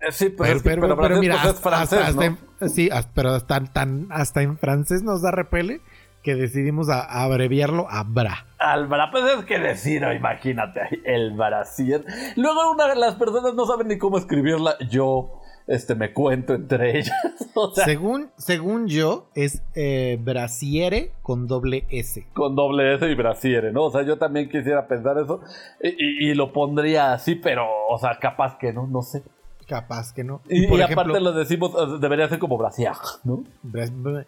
Eh, 0.00 0.06
Sí, 0.10 0.30
pues 0.30 0.48
Pero, 0.48 0.56
es 0.56 0.62
que- 0.62 0.68
pero- 0.70 0.80
pero 0.82 0.96
pero 0.96 1.06
francés, 1.16 1.20
mira, 1.20 1.34
pues, 1.34 1.44
es 1.44 1.50
hasta, 1.56 1.68
francés, 1.70 1.98
hasta- 2.00 2.12
¿no? 2.14 2.32
hasta 2.32 2.64
en- 2.64 2.70
sí, 2.70 2.88
hasta- 2.90 3.12
pero 3.14 3.28
hasta, 3.30 3.64
tan, 3.64 4.06
hasta 4.10 4.42
en 4.42 4.58
francés 4.58 5.02
nos 5.04 5.22
da 5.22 5.30
repele 5.30 5.80
que 6.24 6.34
decidimos 6.36 6.88
a- 6.88 7.02
abreviarlo 7.24 7.86
a 7.90 8.02
bra. 8.04 8.46
Al 8.58 8.86
bra, 8.88 9.10
pues 9.10 9.24
es 9.38 9.44
que 9.44 9.58
decir, 9.58 10.04
oh, 10.04 10.12
imagínate, 10.12 10.80
el 11.04 11.32
brasier. 11.36 12.04
Luego 12.36 12.70
una 12.72 12.86
de 12.88 12.96
las 12.96 13.14
personas 13.16 13.54
no 13.54 13.66
saben 13.66 13.88
ni 13.88 13.98
cómo 13.98 14.18
escribirla. 14.18 14.74
Yo, 14.88 15.40
este, 15.66 15.94
me 15.94 16.12
cuento 16.12 16.54
entre 16.54 16.98
ellas. 16.98 17.12
O 17.54 17.70
sea, 17.74 17.84
según, 17.84 18.30
según 18.38 18.88
yo, 18.88 19.28
es 19.34 19.62
eh, 19.74 20.18
brasiere 20.20 21.12
con 21.22 21.46
doble 21.46 21.84
S. 21.90 22.26
con 22.32 22.56
doble 22.56 22.94
S 22.94 23.06
y 23.10 23.14
brasiere, 23.14 23.72
¿no? 23.72 23.84
O 23.84 23.90
sea, 23.90 24.02
yo 24.02 24.16
también 24.16 24.48
quisiera 24.48 24.86
pensar 24.88 25.18
eso 25.18 25.40
y, 25.82 25.88
y- 25.88 26.30
y 26.30 26.34
lo 26.34 26.52
pondría 26.52 27.12
así, 27.12 27.34
pero, 27.34 27.66
o 27.90 27.98
sea, 27.98 28.18
capaz 28.18 28.56
que 28.56 28.72
no, 28.72 28.86
no 28.86 29.02
sé. 29.02 29.22
Capaz 29.68 30.12
que 30.14 30.24
no. 30.24 30.40
Y, 30.48 30.66
por 30.66 30.78
y 30.78 30.82
ejemplo, 30.82 31.02
aparte 31.02 31.20
lo 31.20 31.32
decimos, 31.32 32.00
debería 32.00 32.28
ser 32.28 32.38
como 32.38 32.56
brasier, 32.58 32.92
¿no? 33.24 33.44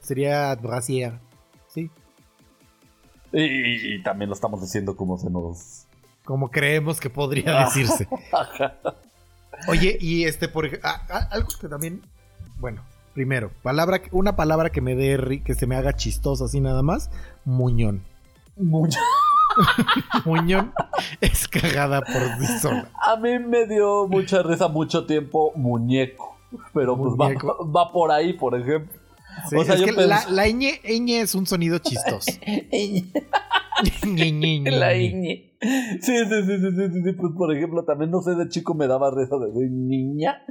sería 0.01 0.55
brasier. 0.57 1.15
Sí. 1.69 1.91
Y 3.33 4.03
también 4.03 4.29
lo 4.29 4.35
estamos 4.35 4.61
diciendo 4.61 4.97
como 4.97 5.19
se 5.19 5.29
nos... 5.31 5.87
Como 6.25 6.51
creemos 6.51 7.01
que 7.01 7.11
podría 7.11 7.63
Ah. 7.63 7.65
decirse. 7.65 8.07
Oye, 9.69 9.97
y 10.01 10.25
este, 10.25 10.49
por 10.49 10.69
algo 11.31 11.49
que 11.61 11.69
también, 11.69 12.03
bueno, 12.59 12.83
primero, 13.15 13.51
palabra, 13.63 14.01
una 14.11 14.37
palabra 14.37 14.71
que 14.71 14.81
me 14.81 14.95
dé, 14.95 15.43
que 15.45 15.55
se 15.55 15.67
me 15.67 15.77
haga 15.77 15.95
chistosa 15.95 16.45
así 16.45 16.61
nada 16.61 16.83
más, 16.83 17.11
muñón. 17.45 18.03
Mucho. 18.57 18.99
Muñón. 20.25 20.73
es 21.21 21.47
cagada 21.49 22.01
por 22.03 22.23
sí 22.39 22.59
sola. 22.59 22.89
A 23.01 23.17
mí 23.17 23.39
me 23.39 23.67
dio 23.67 24.07
mucha 24.09 24.43
risa 24.43 24.69
mucho 24.69 25.07
tiempo 25.07 25.53
muñeco. 25.55 26.37
Pero 26.73 26.97
pues. 26.97 27.15
Va, 27.15 27.93
por 27.93 28.11
ahí, 28.11 28.33
por 28.33 28.59
ejemplo. 28.59 29.01
Sí, 29.51 29.57
O 29.57 29.65
sea, 29.65 29.75
es 29.75 29.81
yo 29.81 29.87
que 29.87 29.93
la, 29.93 30.25
la 30.31 30.47
ñ, 30.49 30.81
ñ 30.85 31.21
es 31.23 31.35
un 31.35 31.47
sonido 31.47 31.79
chistoso. 31.79 32.31
La 33.83 34.25
ñe. 34.25 34.61
ñ. 34.61 35.55
Sí, 35.61 35.99
sí, 36.01 36.25
sí, 36.29 36.43
sí, 36.47 36.59
sí, 36.59 36.89
sí, 36.93 37.03
sí, 37.05 37.13
Pues 37.13 37.33
por 37.37 37.55
ejemplo, 37.55 37.85
también 37.85 38.11
no 38.11 38.21
sé, 38.23 38.35
de 38.35 38.49
chico 38.49 38.75
me 38.75 38.87
daba 38.87 39.11
risa 39.11 39.37
de 39.37 39.69
niña. 39.71 40.43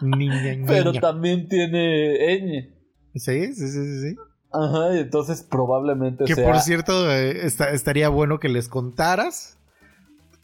Niña, 0.00 0.64
Pero 0.66 0.92
también 0.94 1.48
tiene 1.48 2.16
ñ. 2.40 2.74
Sí, 3.14 3.54
sí, 3.54 3.68
sí, 3.68 3.68
sí, 3.68 4.00
sí. 4.10 4.16
Ajá, 4.52 4.94
y 4.96 4.98
entonces 5.00 5.42
probablemente 5.48 6.24
Que 6.24 6.34
sea. 6.34 6.44
por 6.44 6.60
cierto, 6.60 7.10
eh, 7.10 7.46
esta- 7.46 7.70
estaría 7.70 8.08
bueno 8.08 8.38
que 8.38 8.48
les 8.48 8.68
contaras 8.68 9.58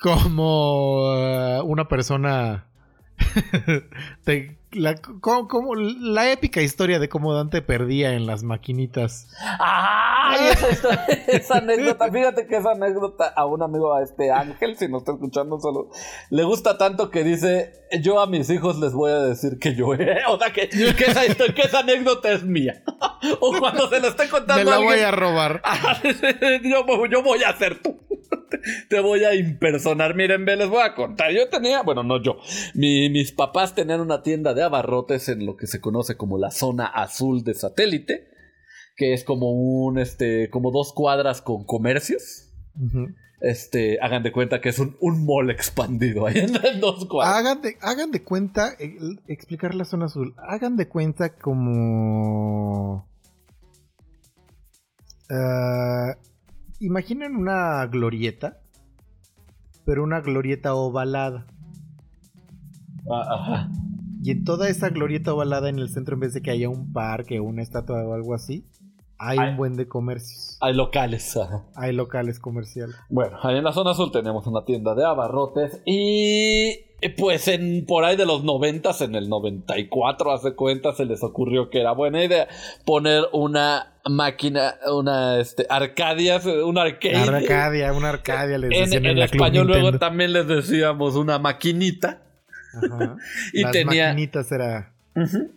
como 0.01 1.13
eh, 1.17 1.61
una 1.65 1.89
persona. 1.89 2.67
te- 4.25 4.58
la, 4.73 4.95
como, 4.97 5.49
como 5.49 5.75
la 5.75 6.31
épica 6.31 6.61
historia 6.61 6.99
de 6.99 7.09
cómo 7.09 7.35
Dante 7.35 7.63
perdía 7.63 8.13
en 8.15 8.27
las 8.27 8.43
maquinitas. 8.43 9.29
¡Ay! 9.59 10.49
Esa, 10.53 10.71
historia- 10.71 11.25
esa 11.29 11.59
anécdota. 11.59 12.11
Fíjate 12.13 12.47
que 12.47 12.57
esa 12.57 12.73
anécdota 12.73 13.29
a 13.29 13.47
un 13.47 13.63
amigo, 13.63 13.95
a 13.95 14.03
este 14.03 14.31
Ángel, 14.31 14.77
si 14.77 14.89
no 14.89 14.99
está 14.99 15.13
escuchando 15.13 15.59
solo, 15.61 15.91
le 16.31 16.45
gusta 16.45 16.77
tanto 16.79 17.11
que 17.11 17.25
dice: 17.25 17.73
Yo 18.03 18.21
a 18.21 18.27
mis 18.27 18.51
hijos 18.51 18.79
les 18.79 18.93
voy 18.93 19.11
a 19.13 19.19
decir 19.21 19.59
que 19.59 19.75
yo. 19.75 19.87
O 20.29 20.39
sea, 20.39 20.53
que, 20.53 20.69
que, 20.69 21.05
esa, 21.07 21.25
histo- 21.25 21.55
que 21.55 21.63
esa 21.63 21.79
anécdota 21.81 22.31
es 22.31 22.43
mía. 22.45 22.83
o 23.41 23.59
cuando 23.59 23.89
se 23.89 24.01
lo 24.01 24.09
esté 24.09 24.29
contando 24.29 24.65
Me 24.65 24.65
la 24.65 24.73
a 24.73 24.75
alguien, 24.77 24.95
voy 24.95 25.01
a 25.01 25.11
robar. 25.11 25.63
yo, 26.63 27.07
yo 27.07 27.23
voy 27.23 27.43
a 27.43 27.57
ser 27.57 27.81
tú. 27.83 27.99
Te 28.89 29.01
voy 29.01 29.25
a 29.25 29.35
impersonar. 29.35 30.15
Miren, 30.15 30.45
ve, 30.45 30.57
les 30.57 30.69
voy 30.69 30.83
a 30.83 30.95
contar. 30.95 31.33
Yo 31.33 31.49
tenía, 31.49 31.83
bueno, 31.83 32.03
no 32.03 32.23
yo. 32.23 32.37
Mi- 32.75 33.11
mis 33.11 33.33
papás 33.33 33.75
tenían 33.75 34.01
una 34.01 34.23
tienda 34.23 34.55
de 34.55 34.63
abarrotes 34.63 35.29
en 35.29 35.47
lo 35.47 35.57
que 35.57 35.67
se 35.67 35.81
conoce 35.81 36.17
como 36.17 36.39
la 36.39 36.51
zona 36.51 36.87
azul 36.87 37.45
de 37.45 37.55
satélite, 37.55 38.29
que 38.97 39.13
es 39.15 39.25
como 39.25 39.53
un, 39.53 39.99
este, 39.99 40.51
como 40.51 40.71
dos 40.71 40.93
cuadras 40.93 41.41
con 41.43 41.65
comercios. 41.65 42.53
Este, 43.41 43.99
hagan 44.01 44.25
de 44.25 44.33
cuenta 44.33 44.61
que 44.61 44.69
es 44.69 44.79
un, 44.81 44.97
un 45.01 45.25
mall 45.25 45.51
expandido 45.51 46.27
ahí 46.27 46.39
en, 46.39 46.57
en 46.65 46.81
dos 46.81 47.07
cuadras. 47.07 47.37
Hagan 47.37 47.63
de, 47.63 47.77
hagan 47.81 48.11
de 48.11 48.23
cuenta, 48.25 48.73
eh, 48.81 48.97
explicar 49.29 49.75
la 49.77 49.85
zona 49.85 50.07
azul, 50.07 50.35
hagan 50.39 50.77
de 50.77 50.89
cuenta 50.89 51.37
como... 51.37 53.09
ah, 55.31 56.15
imaginen 56.81 57.37
una 57.37 57.87
glorieta, 57.87 58.61
pero 59.85 60.03
una 60.03 60.21
glorieta 60.21 60.75
ovalada. 60.75 61.47
Ah, 63.11 63.27
ajá. 63.31 63.71
Y 64.23 64.33
en 64.33 64.45
toda 64.45 64.69
esa 64.69 64.91
glorieta 64.91 65.33
ovalada 65.33 65.69
en 65.69 65.79
el 65.79 65.89
centro, 65.89 66.15
en 66.15 66.21
vez 66.21 66.35
de 66.35 66.43
que 66.43 66.51
haya 66.51 66.69
un 66.69 66.93
parque 66.93 67.41
o 67.41 67.45
una 67.45 67.63
estatua 67.63 68.05
o 68.05 68.15
algo 68.15 68.35
así, 68.35 68.67
hay 69.19 69.39
Hay- 69.39 69.49
un 69.51 69.57
buen 69.57 69.75
de 69.77 69.89
comercios. 69.89 70.57
Hay 70.61 70.75
locales. 70.75 71.37
ajá. 71.37 71.63
Hay 71.77 71.93
locales 71.93 72.39
comerciales. 72.41 72.97
Bueno, 73.09 73.39
ahí 73.43 73.57
en 73.59 73.65
la 73.65 73.73
zona 73.73 73.93
azul 73.93 74.11
tenemos 74.13 74.47
una 74.47 74.65
tienda 74.65 74.95
de 74.95 75.05
abarrotes 75.05 75.81
y 75.85 76.81
pues 77.17 77.47
en 77.47 77.87
por 77.87 78.05
ahí 78.05 78.17
de 78.17 78.27
los 78.27 78.43
noventas, 78.43 79.01
en 79.03 79.15
el 79.15 79.29
94 79.29 80.33
hace 80.33 80.55
cuenta, 80.55 80.93
se 80.95 81.05
les 81.05 81.23
ocurrió 81.23 81.71
que 81.71 81.81
era 81.81 81.93
buena 81.93 82.25
idea 82.25 82.49
poner 82.85 83.23
una 83.33 83.93
máquina, 84.05 84.75
una 84.93 85.39
este 85.39 85.67
Arcadias, 85.71 86.45
una 86.47 86.83
arcade. 86.83 87.15
Arcadia, 87.17 87.93
una 87.93 88.09
Arcadia 88.09 88.59
les 88.59 88.71
decían 88.71 88.93
en, 89.05 89.07
en 89.07 89.15
Club 89.15 89.25
español 89.25 89.67
luego 89.69 89.99
también 89.99 90.33
les 90.33 90.49
decíamos 90.49 91.15
una 91.15 91.39
maquinita 91.39 92.23
Ajá. 92.75 93.17
y 93.53 93.63
Las 93.63 93.73
tenía 93.73 94.09
maquinitas 94.09 94.51
era... 94.51 94.93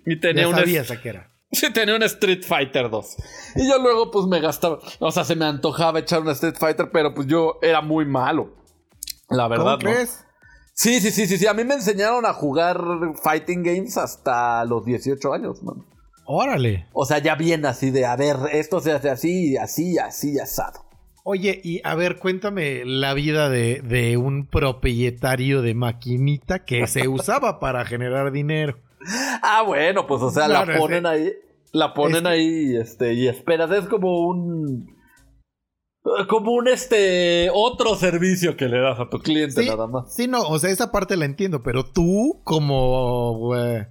y 0.06 0.16
tenía 0.18 0.48
ya 0.48 0.56
sabías 0.56 0.92
a 0.92 1.02
qué 1.02 1.10
era. 1.10 1.28
Sí, 1.62 1.72
tenía 1.74 1.96
un 1.96 2.04
Street 2.04 2.44
Fighter 2.44 2.90
2. 2.90 3.18
Y 3.58 3.68
yo 3.68 3.78
luego 3.78 4.10
pues 4.10 4.26
me 4.26 4.40
gastaba, 4.40 4.80
o 5.00 5.12
sea, 5.12 5.26
se 5.26 5.36
me 5.36 5.46
antojaba 5.46 6.00
echar 6.00 6.22
un 6.22 6.30
Street 6.30 6.56
Fighter, 6.58 6.90
pero 6.92 7.14
pues 7.14 7.28
yo 7.28 7.60
era 7.62 7.82
muy 7.82 8.06
malo. 8.06 8.56
La 9.30 9.48
verdad, 9.48 9.78
¿Cómo 9.80 9.94
¿no? 9.94 10.00
Sí, 10.74 11.00
sí, 11.00 11.12
sí, 11.12 11.28
sí, 11.28 11.38
sí. 11.38 11.48
A 11.48 11.54
mí 11.54 11.64
me 11.64 11.76
enseñaron 11.76 12.26
a 12.26 12.34
jugar 12.34 12.82
fighting 13.22 13.64
games 13.64 13.98
hasta 13.98 14.64
los 14.66 14.86
18 14.86 15.34
años, 15.34 15.62
man. 15.62 15.86
Órale. 16.26 16.88
O 16.94 17.06
sea, 17.06 17.20
ya 17.20 17.36
bien 17.36 17.66
así 17.66 17.92
de, 17.92 18.06
a 18.06 18.16
ver, 18.16 18.38
esto 18.54 18.80
se 18.80 18.94
hace 18.94 19.10
así, 19.10 19.58
así, 19.58 19.98
así, 19.98 20.40
asado. 20.40 20.86
Oye, 21.24 21.62
y 21.64 21.82
a 21.84 21.94
ver, 21.96 22.18
cuéntame 22.18 22.84
la 22.86 23.14
vida 23.14 23.50
de, 23.50 23.82
de 23.82 24.18
un 24.18 24.48
propietario 24.48 25.62
de 25.62 25.76
maquinita 25.76 26.66
que 26.66 26.88
se 26.88 27.08
usaba 27.08 27.60
para 27.60 27.86
generar 27.86 28.32
dinero. 28.32 28.80
Ah, 29.42 29.64
bueno, 29.66 30.08
pues, 30.08 30.22
o 30.22 30.30
sea, 30.30 30.48
la 30.48 30.66
ponen 30.78 31.06
ahí, 31.06 31.32
la 31.72 31.94
ponen 31.94 32.28
ahí, 32.28 32.76
este, 32.76 33.14
y 33.14 33.28
esperas, 33.28 33.72
es 33.72 33.88
como 33.88 34.28
un... 34.28 35.00
Como 36.28 36.54
un, 36.54 36.68
este, 36.68 37.52
otro 37.54 37.96
servicio 37.96 38.58
que 38.58 38.68
le 38.68 38.80
das 38.80 39.00
a 39.00 39.08
tu 39.08 39.20
cliente 39.20 39.62
Sí, 39.62 39.70
nada 39.70 39.86
más. 39.86 40.16
sí, 40.16 40.28
no, 40.28 40.42
o 40.42 40.58
sea, 40.58 40.72
esa 40.72 40.92
parte 40.92 41.16
la 41.16 41.26
entiendo, 41.26 41.62
pero 41.62 41.84
tú, 41.86 42.42
como 42.44 43.56
eh, 43.56 43.88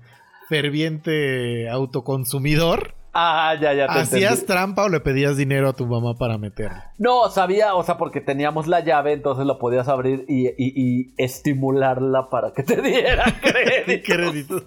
ferviente 0.48 1.68
autoconsumidor, 1.70 2.94
Ah, 3.12 3.54
ya, 3.60 3.72
ya 3.74 3.86
te 3.88 3.98
¿hacías 4.00 4.30
entendí. 4.32 4.46
trampa 4.46 4.84
o 4.84 4.88
le 4.88 5.00
pedías 5.00 5.36
dinero 5.36 5.68
a 5.68 5.72
tu 5.72 5.84
mamá 5.86 6.14
para 6.14 6.38
meterle? 6.38 6.78
No, 6.98 7.28
sabía, 7.28 7.74
o 7.74 7.82
sea, 7.82 7.96
porque 7.98 8.20
teníamos 8.20 8.66
la 8.68 8.80
llave, 8.80 9.12
entonces 9.12 9.46
lo 9.46 9.58
podías 9.58 9.88
abrir 9.88 10.24
y, 10.28 10.46
y- 10.48 10.54
y 10.58 11.14
estimularla 11.18 12.28
para 12.30 12.52
que 12.52 12.62
te 12.62 12.76
diera 12.82 13.24
crédito. 13.42 14.02
Crédito. 14.06 14.62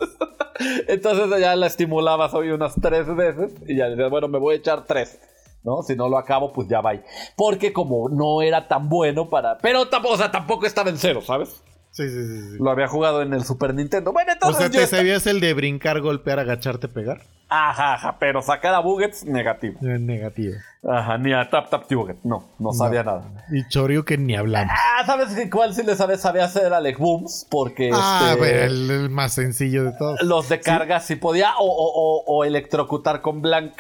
Entonces 0.88 1.40
ya 1.40 1.56
la 1.56 1.68
estimulabas 1.68 2.34
hoy 2.34 2.50
unas 2.52 2.76
tres 2.82 3.14
veces 3.16 3.54
y 3.68 3.78
ya 3.78 3.88
decías, 3.90 4.10
bueno, 4.10 4.28
me 4.28 4.40
voy 4.40 4.56
a 4.56 4.58
echar 4.58 4.86
tres. 4.86 5.20
¿No? 5.66 5.82
Si 5.82 5.96
no 5.96 6.10
lo 6.10 6.18
acabo, 6.18 6.52
pues 6.52 6.68
ya 6.68 6.82
va. 6.82 6.92
Porque 7.38 7.72
como 7.72 8.10
no 8.10 8.42
era 8.42 8.68
tan 8.68 8.90
bueno 8.90 9.30
para. 9.30 9.58
Pero 9.60 9.88
tampoco, 9.88 10.16
o 10.16 10.18
sea, 10.18 10.30
tampoco 10.30 10.66
estaba 10.66 10.90
en 10.90 10.98
cero, 10.98 11.22
¿sabes? 11.22 11.64
Sí, 11.94 12.10
sí, 12.10 12.26
sí. 12.28 12.42
sí. 12.54 12.58
Lo 12.60 12.72
había 12.72 12.88
jugado 12.88 13.22
en 13.22 13.34
el 13.34 13.44
Super 13.46 13.74
Nintendo. 13.74 14.12
Bueno, 14.12 14.32
O 14.32 14.34
entonces. 14.34 14.58
sea, 14.58 14.68
yo 14.72 14.80
¿te 14.82 14.88
sabías 14.88 15.26
el 15.28 15.40
de 15.40 15.54
brincar, 15.54 16.02
golpear, 16.02 16.40
agacharte, 16.40 16.88
pegar? 16.88 17.22
Ajá, 17.50 17.94
ajá, 17.94 18.18
pero 18.20 18.42
sacar 18.42 18.74
a 18.74 18.80
Buggets, 18.80 19.26
negativo. 19.26 19.78
Eh, 19.84 20.00
Negativo. 20.00 20.56
Ajá, 20.90 21.20
ni 21.20 21.34
a 21.34 21.48
Tap 21.52 21.70
Tap 21.70 21.84
Buget. 21.88 22.18
No, 22.24 22.50
no 22.58 22.74
sabía 22.74 23.04
nada. 23.04 23.46
Y 23.52 23.68
Chorio 23.68 24.04
que 24.06 24.18
ni 24.18 24.36
hablamos. 24.36 24.74
Ah, 24.76 25.06
¿sabes 25.06 25.30
qué- 25.36 25.52
cuál 25.52 25.76
sí 25.76 25.84
le 25.84 25.96
sabía? 25.96 26.18
Sabía 26.18 26.46
hacer 26.46 26.74
Alec 26.74 26.98
Booms. 26.98 27.46
Porque 27.52 27.92
Ah, 27.94 28.22
este, 28.32 28.40
bueno, 28.40 28.60
el, 28.60 28.90
el 28.92 29.10
más 29.12 29.34
sencillo 29.34 29.84
de 29.84 29.92
todos. 29.92 30.20
los 30.24 30.50
de 30.50 30.60
carga 30.62 31.00
sí, 31.00 31.16
podía. 31.16 31.52
O, 31.60 31.64
o- 31.66 32.24
o- 32.24 32.24
o 32.26 32.44
electrocutar 32.44 33.22
con 33.22 33.44
Blank. 33.44 33.74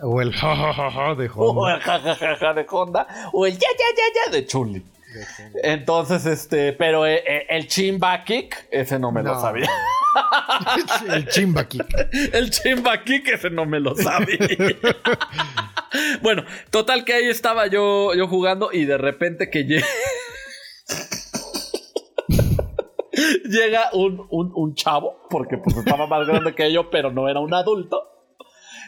O 0.00 0.20
el 0.20 0.32
jajajaja 0.34 1.14
de 1.14 1.30
O 1.36 1.50
Honda. 1.52 1.74
el 1.76 1.80
jajajaja 1.80 2.54
de 2.54 2.66
Honda. 2.68 3.06
O 3.32 3.46
el 3.46 3.52
ya, 3.52 3.60
ya, 3.60 3.86
ya, 3.96 4.24
ya 4.26 4.32
de 4.36 4.46
Chun-Li. 4.46 4.84
Entonces, 5.62 6.26
este, 6.26 6.72
pero 6.72 7.04
el 7.06 7.66
Chimba 7.68 8.24
Kick, 8.24 8.66
ese 8.70 8.98
no 8.98 9.12
me 9.12 9.22
lo 9.22 9.40
sabía. 9.40 9.68
el 11.14 11.26
chimba 11.28 11.66
kick. 11.66 11.86
El 12.34 12.50
Chimba 12.50 13.02
Kick, 13.02 13.28
ese 13.28 13.48
no 13.48 13.64
me 13.64 13.80
lo 13.80 13.94
sabía. 13.94 14.36
bueno, 16.20 16.44
total 16.70 17.04
que 17.06 17.14
ahí 17.14 17.28
estaba 17.28 17.66
yo, 17.66 18.12
yo 18.14 18.28
jugando 18.28 18.70
y 18.72 18.84
de 18.84 18.98
repente 18.98 19.48
que 19.50 19.64
llega. 19.64 19.86
Llega 23.44 23.90
un, 23.92 24.26
un, 24.30 24.52
un 24.54 24.74
chavo, 24.74 25.26
porque 25.28 25.58
pues 25.58 25.76
estaba 25.76 26.06
más 26.06 26.26
grande 26.26 26.54
que 26.54 26.72
yo, 26.72 26.90
pero 26.90 27.10
no 27.12 27.28
era 27.28 27.40
un 27.40 27.52
adulto. 27.52 28.02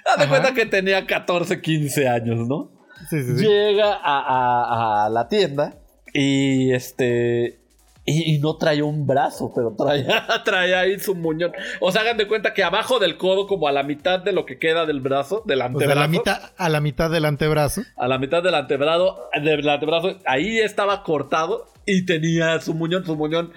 Haz 0.07 0.18
de 0.20 0.29
cuenta 0.29 0.55
que 0.55 0.66
tenía 0.66 1.07
14, 1.07 1.61
15 1.61 2.09
años, 2.09 2.49
¿no? 2.49 2.70
Sí, 3.11 3.22
sí, 3.22 3.39
sí. 3.39 3.47
Llega 3.47 3.93
a, 3.95 4.20
a- 4.20 5.05
a 5.07 5.09
la 5.11 5.29
tienda 5.29 5.79
y 6.14 6.72
este. 6.72 7.58
Y, 8.06 8.34
y 8.34 8.38
no 8.38 8.58
traía 8.58 8.84
un 8.84 9.06
brazo, 9.06 9.50
pero 9.54 9.74
traía, 9.74 10.26
traía 10.44 10.80
ahí 10.80 10.98
su 11.00 11.14
muñón. 11.14 11.52
O 11.80 11.90
sea, 11.90 12.02
hagan 12.02 12.18
de 12.18 12.28
cuenta 12.28 12.52
que 12.52 12.62
abajo 12.62 12.98
del 12.98 13.16
codo, 13.16 13.46
como 13.46 13.66
a 13.66 13.72
la 13.72 13.82
mitad 13.82 14.20
de 14.20 14.32
lo 14.32 14.44
que 14.44 14.58
queda 14.58 14.84
del 14.84 15.00
brazo, 15.00 15.42
del 15.46 15.62
O 15.62 15.64
antebrazo. 15.64 15.92
sea, 15.92 16.00
la 16.02 16.08
mitad, 16.08 16.52
a 16.58 16.68
la 16.68 16.80
mitad 16.80 17.10
del 17.10 17.24
antebrazo. 17.24 17.82
A 17.96 18.06
la 18.06 18.18
mitad 18.18 18.42
del 18.42 18.54
antebrazo, 18.54 19.28
del 19.42 19.68
antebrazo, 19.68 20.18
ahí 20.26 20.58
estaba 20.58 21.02
cortado 21.02 21.66
y 21.86 22.04
tenía 22.04 22.60
su 22.60 22.74
muñón, 22.74 23.04
su 23.06 23.16
muñón, 23.16 23.52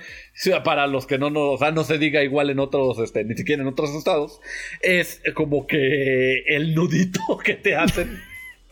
para 0.63 0.87
los 0.87 1.07
que 1.07 1.17
no, 1.17 1.29
no, 1.29 1.51
o 1.51 1.57
sea, 1.57 1.71
no 1.71 1.83
se 1.83 1.97
diga 1.97 2.23
igual 2.23 2.49
en 2.49 2.59
otros, 2.59 2.99
este, 2.99 3.23
ni 3.23 3.35
siquiera 3.35 3.61
en 3.61 3.67
otros 3.67 3.91
estados, 3.91 4.39
es 4.81 5.21
como 5.33 5.67
que 5.67 6.43
el 6.47 6.73
nudito 6.73 7.19
que 7.43 7.55
te 7.55 7.75
hacen 7.75 8.21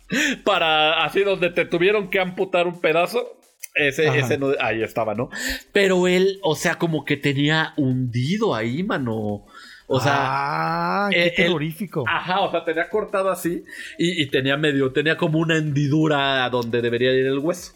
para, 0.44 1.04
así 1.04 1.22
donde 1.22 1.50
te 1.50 1.66
tuvieron 1.66 2.10
que 2.10 2.20
amputar 2.20 2.68
un 2.68 2.80
pedazo, 2.80 3.38
ese, 3.76 4.08
Ajá. 4.08 4.18
ese 4.18 4.38
nudo- 4.38 4.56
ahí 4.60 4.82
estaba, 4.84 5.14
¿no? 5.16 5.30
Pero 5.72 6.08
él, 6.08 6.40
o 6.42 6.56
sea, 6.56 6.76
como 6.76 7.06
que 7.06 7.18
tenía 7.18 7.74
hundido 7.78 8.56
ahí, 8.56 8.84
mano. 8.84 9.46
O 9.88 10.00
sea, 10.00 10.14
ah, 10.18 11.08
qué 11.12 11.26
eh, 11.26 11.28
el- 11.28 11.36
terrorífico. 11.46 12.04
Ajá, 12.08 12.42
o 12.42 12.50
sea, 12.50 12.66
tenía 12.66 12.90
cortado 12.90 13.30
así 13.30 13.64
y, 14.00 14.22
y 14.24 14.26
tenía 14.28 14.58
medio, 14.58 14.92
tenía 14.92 15.16
como 15.18 15.38
una 15.40 15.58
hendidura 15.58 16.50
donde 16.50 16.82
debería 16.82 17.12
ir 17.14 17.26
el 17.28 17.38
hueso. 17.40 17.74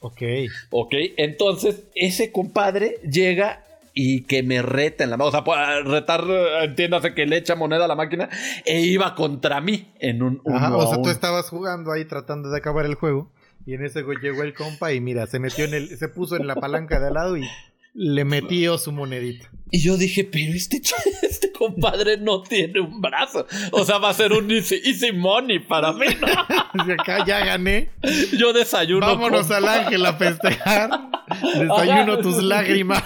Ok. 0.00 0.22
Ok, 0.70 0.94
entonces 1.16 1.84
ese 1.94 2.32
compadre 2.32 2.96
llega 3.08 3.62
y 3.94 4.22
que 4.22 4.42
me 4.42 4.60
reta 4.62 5.04
en 5.04 5.10
la 5.10 5.16
mano. 5.16 5.28
O 5.28 5.30
sea, 5.30 5.44
para 5.44 5.82
retar, 5.82 6.24
entiéndase 6.62 7.14
que 7.14 7.26
le 7.26 7.36
echa 7.36 7.54
moneda 7.54 7.84
a 7.84 7.88
la 7.88 7.94
máquina 7.94 8.28
e 8.64 8.80
iba 8.80 9.14
contra 9.14 9.60
mí 9.60 9.86
en 10.00 10.22
un. 10.22 10.42
Ajá, 10.52 10.68
uno 10.68 10.78
o 10.78 10.86
sea, 10.88 11.00
tú 11.00 11.10
estabas 11.10 11.48
jugando 11.48 11.92
ahí 11.92 12.04
tratando 12.06 12.50
de 12.50 12.58
acabar 12.58 12.86
el 12.86 12.94
juego. 12.96 13.30
Y 13.66 13.74
en 13.74 13.84
ese 13.84 14.02
güey 14.02 14.18
llegó 14.20 14.42
el 14.42 14.54
compa 14.54 14.92
y 14.92 15.00
mira, 15.00 15.26
se 15.26 15.38
metió 15.38 15.64
en 15.64 15.74
el, 15.74 15.96
se 15.98 16.08
puso 16.08 16.36
en 16.36 16.46
la 16.46 16.56
palanca 16.56 16.98
de 16.98 17.06
al 17.08 17.14
lado 17.14 17.36
y 17.36 17.48
le 17.94 18.24
metió 18.24 18.78
su 18.78 18.90
monedita. 18.90 19.50
Y 19.70 19.82
yo 19.82 19.96
dije, 19.96 20.24
pero 20.24 20.52
este, 20.52 20.80
este 21.22 21.52
compadre 21.52 22.16
no 22.18 22.42
tiene 22.42 22.80
un 22.80 23.00
brazo. 23.00 23.46
O 23.70 23.84
sea, 23.84 23.98
va 23.98 24.10
a 24.10 24.14
ser 24.14 24.32
un 24.32 24.50
easy, 24.50 24.80
easy 24.84 25.12
money 25.12 25.60
para 25.60 25.92
mí, 25.92 26.06
¿no? 26.20 26.26
Dice, 26.84 26.92
acá 26.94 27.24
ya 27.24 27.44
gané. 27.44 27.90
Yo 28.36 28.52
desayuno. 28.52 29.06
Vámonos 29.06 29.46
con- 29.46 29.56
al 29.56 29.68
ángel 29.68 30.04
a 30.06 30.14
festejar. 30.14 30.90
Desayuno 31.58 32.18
tus 32.18 32.42
lágrimas. 32.42 33.02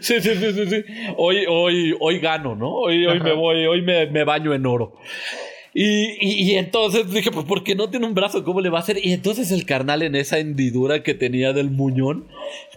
Sí, 0.00 0.20
sí, 0.20 0.34
sí, 0.34 0.52
sí, 0.52 0.66
sí. 0.70 0.84
Hoy, 1.16 1.44
hoy, 1.48 1.94
hoy 2.00 2.18
gano, 2.18 2.54
¿no? 2.54 2.70
Hoy, 2.72 3.06
hoy 3.06 3.16
Ajá. 3.16 3.24
me 3.24 3.32
voy, 3.34 3.66
hoy 3.66 3.82
me, 3.82 4.06
me 4.06 4.24
baño 4.24 4.52
en 4.54 4.66
oro. 4.66 4.94
Y, 5.78 6.16
y- 6.26 6.52
y 6.52 6.54
entonces 6.56 7.10
dije, 7.12 7.30
pues, 7.30 7.44
¿por 7.44 7.62
qué 7.62 7.74
no 7.74 7.90
tiene 7.90 8.06
un 8.06 8.14
brazo? 8.14 8.42
¿Cómo 8.44 8.62
le 8.62 8.70
va 8.70 8.78
a 8.78 8.80
hacer? 8.80 8.96
Y 9.04 9.12
entonces 9.12 9.50
el 9.52 9.66
carnal 9.66 10.00
en 10.02 10.14
esa 10.16 10.38
hendidura 10.38 11.02
que 11.02 11.12
tenía 11.12 11.52
del 11.52 11.70
muñón, 11.70 12.26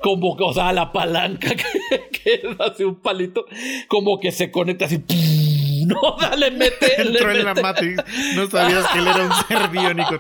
como 0.02 0.36
que, 0.36 0.44
o 0.44 0.52
sea, 0.54 0.74
la 0.74 0.92
palanca 0.92 1.50
que, 1.56 2.10
que 2.12 2.34
es 2.34 2.60
así 2.60 2.84
un 2.84 2.96
palito, 2.96 3.46
como 3.88 4.20
que 4.20 4.34
se 4.34 4.52
conecta 4.52 4.86
así. 4.86 5.02
No, 5.90 6.18
dale, 6.22 6.52
mete. 6.52 7.04
le 7.04 7.18
Entró 7.18 7.32
en 7.32 7.46
la 7.46 7.54
mete- 7.56 7.62
Matrix. 7.64 8.04
No 8.36 8.48
sabías 8.48 8.86
que 8.90 9.00
él 9.00 9.08
era 9.08 9.24
un 9.26 9.32
ser 9.48 9.70
biónico. 9.72 10.18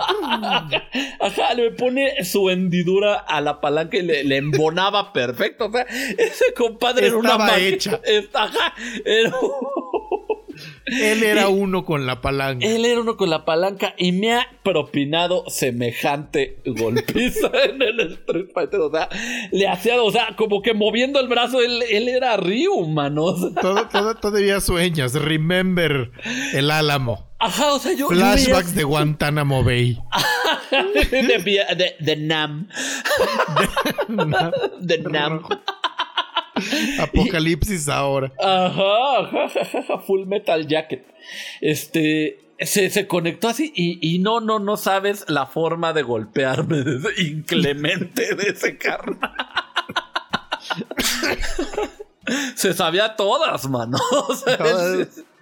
Ajá, 1.19 1.53
le 1.53 1.69
pone 1.71 2.23
su 2.23 2.49
hendidura 2.49 3.13
a 3.15 3.39
la 3.41 3.61
palanca 3.61 3.97
y 3.97 4.01
le, 4.01 4.23
le 4.23 4.37
embonaba 4.37 5.13
perfecto. 5.13 5.65
O 5.67 5.71
sea, 5.71 5.83
ese 6.17 6.53
compadre 6.55 7.07
era 7.07 7.17
una 7.17 7.31
Estaba 7.33 7.59
hecha. 7.59 8.01
Ajá, 8.33 8.73
era- 9.05 9.35
Él 10.85 11.23
era 11.23 11.49
uno 11.49 11.85
con 11.85 12.05
la 12.05 12.21
palanca. 12.21 12.65
Él 12.65 12.85
era 12.85 12.99
uno 13.01 13.15
con 13.17 13.29
la 13.29 13.45
palanca 13.45 13.93
y 13.97 14.11
me 14.11 14.33
ha 14.33 14.47
propinado 14.63 15.43
semejante 15.49 16.59
golpiza 16.65 17.49
en 17.69 17.81
el 17.81 17.99
Street 18.13 18.47
Fighter. 18.53 18.79
O 18.79 18.91
sea, 18.91 19.09
le 19.51 19.67
hacía, 19.67 20.01
o 20.01 20.11
sea, 20.11 20.35
como 20.35 20.61
que 20.61 20.73
moviendo 20.73 21.19
el 21.19 21.27
brazo, 21.27 21.61
él, 21.61 21.83
él 21.89 22.07
era 22.09 22.37
Ryu, 22.37 22.85
mano. 22.87 23.25
O 23.25 23.37
sea, 23.37 23.49
Todo, 23.61 23.87
todo- 23.87 24.15
todavía 24.15 24.59
sueñas. 24.61 25.13
Remember 25.13 26.11
el 26.53 26.71
Álamo. 26.71 27.29
ajá, 27.39 27.73
o 27.73 27.79
sea, 27.79 27.91
yo. 27.93 27.99
yo 27.99 28.07
Flashbacks 28.09 28.75
de 28.75 28.83
Guantánamo 28.83 29.63
Bay. 29.63 29.97
de, 31.11 31.21
de, 31.75 31.95
de 31.99 32.15
Nam. 32.17 32.67
De 34.79 34.97
Nam. 34.99 35.41
Apocalipsis 36.99 37.87
ahora. 37.89 38.31
Ajá, 38.39 39.19
ajá, 39.19 39.45
ajá, 39.61 39.97
Full 40.07 40.25
Metal 40.27 40.67
Jacket. 40.67 41.05
Este. 41.61 42.39
Se, 42.61 42.89
se 42.89 43.07
conectó 43.07 43.47
así 43.47 43.71
y, 43.73 43.99
y 44.01 44.19
no, 44.19 44.41
no, 44.41 44.59
no 44.59 44.75
sabes 44.75 45.23
la 45.29 45.45
forma 45.45 45.93
de 45.93 46.01
golpearme 46.01 46.77
de 46.83 46.97
ese- 46.97 47.21
inclemente 47.23 48.35
de 48.35 48.49
ese 48.49 48.77
carnal. 48.77 49.31
se 52.55 52.73
sabía 52.73 53.15
todas, 53.15 53.69
mano. 53.69 53.97
O 54.11 54.35
sea, 54.35 54.57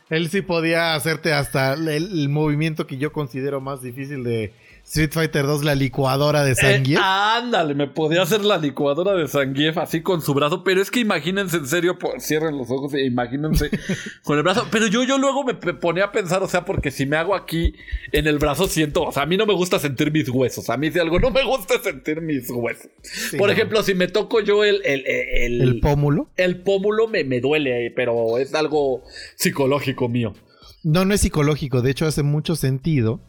Él 0.09 0.29
sí 0.29 0.41
podía 0.41 0.93
hacerte 0.93 1.33
hasta 1.33 1.73
el, 1.73 1.87
el 1.87 2.29
movimiento 2.29 2.85
que 2.87 2.97
yo 2.97 3.11
considero 3.11 3.61
más 3.61 3.81
difícil 3.81 4.23
de 4.23 4.53
Street 4.87 5.11
Fighter 5.11 5.45
2, 5.45 5.65
la 5.65 5.75
licuadora 5.75 6.45
de 6.45 6.53
eh, 6.53 6.55
Zangief. 6.55 6.97
ándale, 7.03 7.75
me 7.75 7.87
podía 7.87 8.21
hacer 8.21 8.45
la 8.45 8.57
licuadora 8.57 9.15
de 9.15 9.27
Zangief 9.27 9.77
así 9.77 10.01
con 10.01 10.21
su 10.21 10.33
brazo, 10.33 10.63
pero 10.63 10.81
es 10.81 10.89
que 10.89 11.01
imagínense 11.01 11.57
en 11.57 11.67
serio, 11.67 11.97
cierren 12.19 12.57
los 12.57 12.71
ojos 12.71 12.93
e 12.93 13.05
imagínense 13.05 13.69
con 14.23 14.37
el 14.37 14.43
brazo. 14.43 14.65
Pero 14.71 14.87
yo, 14.87 15.03
yo 15.03 15.17
luego 15.17 15.43
me 15.43 15.55
ponía 15.55 16.05
a 16.05 16.11
pensar, 16.13 16.41
o 16.41 16.47
sea, 16.47 16.63
porque 16.63 16.89
si 16.91 17.05
me 17.05 17.17
hago 17.17 17.35
aquí 17.35 17.73
en 18.13 18.27
el 18.27 18.39
brazo 18.39 18.67
siento, 18.67 19.03
o 19.03 19.11
sea, 19.11 19.23
a 19.23 19.25
mí 19.25 19.35
no 19.35 19.45
me 19.45 19.53
gusta 19.53 19.77
sentir 19.77 20.09
mis 20.09 20.29
huesos. 20.29 20.69
A 20.69 20.77
mí 20.77 20.89
si 20.89 20.99
algo 20.99 21.19
no 21.19 21.31
me 21.31 21.43
gusta 21.43 21.81
sentir 21.83 22.21
mis 22.21 22.49
huesos. 22.49 22.87
Por 23.37 23.47
no. 23.47 23.53
ejemplo, 23.53 23.83
si 23.83 23.93
me 23.93 24.07
toco 24.07 24.39
yo 24.39 24.63
el, 24.63 24.81
el, 24.85 25.05
el, 25.05 25.61
el 25.63 25.79
pómulo. 25.81 26.29
el 26.37 26.61
pómulo 26.61 27.09
me, 27.09 27.25
me 27.25 27.41
duele, 27.41 27.91
pero 27.93 28.37
es 28.37 28.53
algo 28.53 29.03
psicológico 29.35 30.07
mío. 30.07 30.33
No, 30.83 31.03
no 31.03 31.13
es 31.13 31.19
psicológico. 31.19 31.81
De 31.81 31.91
hecho, 31.91 32.05
hace 32.05 32.23
mucho 32.23 32.55
sentido 32.55 33.19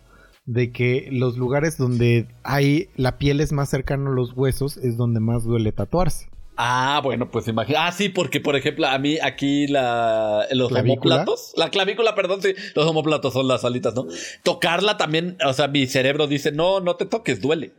de 0.49 0.73
que 0.73 1.11
los 1.13 1.37
lugares 1.37 1.77
donde 1.77 2.27
hay 2.43 2.89
la 2.97 3.19
piel 3.19 3.41
es 3.41 3.53
más 3.53 3.69
cercana 3.69 4.09
a 4.09 4.15
los 4.15 4.33
huesos 4.35 4.79
es 4.79 4.97
donde 4.97 5.21
más 5.21 5.45
duele 5.45 5.73
tatuarse. 5.73 6.31
Ah, 6.57 7.03
bueno, 7.05 7.31
pues 7.31 7.47
imagina. 7.49 7.87
Ah, 7.87 7.93
sí, 7.93 8.09
porque 8.09 8.41
por 8.41 8.57
ejemplo, 8.57 8.87
a 8.87 8.99
mí 8.99 9.19
aquí 9.23 9.67
la, 9.67 10.47
los 10.53 10.71
¿Clavícula? 10.71 11.17
homóplatos, 11.17 11.53
la 11.55 11.69
clavícula, 11.69 12.15
perdón, 12.15 12.41
sí, 12.41 12.55
los 12.75 12.87
homóplatos 12.87 13.35
son 13.35 13.47
las 13.47 13.63
alitas, 13.67 13.95
¿no? 13.95 14.07
Tocarla 14.43 14.97
también, 14.97 15.37
o 15.47 15.53
sea, 15.53 15.69
mi 15.69 15.87
cerebro 15.87 16.27
dice, 16.27 16.51
no, 16.51 16.81
no 16.81 16.97
te 16.97 17.05
toques, 17.05 17.43
duele. 17.43 17.75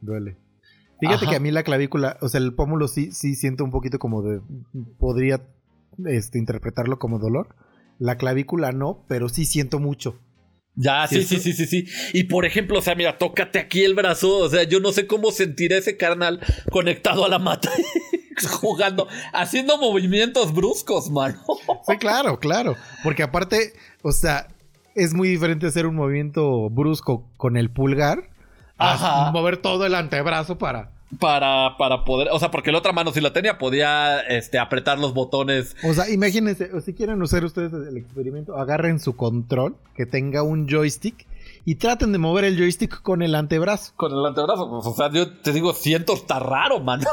Duele. 0.00 0.38
Fíjate 0.98 1.26
Ajá. 1.26 1.30
que 1.32 1.36
a 1.36 1.40
mí 1.40 1.50
la 1.50 1.64
clavícula, 1.64 2.16
o 2.22 2.30
sea, 2.30 2.40
el 2.40 2.54
pómulo 2.54 2.88
sí, 2.88 3.12
sí 3.12 3.34
siento 3.34 3.62
un 3.62 3.70
poquito 3.70 3.98
como 3.98 4.22
de. 4.22 4.40
Podría 4.98 5.42
este, 6.06 6.38
interpretarlo 6.38 6.98
como 6.98 7.18
dolor. 7.18 7.54
La 7.98 8.16
clavícula 8.16 8.72
no, 8.72 9.04
pero 9.06 9.28
sí 9.28 9.44
siento 9.44 9.78
mucho. 9.80 10.18
Ya, 10.76 11.06
sí, 11.06 11.22
sí, 11.22 11.38
sí, 11.40 11.54
sí, 11.54 11.66
sí. 11.66 11.86
Y 12.12 12.24
por 12.24 12.44
ejemplo, 12.44 12.78
o 12.78 12.82
sea, 12.82 12.94
mira, 12.94 13.16
tócate 13.16 13.58
aquí 13.58 13.82
el 13.82 13.94
brazo, 13.94 14.36
o 14.38 14.48
sea, 14.48 14.62
yo 14.64 14.78
no 14.78 14.92
sé 14.92 15.06
cómo 15.06 15.32
sentirá 15.32 15.78
ese 15.78 15.96
carnal 15.96 16.40
conectado 16.70 17.24
a 17.24 17.28
la 17.30 17.38
mata, 17.38 17.70
jugando, 18.60 19.08
haciendo 19.32 19.78
movimientos 19.78 20.52
bruscos, 20.52 21.10
mano. 21.10 21.42
Sí, 21.88 21.96
claro, 21.96 22.38
claro. 22.38 22.76
Porque 23.02 23.22
aparte, 23.22 23.72
o 24.02 24.12
sea, 24.12 24.48
es 24.94 25.14
muy 25.14 25.28
diferente 25.28 25.66
hacer 25.66 25.86
un 25.86 25.94
movimiento 25.94 26.68
brusco 26.68 27.26
con 27.38 27.56
el 27.56 27.70
pulgar 27.70 28.28
a 28.78 28.92
Ajá. 28.92 29.30
mover 29.32 29.56
todo 29.56 29.86
el 29.86 29.94
antebrazo 29.94 30.58
para. 30.58 30.92
Para, 31.20 31.76
para 31.78 32.04
poder, 32.04 32.28
o 32.32 32.38
sea, 32.40 32.50
porque 32.50 32.72
la 32.72 32.78
otra 32.78 32.92
mano 32.92 33.12
si 33.12 33.20
la 33.20 33.32
tenía, 33.32 33.58
podía, 33.58 34.20
este, 34.22 34.58
apretar 34.58 34.98
los 34.98 35.14
botones 35.14 35.76
O 35.84 35.94
sea, 35.94 36.10
imagínense, 36.10 36.68
si 36.80 36.94
quieren 36.94 37.22
usar 37.22 37.44
ustedes 37.44 37.72
el 37.72 37.96
experimento, 37.96 38.58
agarren 38.58 38.98
su 38.98 39.14
control 39.14 39.76
que 39.94 40.04
tenga 40.04 40.42
un 40.42 40.66
joystick 40.68 41.24
y 41.64 41.76
traten 41.76 42.10
de 42.10 42.18
mover 42.18 42.44
el 42.44 42.56
joystick 42.58 43.02
con 43.02 43.22
el 43.22 43.34
antebrazo. 43.36 43.92
con 43.96 44.12
el 44.12 44.26
antebrazo. 44.26 44.68
Pues, 44.68 44.86
o 44.86 44.94
sea, 44.94 45.10
yo 45.12 45.32
te 45.32 45.52
digo, 45.52 45.74
siento 45.74 46.14
está 46.14 46.40
raro, 46.40 46.80
mano. 46.80 47.04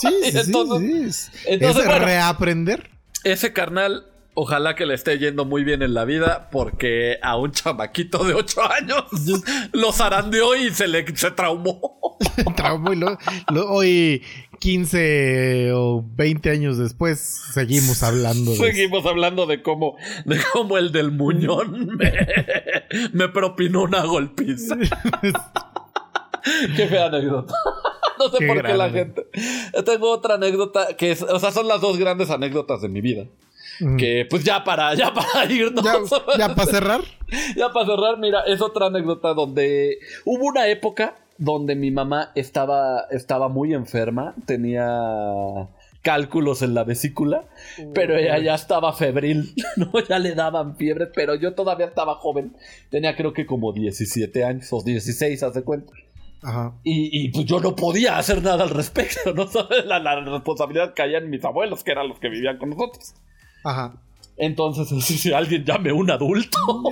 Sí, 0.00 0.08
sí, 0.30 0.38
entonces, 0.38 1.16
sí, 1.16 1.38
Es, 1.38 1.46
entonces, 1.46 1.82
es 1.82 1.88
bueno. 1.88 2.04
reaprender. 2.04 2.90
ese 3.24 3.52
carnal, 3.52 4.06
ojalá 4.40 4.74
que 4.76 4.86
le 4.86 4.94
esté 4.94 5.18
yendo 5.18 5.44
muy 5.44 5.64
bien 5.64 5.82
en 5.82 5.94
la 5.94 6.04
vida, 6.04 6.48
porque 6.52 7.18
a 7.22 7.36
un 7.36 7.50
chamaquito 7.50 8.22
de 8.24 8.34
8 8.34 8.60
años 8.72 9.04
lo 9.72 9.92
zarandeó 9.92 10.54
y 10.54 10.70
se 10.70 10.86
le 10.86 11.04
se 11.16 11.30
traumó. 11.32 12.16
Traumó 12.56 12.92
y 12.92 12.96
lo- 12.96 13.18
lo- 13.52 13.68
hoy, 13.70 14.22
15 14.60 15.72
o 15.72 16.04
20 16.14 16.50
años 16.50 16.78
después, 16.78 17.18
seguimos 17.52 18.02
hablando 18.02 18.50
de 18.52 18.56
eso. 18.56 18.64
Seguimos 18.64 19.06
hablando 19.06 19.46
de 19.46 19.62
cómo, 19.62 19.96
de 20.24 20.38
cómo 20.52 20.78
el 20.78 20.92
del 20.92 21.10
muñón 21.12 21.96
me, 21.96 22.12
me 23.12 23.28
propinó 23.28 23.82
una 23.82 24.04
golpiza. 24.04 24.76
Qué 26.76 26.86
fea 26.86 27.06
anécdota. 27.06 27.54
No 28.18 28.28
sé 28.30 28.38
Qué 28.38 28.46
por 28.46 28.62
qué 28.64 28.74
la 28.74 28.90
gente. 28.90 29.26
Tengo 29.84 30.10
otra 30.10 30.34
anécdota 30.36 30.96
que 30.96 31.10
es, 31.12 31.22
o 31.22 31.38
sea, 31.38 31.50
son 31.52 31.68
las 31.68 31.80
dos 31.80 31.98
grandes 31.98 32.30
anécdotas 32.30 32.80
de 32.82 32.88
mi 32.88 33.00
vida. 33.00 33.26
Mm. 33.80 33.96
Que 33.96 34.26
pues 34.28 34.44
ya 34.44 34.64
para, 34.64 34.94
ya 34.94 35.12
para 35.12 35.44
irnos. 35.52 35.84
Ya, 35.84 35.98
ya 36.38 36.54
para 36.54 36.70
cerrar. 36.70 37.00
Ya 37.56 37.70
para 37.74 37.84
cerrar, 37.84 38.18
mira, 38.18 38.40
es 38.46 38.62
otra 38.62 38.86
anécdota 38.86 39.34
donde 39.34 39.98
hubo 40.24 40.46
una 40.46 40.66
época 40.68 41.14
donde 41.36 41.76
mi 41.76 41.90
mamá 41.90 42.32
estaba, 42.34 43.02
estaba 43.10 43.50
muy 43.50 43.74
enferma, 43.74 44.34
tenía 44.46 45.68
cálculos 46.02 46.62
en 46.62 46.74
la 46.74 46.84
vesícula, 46.84 47.44
pero 47.92 48.16
ella 48.16 48.38
ya 48.38 48.54
estaba 48.54 48.92
febril, 48.92 49.54
¿no? 49.76 49.92
Ya 50.08 50.18
le 50.18 50.34
daban 50.34 50.76
fiebre, 50.76 51.06
pero 51.06 51.34
yo 51.34 51.54
todavía 51.54 51.86
estaba 51.86 52.14
joven, 52.14 52.56
tenía 52.90 53.14
creo 53.14 53.32
que 53.32 53.46
como 53.46 53.72
17 53.72 54.44
años 54.44 54.68
o 54.72 54.82
16, 54.82 55.42
hace 55.42 55.62
cuenta. 55.62 55.92
Ajá. 56.42 56.72
Y, 56.84 57.24
y, 57.24 57.30
pues 57.30 57.46
yo 57.46 57.58
no 57.58 57.74
podía 57.74 58.16
hacer 58.16 58.42
nada 58.42 58.62
al 58.62 58.70
respecto, 58.70 59.34
¿no? 59.34 59.48
¿Sabes? 59.48 59.84
La, 59.86 59.98
la 59.98 60.20
responsabilidad 60.20 60.92
caía 60.94 61.18
en 61.18 61.30
mis 61.30 61.44
abuelos, 61.44 61.82
que 61.82 61.90
eran 61.90 62.08
los 62.08 62.20
que 62.20 62.28
vivían 62.28 62.58
con 62.58 62.70
nosotros. 62.70 63.14
Ajá. 63.64 63.94
Entonces, 64.36 64.88
si 65.04 65.32
alguien 65.32 65.64
llame 65.64 65.92
un 65.92 66.10
adulto. 66.10 66.58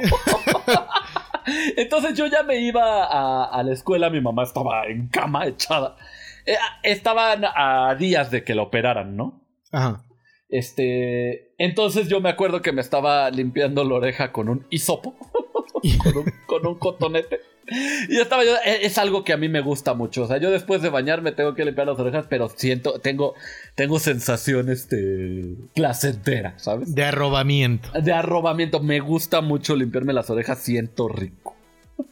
Entonces 1.76 2.14
yo 2.18 2.26
ya 2.26 2.42
me 2.42 2.58
iba 2.58 3.04
a, 3.04 3.44
a 3.44 3.62
la 3.62 3.72
escuela, 3.72 4.10
mi 4.10 4.20
mamá 4.20 4.42
estaba 4.42 4.86
en 4.86 5.08
cama 5.08 5.46
echada. 5.46 5.96
Eh, 6.44 6.56
estaban 6.82 7.44
a 7.44 7.94
días 7.96 8.30
de 8.30 8.42
que 8.42 8.54
la 8.54 8.62
operaran, 8.62 9.16
¿no? 9.16 9.40
Ajá. 9.72 10.02
Este, 10.48 11.54
entonces 11.58 12.08
yo 12.08 12.20
me 12.20 12.28
acuerdo 12.28 12.62
que 12.62 12.72
me 12.72 12.80
estaba 12.80 13.30
limpiando 13.30 13.84
la 13.84 13.94
oreja 13.94 14.32
con 14.32 14.48
un 14.48 14.66
hisopo, 14.70 15.14
con, 16.02 16.16
un, 16.16 16.32
con 16.46 16.66
un 16.66 16.78
cotonete. 16.78 17.40
Y 18.08 18.18
estaba 18.18 18.44
yo, 18.44 18.54
e- 18.64 18.86
es 18.86 18.98
algo 18.98 19.24
que 19.24 19.32
a 19.32 19.36
mí 19.36 19.48
me 19.48 19.60
gusta 19.60 19.94
mucho. 19.94 20.22
O 20.22 20.26
sea, 20.28 20.38
yo 20.38 20.50
después 20.50 20.82
de 20.82 20.88
bañarme 20.88 21.32
tengo 21.32 21.54
que 21.54 21.64
limpiar 21.64 21.86
las 21.86 21.98
orejas, 21.98 22.26
pero 22.28 22.48
siento, 22.48 23.00
tengo, 23.00 23.34
tengo 23.74 23.98
sensación 23.98 24.68
este 24.70 25.56
placentera, 25.74 26.54
¿sabes? 26.58 26.94
De 26.94 27.04
arrobamiento. 27.04 27.90
De 28.00 28.12
arrobamiento. 28.12 28.80
Me 28.80 29.00
gusta 29.00 29.40
mucho 29.40 29.74
limpiarme 29.74 30.12
las 30.12 30.30
orejas, 30.30 30.58
siento 30.60 31.08
rico. 31.08 31.55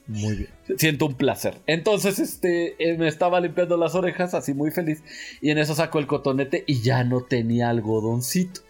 Muy 0.06 0.34
bien. 0.36 0.48
Siento 0.78 1.06
un 1.06 1.14
placer. 1.14 1.56
Entonces, 1.66 2.18
este, 2.18 2.74
eh, 2.78 2.96
me 2.96 3.08
estaba 3.08 3.40
limpiando 3.40 3.76
las 3.76 3.94
orejas, 3.94 4.34
así 4.34 4.54
muy 4.54 4.70
feliz. 4.70 5.02
Y 5.40 5.50
en 5.50 5.58
eso 5.58 5.74
saco 5.74 5.98
el 5.98 6.06
cotonete 6.06 6.64
y 6.66 6.80
ya 6.82 7.04
no 7.04 7.22
tenía 7.22 7.68
algodoncito. 7.70 8.60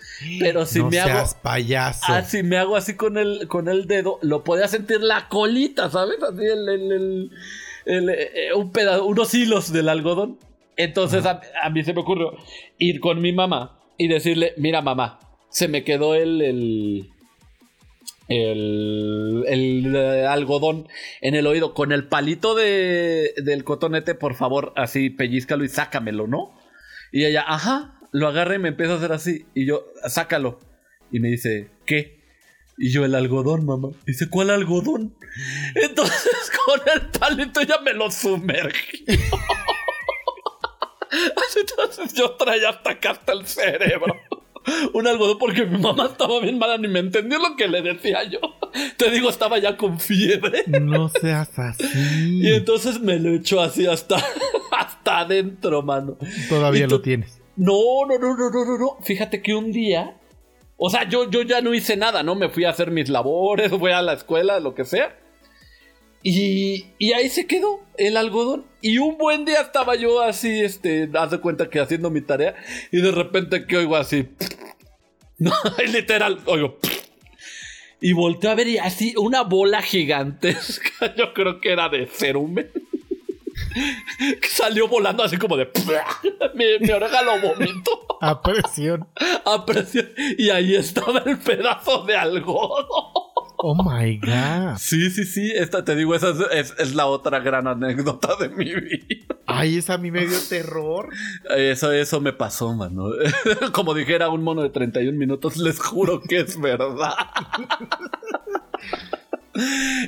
Pero 0.41 0.65
si 0.67 0.79
no 0.81 0.91
me 0.91 0.99
hago. 1.01 1.09
seas 1.11 1.35
payaso. 1.35 2.13
Así 2.13 2.43
me 2.43 2.57
hago 2.57 2.77
así 2.77 2.95
con 2.95 3.19
el, 3.19 3.47
con 3.49 3.69
el 3.69 3.87
dedo, 3.87 4.19
lo 4.23 4.45
podía 4.45 4.69
sentir 4.69 5.01
la 5.01 5.29
colita, 5.29 5.91
¿sabes? 5.91 6.17
Así 6.23 6.45
el, 6.45 6.69
el- 6.69 6.93
el- 6.93 7.31
el, 7.87 8.09
eh, 8.11 8.55
un 8.57 8.71
pedazo, 8.71 9.05
unos 9.05 9.35
hilos 9.35 9.73
del 9.73 9.89
algodón. 9.89 10.39
Entonces 10.77 11.27
a, 11.27 11.41
a 11.63 11.71
mí 11.71 11.85
se 11.85 11.93
me 11.95 12.01
ocurrió 12.01 12.33
ir 12.79 12.99
con 13.01 13.21
mi 13.21 13.33
mamá 13.33 13.79
y 13.99 14.09
decirle, 14.09 14.55
mira 14.57 14.83
mamá, 14.83 15.21
se 15.51 15.69
me 15.69 15.85
quedó 15.85 16.15
el, 16.17 17.13
el, 18.29 19.45
el, 19.47 19.97
eh, 19.97 20.27
algodón 20.27 20.89
en 21.21 21.35
el 21.35 21.47
oído. 21.47 21.75
Con 21.75 21.93
el 21.93 22.09
palito 22.09 22.55
de, 22.55 23.35
del 23.37 23.65
cotonete, 23.65 24.15
por 24.15 24.35
favor, 24.35 24.73
así 24.77 25.11
pellizcalo 25.11 25.65
y 25.65 25.69
sácamelo, 25.69 26.27
¿no? 26.27 26.59
Y 27.13 27.25
ella, 27.25 27.45
ajá, 27.47 28.01
lo 28.13 28.29
agarra 28.29 28.57
y 28.57 28.59
me 28.59 28.69
empieza 28.69 28.95
a 28.95 28.97
hacer 28.97 29.13
así. 29.13 29.47
Y 29.55 29.67
yo, 29.67 29.87
sácalo. 30.09 30.61
Y 31.11 31.21
me 31.21 31.29
dice, 31.29 31.71
¿qué? 31.87 32.25
Y 32.77 32.91
yo, 32.91 33.05
el 33.05 33.15
algodón, 33.15 33.65
mamá. 33.67 33.91
Dice, 34.07 34.29
¿cuál 34.29 34.51
algodón? 34.51 35.17
Entonces, 35.75 36.51
con 36.67 36.81
el 36.93 37.09
palito 37.11 37.63
ya 37.63 37.81
me 37.81 37.93
lo 37.93 38.11
sumergí. 38.11 39.05
Entonces 41.57 42.13
yo 42.15 42.33
traía 42.33 42.71
hasta 42.71 42.91
acá 42.91 43.11
hasta 43.13 43.33
el 43.33 43.47
cerebro. 43.47 44.17
Un 44.95 45.07
algodón 45.07 45.39
porque 45.39 45.67
mi 45.67 45.79
mamá 45.79 46.07
estaba 46.07 46.41
bien 46.41 46.59
mala, 46.59 46.79
ni 46.79 46.89
me 46.89 47.01
entendió 47.01 47.39
lo 47.39 47.57
que 47.57 47.69
le 47.69 47.83
decía 47.83 48.25
yo. 48.25 48.39
Te 48.97 49.11
digo, 49.11 49.29
estaba 49.29 49.59
ya 49.59 49.77
con 49.77 50.01
fiebre. 50.01 50.65
No 50.81 51.09
seas 51.09 51.59
así. 51.59 52.41
Y 52.43 52.53
entonces 52.53 53.01
me 53.01 53.19
lo 53.19 53.35
echó 53.35 53.61
así 53.61 53.87
hasta, 53.87 54.17
hasta 54.73 55.21
adentro, 55.21 55.83
mano. 55.83 56.17
Todavía 56.49 56.87
lo 56.87 57.01
tienes. 57.01 57.41
No, 57.57 58.07
no, 58.09 58.19
no, 58.19 58.37
no, 58.37 58.51
no, 58.51 58.65
no, 58.65 58.79
no. 58.79 58.99
Fíjate 59.03 59.43
que 59.43 59.55
un 59.55 59.71
día. 59.71 60.17
O 60.77 60.91
sea, 60.91 61.09
yo, 61.09 61.31
yo 61.31 61.43
ya 61.43 61.61
no 61.61 61.73
hice 61.73 61.97
nada, 61.97 62.23
¿no? 62.23 62.35
Me 62.35 62.49
fui 62.49 62.65
a 62.65 62.71
hacer 62.71 62.91
mis 62.91 63.09
labores, 63.09 63.71
fui 63.71 63.93
a 63.93 64.03
la 64.03 64.15
escuela, 64.15 64.59
lo 64.59 64.75
que 64.75 64.85
sea. 64.85 65.17
Y, 66.27 66.87
y 66.99 67.13
ahí 67.13 67.29
se 67.29 67.47
quedó 67.47 67.81
el 67.99 68.17
algodón. 68.17 68.65
Y 68.81 68.97
un 68.99 69.19
buen 69.19 69.45
día 69.45 69.61
estaba 69.61 69.95
yo 69.95 70.23
así, 70.23 70.61
este, 70.61 71.09
haz 71.15 71.31
de 71.31 71.39
cuenta 71.39 71.69
que 71.69 71.79
haciendo 71.81 72.11
mi 72.11 72.23
tarea. 72.23 72.57
Y 72.91 73.01
de 73.03 73.13
repente 73.13 73.67
que 73.67 73.77
oigo 73.77 73.95
así. 73.95 74.29
No, 75.37 75.53
literal, 75.93 76.39
oigo. 76.47 76.79
Y 78.01 78.13
volteé 78.13 78.51
a 78.51 78.55
ver 78.55 78.69
y 78.69 78.79
así 78.79 79.15
una 79.17 79.43
bola 79.43 79.83
gigantesca. 79.83 81.13
Yo 81.17 81.35
creo 81.35 81.61
que 81.61 81.73
era 81.73 81.89
de 81.89 82.07
cerumen. 82.07 82.71
Que 84.19 84.49
salió 84.49 84.87
volando 84.87 85.25
así 85.25 85.37
como 85.37 85.57
de. 85.57 85.69
Mi, 86.55 86.65
mi 86.81 86.91
oreja 86.93 87.23
lo 87.23 87.41
vomitó 87.41 88.07
A 88.21 88.41
presión. 88.43 89.09
a 89.45 89.67
presión. 89.67 90.09
Y 90.39 90.51
ahí 90.51 90.77
estaba 90.77 91.21
el 91.27 91.37
pedazo 91.39 92.05
de 92.05 92.17
algodón. 92.17 92.87
Oh 93.57 93.75
my 93.75 94.19
god. 94.19 94.77
Sí, 94.79 95.11
sí, 95.11 95.25
sí. 95.25 95.53
Esta 95.55 95.85
te 95.85 95.95
digo, 95.97 96.15
esa 96.15 96.31
es, 96.31 96.39
es- 96.73 96.75
es 96.79 96.95
la 96.95 97.07
otra 97.07 97.39
gran 97.41 97.67
anécdota 97.67 98.37
de 98.37 98.49
mi 98.51 98.65
vida. 98.75 99.37
Ay, 99.47 99.79
esa 99.79 99.95
a 99.95 99.99
mí 99.99 100.11
me 100.11 100.27
dio 100.27 100.39
terror. 100.49 101.09
Eso, 101.57 101.93
eso 101.93 102.21
me 102.21 102.33
pasó, 102.33 102.75
mano. 102.75 103.11
Como 103.73 103.95
dijera 103.95 104.29
un 104.29 104.43
mono 104.43 104.63
de 104.63 104.71
31 104.71 105.17
minutos, 105.19 105.57
les 105.57 105.79
juro 105.81 106.21
que 106.23 106.41
es 106.41 106.61
verdad. 106.61 107.15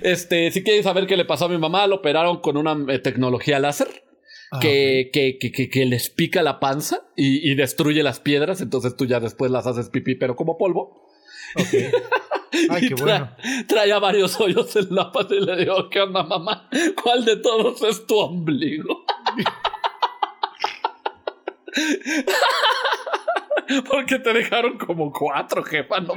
Este, 0.03 0.51
si 0.51 0.64
quieren 0.64 0.82
saber 0.82 1.07
qué 1.07 1.16
le 1.16 1.24
pasó 1.24 1.44
a 1.44 1.49
mi 1.49 1.57
mamá, 1.59 1.86
lo 1.86 1.97
operaron 1.97 2.40
con 2.40 2.57
una 2.57 2.76
eh, 2.92 2.99
tecnología 2.99 3.59
láser. 3.61 4.03
Ah, 4.51 4.59
que, 4.61 5.11
que, 5.12 5.38
que, 5.38 5.51
que- 5.53 5.68
que 5.68 5.84
les 5.86 6.09
pica 6.11 6.42
la 6.42 6.61
panza 6.61 7.03
y, 7.16 7.49
y 7.51 7.55
destruye 7.57 8.03
las 8.03 8.20
piedras, 8.20 8.61
entonces 8.61 8.97
tú 8.97 9.05
ya 9.07 9.18
después 9.20 9.51
las 9.51 9.66
haces 9.66 9.88
pipí, 9.88 10.14
pero 10.16 10.36
como 10.36 10.57
polvo. 10.59 11.05
Ok. 11.55 11.72
Ay, 12.70 12.88
qué 12.88 12.94
tra- 12.94 13.01
bueno. 13.03 13.28
Traía 13.68 13.99
varios 13.99 14.40
hoyos 14.40 14.74
en 14.76 14.94
la 14.94 15.12
pata 15.12 15.34
y 15.34 15.40
le 15.40 15.57
digo, 15.57 15.90
¿qué 15.90 16.01
onda, 16.01 16.22
mamá? 16.22 16.68
¿Cuál 17.03 17.24
de 17.24 17.36
todos 17.36 17.82
es 17.82 18.07
tu 18.07 18.16
ombligo? 18.18 19.05
Porque 23.90 24.18
te 24.20 24.32
dejaron 24.32 24.78
como 24.78 25.12
cuatro, 25.12 25.62
jefa, 25.62 26.01
no. 26.01 26.14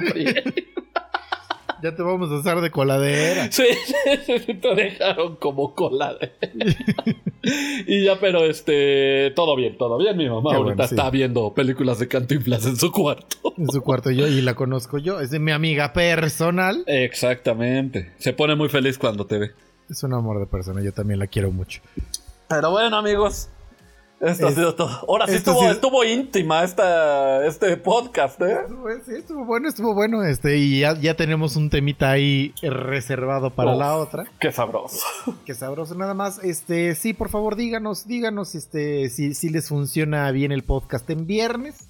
Ya 1.82 1.95
te 1.95 2.01
vamos 2.03 2.32
a 2.32 2.39
hacer 2.39 2.61
de 2.61 2.71
coladera. 2.71 3.51
Sí, 3.51 3.63
te 4.61 4.75
dejaron 4.75 5.36
como 5.38 5.73
cola 5.75 6.15
de... 6.15 6.32
y 7.88 8.03
ya, 8.03 8.19
pero 8.19 8.45
este, 8.45 9.32
todo 9.36 9.55
bien, 9.55 9.77
todo 9.77 9.97
bien. 9.97 10.17
Mi 10.17 10.30
mamá 10.30 10.51
Qué 10.51 10.55
ahorita 10.57 10.75
bueno, 10.75 10.88
sí. 10.88 10.95
está 10.95 11.09
viendo 11.09 11.53
películas 11.53 11.99
de 11.99 12.07
Cantinflas 12.07 12.65
en 12.65 12.75
su 12.75 12.91
cuarto. 12.91 13.53
En 13.57 13.69
su 13.69 13.82
cuarto 13.82 14.11
yo 14.11 14.27
y 14.27 14.41
la 14.41 14.55
conozco 14.55 14.97
yo. 14.97 15.19
Es 15.19 15.32
de 15.32 15.39
mi 15.39 15.51
amiga 15.51 15.93
personal. 15.93 16.84
Exactamente. 16.88 18.13
Se 18.17 18.34
pone 18.34 18.55
muy 18.55 18.69
feliz 18.69 18.97
cuando 18.97 19.25
te 19.25 19.38
ve. 19.38 19.51
Es 19.89 20.03
un 20.03 20.13
amor 20.13 20.39
de 20.39 20.45
persona. 20.45 20.82
Yo 20.82 20.91
también 20.93 21.19
la 21.19 21.27
quiero 21.27 21.51
mucho. 21.51 21.82
Pero 22.47 22.71
bueno, 22.71 22.97
amigos. 22.97 23.49
Esto 24.22 24.47
ha 24.47 24.51
sido 24.51 24.76
todo. 24.76 24.89
Ahora 25.07 25.28
sí 25.28 25.36
estuvo, 25.36 26.03
íntima 26.03 26.63
esta, 26.63 27.45
este 27.45 27.78
podcast, 27.78 28.41
¿eh? 28.41 28.57
Sí, 29.05 29.13
estuvo 29.15 29.45
bueno, 29.45 29.70
estuvo 29.70 29.93
bueno. 29.93 30.24
Este, 30.24 30.57
y 30.57 30.82
ya, 30.82 30.99
ya 30.99 31.15
tenemos 31.15 31.55
un 31.55 31.70
temita 31.70 32.11
ahí 32.11 32.53
reservado 32.61 33.49
para 33.51 33.72
Uf. 33.74 33.80
la 33.80 33.95
otra. 33.95 34.26
Qué 34.39 34.51
sabroso. 34.51 35.05
Qué 35.45 35.53
sabroso 35.53 35.95
nada 35.95 36.13
más. 36.13 36.43
Este, 36.43 36.95
sí, 36.95 37.13
por 37.13 37.30
favor, 37.30 37.55
díganos, 37.55 38.07
díganos 38.07 38.55
este, 38.55 39.09
si, 39.09 39.34
si 39.34 39.49
les 39.49 39.70
funciona 39.70 40.30
bien 40.32 40.51
el 40.51 40.63
podcast 40.63 41.09
en 41.09 41.26
viernes. 41.26 41.88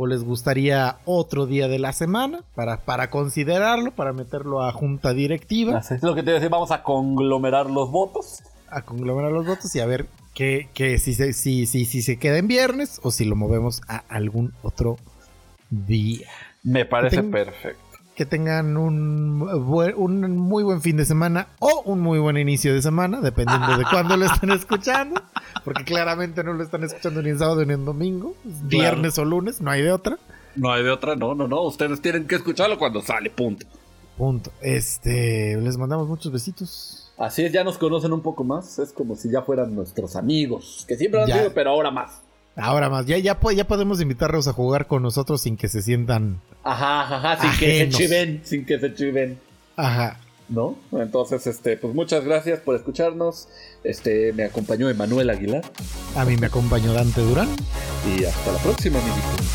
O 0.00 0.06
les 0.06 0.22
gustaría 0.22 0.98
otro 1.06 1.46
día 1.46 1.66
de 1.66 1.80
la 1.80 1.92
semana 1.92 2.44
para, 2.54 2.84
para 2.84 3.10
considerarlo, 3.10 3.90
para 3.90 4.12
meterlo 4.12 4.62
a 4.62 4.70
junta 4.70 5.12
directiva, 5.12 5.78
Así 5.78 5.94
es 5.94 6.04
lo 6.04 6.14
que 6.14 6.22
te 6.22 6.30
iba 6.30 6.36
a 6.36 6.40
decir. 6.40 6.50
Vamos 6.50 6.70
a 6.70 6.84
conglomerar 6.84 7.68
los 7.68 7.90
votos. 7.90 8.44
a 8.68 8.82
conglomerar 8.82 9.32
los 9.32 9.44
votos 9.44 9.74
y 9.74 9.80
a 9.80 9.86
ver 9.86 10.06
que, 10.38 10.68
que 10.72 10.98
si, 10.98 11.14
se, 11.14 11.32
si, 11.32 11.66
si, 11.66 11.84
si 11.84 12.00
se 12.00 12.16
queda 12.16 12.38
en 12.38 12.46
viernes 12.46 13.00
o 13.02 13.10
si 13.10 13.24
lo 13.24 13.34
movemos 13.34 13.82
a 13.88 14.04
algún 14.08 14.52
otro 14.62 14.96
día. 15.68 16.28
Me 16.62 16.84
parece 16.84 17.16
Ten- 17.16 17.32
perfecto. 17.32 17.82
Que 18.14 18.24
tengan 18.24 18.76
un, 18.76 19.42
un 19.42 20.36
muy 20.36 20.62
buen 20.62 20.80
fin 20.80 20.96
de 20.96 21.04
semana 21.04 21.48
o 21.58 21.82
un 21.86 21.98
muy 22.00 22.20
buen 22.20 22.36
inicio 22.36 22.72
de 22.72 22.82
semana, 22.82 23.20
dependiendo 23.20 23.76
de 23.78 23.84
cuándo 23.84 24.16
lo 24.16 24.26
estén 24.26 24.50
escuchando. 24.52 25.20
Porque 25.64 25.82
claramente 25.82 26.44
no 26.44 26.52
lo 26.52 26.62
están 26.62 26.84
escuchando 26.84 27.20
ni 27.20 27.30
en 27.30 27.38
sábado 27.40 27.64
ni 27.64 27.74
en 27.74 27.84
domingo. 27.84 28.36
Viernes 28.44 29.18
o 29.18 29.24
lunes, 29.24 29.60
no 29.60 29.72
hay 29.72 29.82
de 29.82 29.90
otra. 29.90 30.18
No 30.54 30.70
hay 30.72 30.84
de 30.84 30.90
otra, 30.90 31.16
no, 31.16 31.34
no, 31.34 31.48
no. 31.48 31.62
Ustedes 31.62 32.00
tienen 32.00 32.28
que 32.28 32.36
escucharlo 32.36 32.78
cuando 32.78 33.02
sale, 33.02 33.28
punto. 33.30 33.66
Punto. 34.16 34.52
Este, 34.60 35.56
les 35.56 35.76
mandamos 35.76 36.06
muchos 36.06 36.30
besitos. 36.30 36.97
Así 37.18 37.44
es, 37.44 37.52
ya 37.52 37.64
nos 37.64 37.78
conocen 37.78 38.12
un 38.12 38.20
poco 38.22 38.44
más. 38.44 38.78
Es 38.78 38.92
como 38.92 39.16
si 39.16 39.28
ya 39.30 39.42
fueran 39.42 39.74
nuestros 39.74 40.14
amigos. 40.16 40.84
Que 40.86 40.96
siempre 40.96 41.20
han 41.22 41.28
Ya. 41.28 41.38
sido, 41.38 41.52
pero 41.52 41.70
ahora 41.70 41.90
más. 41.90 42.22
Ahora 42.56 42.88
más, 42.90 43.06
ya, 43.06 43.18
ya, 43.18 43.38
po- 43.38 43.52
ya 43.52 43.66
podemos 43.66 44.00
invitarlos 44.00 44.48
a 44.48 44.52
jugar 44.52 44.86
con 44.86 45.02
nosotros 45.02 45.40
sin 45.42 45.56
que 45.56 45.68
se 45.68 45.80
sientan. 45.82 46.40
Ajá, 46.64 47.02
ajá, 47.02 47.32
ajá. 47.32 47.40
Sin 47.42 47.58
que 47.60 47.78
se 47.78 47.88
chiven, 47.88 48.40
sin 48.44 48.64
que 48.66 48.78
se 48.80 48.94
chiven. 48.94 49.38
Ajá. 49.76 50.18
¿No? 50.48 50.76
Entonces, 50.92 51.46
este, 51.46 51.76
pues 51.76 51.94
muchas 51.94 52.24
gracias 52.24 52.60
por 52.60 52.74
escucharnos. 52.74 53.48
Este, 53.84 54.32
me 54.32 54.44
acompañó 54.44 54.88
Emanuel 54.88 55.30
Aguilar. 55.30 55.62
A 56.16 56.24
mí 56.24 56.36
me 56.36 56.46
acompañó 56.46 56.92
Dante 56.92 57.20
Durán. 57.20 57.48
Y 58.16 58.24
hasta 58.24 58.52
la 58.52 58.58
próxima, 58.58 58.98
amiguitos. 58.98 59.46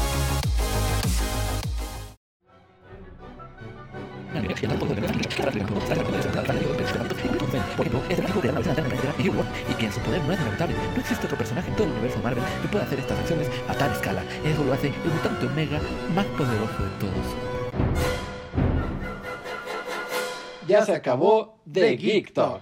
Ejemplo, 7.74 8.01
es 8.07 8.19
el 8.19 8.41
de 8.41 8.49
alterna 8.49 9.15
y 9.17 9.30
humor, 9.30 9.45
y 9.69 9.74
que 9.74 9.86
en 9.88 9.91
su 9.93 9.99
poder 10.01 10.21
no 10.24 10.34
es 10.34 10.39
inagotable. 10.39 10.76
No 10.93 10.99
existe 10.99 11.26
otro 11.26 11.38
personaje 11.38 11.69
en 11.69 11.76
todo 11.76 11.88
el 11.88 11.93
universo 11.93 12.19
Marvel 12.24 12.43
que 12.61 12.67
pueda 12.67 12.86
hacer 12.86 12.99
estas 12.99 13.19
acciones 13.19 13.49
a 13.67 13.74
tal 13.74 13.91
escala. 13.91 14.24
Eso 14.45 14.63
lo 14.63 14.74
hace 14.74 14.88
el 14.88 15.11
mutante 15.11 15.47
Omega 15.47 15.80
más 16.13 16.26
poderoso 16.26 16.84
de 16.84 16.89
todos. 16.99 17.53
Ya 20.67 20.86
se 20.86 20.93
acabó 20.93 21.59
The 21.71 21.97
Geek 21.97 22.34
Talk. 22.34 22.61